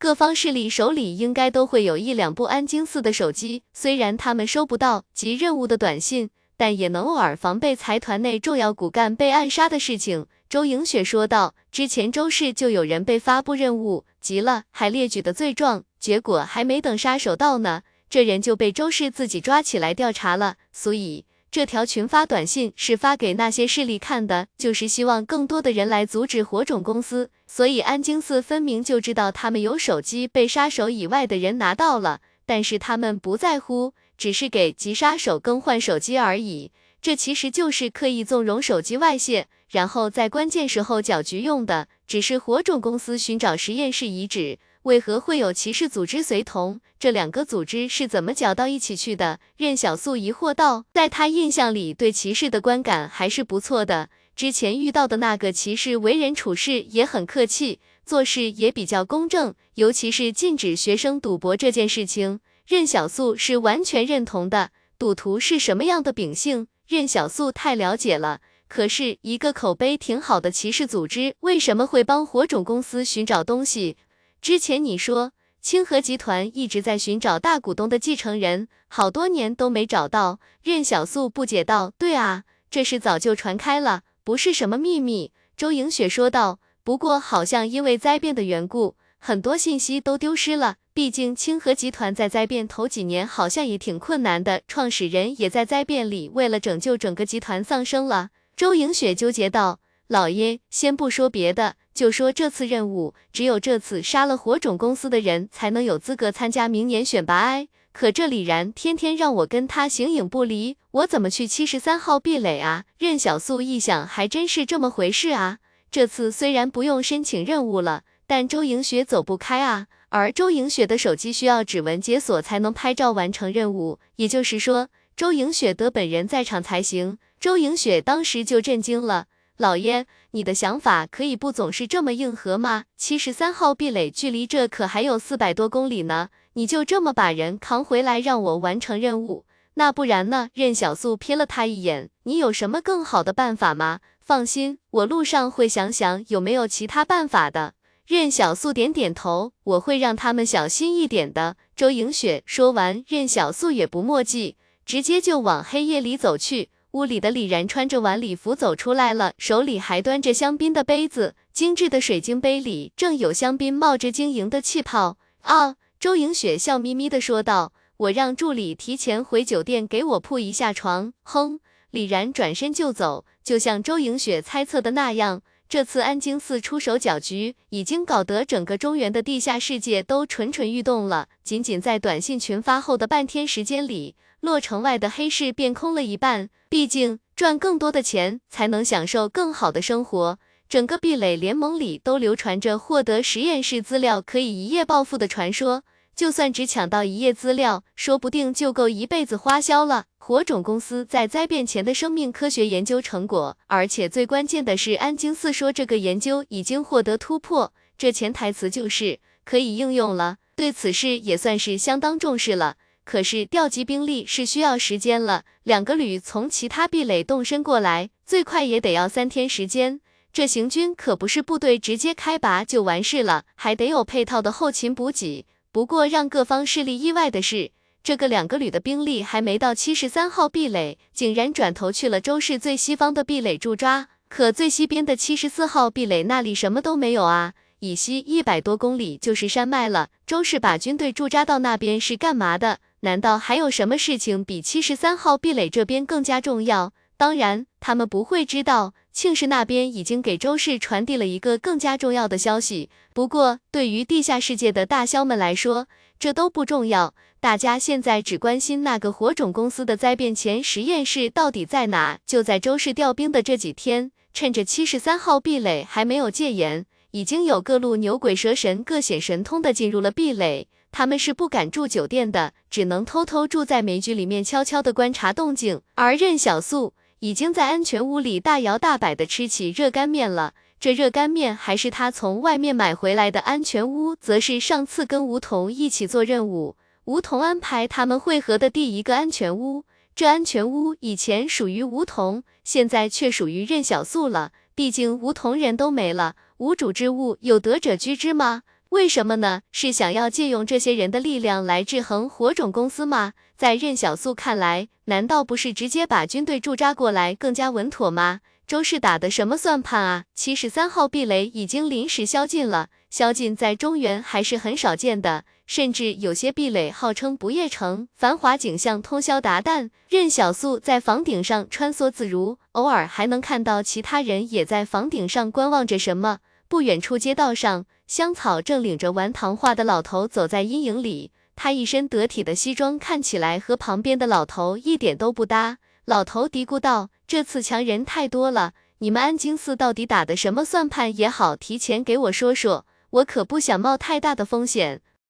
[0.00, 27.30] 各方势力手里应该都会有一两部安京寺的手机，虽然他们收不到及任务的短信，但也能偶尔防备财团内重要骨干被暗杀的事情。”周莹雪说道：“之前周氏就有人被发布任务，急了还列举的罪状，结果还没等杀手到呢。”这人就被周氏自己抓起来调查了，所以这条群发短信是发给那些势力看的，就是希望更多的人来阻止火种公司。
[27.46, 36.70] 所以安京寺分明就知道他们有手机被杀手以外的人拿到了，但是他们不在乎，只是给急杀手更换手机而已。
[37.00, 41.88] 这其实就是刻意纵容手机外泄，然后在关键时候搅局用的。
[42.06, 46.80] 只是火种公司寻找实验室遗址，为何会有骑士组织随同？
[46.98, 49.40] 这两个组织是怎么搅到一起去的？
[49.56, 50.84] 任小素疑惑道。
[50.94, 54.08] 在他印象里，对骑士的观感还是不错的。
[54.36, 64.70] 之前遇到的那个骑士，为人处事也很客气，做事也比较公正，尤其是禁止学生赌博这件事情，任小素是完全认同的。
[64.96, 66.68] 赌徒是什么样的秉性？
[66.86, 73.96] 任小素太了解了，可是一个口碑挺好的骑士组织，为什么会帮火种公司寻找东西？
[74.40, 80.38] 之前你说清河集团一直在寻找大股东的继承人，好多年都没找到。
[80.62, 98.30] 任小素不解道：“对啊，这事早就传开了，不是什么秘密。”周莹雪说道：“不过好像因为灾变的缘故，很多信息都丢失了。”毕竟清河集团在灾变头几年好像也挺困难的，创始人也在灾变里为了拯救整个集团丧生了。
[98.56, 99.78] 周莹雪纠结道
[100.08, 107.38] ：“老爷，先不说别的，就说这次任务，只有这次杀了火种公司的人才能有资格参加明年选拔。
[107.38, 115.58] 哎，可这李然天天让我跟他形影不离，我怎么去七十三号壁垒啊？”任小素一想，还真是这么回事啊。
[115.90, 119.88] 这次虽然不用申请任务了，但周莹雪走不开啊。
[120.10, 127.18] 而周莹雪的手机需要指纹解锁才能拍照完成任务，也就是说，周莹雪得本人在场才行。
[127.40, 129.26] 周莹雪当时就震惊了，
[129.56, 130.06] 老爷，
[130.38, 132.84] 你的想法可以不总是这么硬核吗？
[132.96, 139.44] 七十三号壁垒距离这可还有四百多公里呢，你就这么把人扛回来让我完成任务？
[139.74, 140.50] 那不然呢？
[140.54, 143.98] 任小素瞥了他一眼，你有什么更好的办法吗？
[144.20, 147.74] 放心，我路上会想想有没有其他办法的。
[148.06, 151.56] 任小素点点头，我会让他们小心一点的。
[151.74, 154.56] 周莹雪说完，任小素也不墨迹，
[154.86, 156.70] 直接就往黑夜里走去。
[156.92, 165.18] 屋里的李然穿着晚礼服走出来了，手里还端着香槟的杯子，精致的水晶杯里正有香槟冒着晶莹的气泡。
[165.42, 171.60] 啊，周莹雪笑眯眯的说道：“我让助理提前回酒店给我铺一下床。”哼，
[171.90, 175.42] 李然转身就走，就像周莹雪猜测的那样。
[175.68, 181.28] 这次安京寺出手搅局，已经搞得整个中原的地下世界都蠢蠢欲动了。
[181.44, 186.48] 仅仅在短信群发后的半天时间里，洛城外的黑市便空了一半。
[186.68, 190.38] 毕竟赚更多的钱，才能享受更好的生活。
[190.68, 195.82] 整个壁垒联盟里都流传着获得实验室资料可以一夜暴富的传说。
[196.14, 200.06] 就算只抢到一页资料，说不定就够一辈子花销了。
[200.18, 210.38] 火种公司在灾变前的生命科学研究成果，而且最关键的是，安京寺说这个研究已经获得突破，这潜台词就是可以应用了。
[210.56, 212.76] 对此事也算是相当重视了。
[213.10, 220.02] 可是调集兵力是需要时间了，两个旅从其他壁垒动身过来，最快也得要三天时间。
[220.30, 225.46] 这行军可不是部队直接开拔就完事了，还得有配套的后勤补给。
[225.72, 227.70] 不过让各方势力意外的是，
[228.02, 234.08] 这个两个旅的兵力还没到七十三号壁垒，竟然转头去了周氏最西方的壁垒驻扎。
[234.28, 240.10] 可最西边的七十四号壁垒那里什么都没有啊，以西一百多公里就是山脉了。
[240.26, 242.80] 周氏把军队驻扎到那边是干嘛的？
[243.00, 246.92] 难道还有什么事情比七十三号壁垒这边更加重要？
[247.16, 248.94] 当然，他们不会知道。
[249.12, 255.88] 庆氏那边已经给周氏传递了一个更加重要的消息，不过对于地下世界的大枭们来说，
[256.20, 257.14] 这都不重要。
[257.40, 262.20] 大家现在只关心那个火种公司的灾变前实验室到底在哪。
[262.24, 270.68] 就在周氏调兵的这几天，趁着七十三号壁垒还没有戒严，已经有各路牛鬼蛇神各显神通的进入了壁垒。
[270.98, 275.80] 他们是不敢住酒店的，只能偷偷住在煤局里面，悄悄的观察动静。
[275.94, 276.94] 而任小素。
[277.20, 280.54] 已经在安全屋里大摇大摆的吃起热干面了。
[280.80, 283.38] 这热干面还是他从外面买回来的。
[283.38, 289.84] 安全屋则是上次跟吴桐一起做任务，吴桐安排他们会合的第一个安全屋。
[290.16, 294.50] 这安全屋以前属于吴桐，现在却属于任小素了。
[294.74, 298.62] 毕竟吴桐人都没了，无主之物有得者居之吗？
[298.90, 299.60] 为什么呢？
[299.70, 303.34] 是想要借用这些人的力量来制衡火种公司吗？
[303.54, 308.40] 在任小素看来，难道不是直接把军队驻扎过来更加稳妥吗？
[308.66, 310.24] 周氏打的什么算盘啊？
[310.34, 319.90] 七十三号壁垒已经临时宵禁了，宵禁在中原还是很少见的，甚至有些壁垒号称不夜城，繁华景象通宵达旦。
[320.08, 326.38] 任小素在房顶上穿梭自如，偶尔还能看到其他人也在房顶上观望着什么。
[326.68, 327.84] 不远处街道上。
[328.08, 335.76] 香草正领着玩糖画的老头走在阴影里，他一身得体的西装看起来和旁边的老头一点都不搭。
[336.06, 345.02] 老头嘀咕道：“这次强人太多了，你们安京寺到底打的什么算盘也好，提前给我说说，我可不想冒太大的风险。”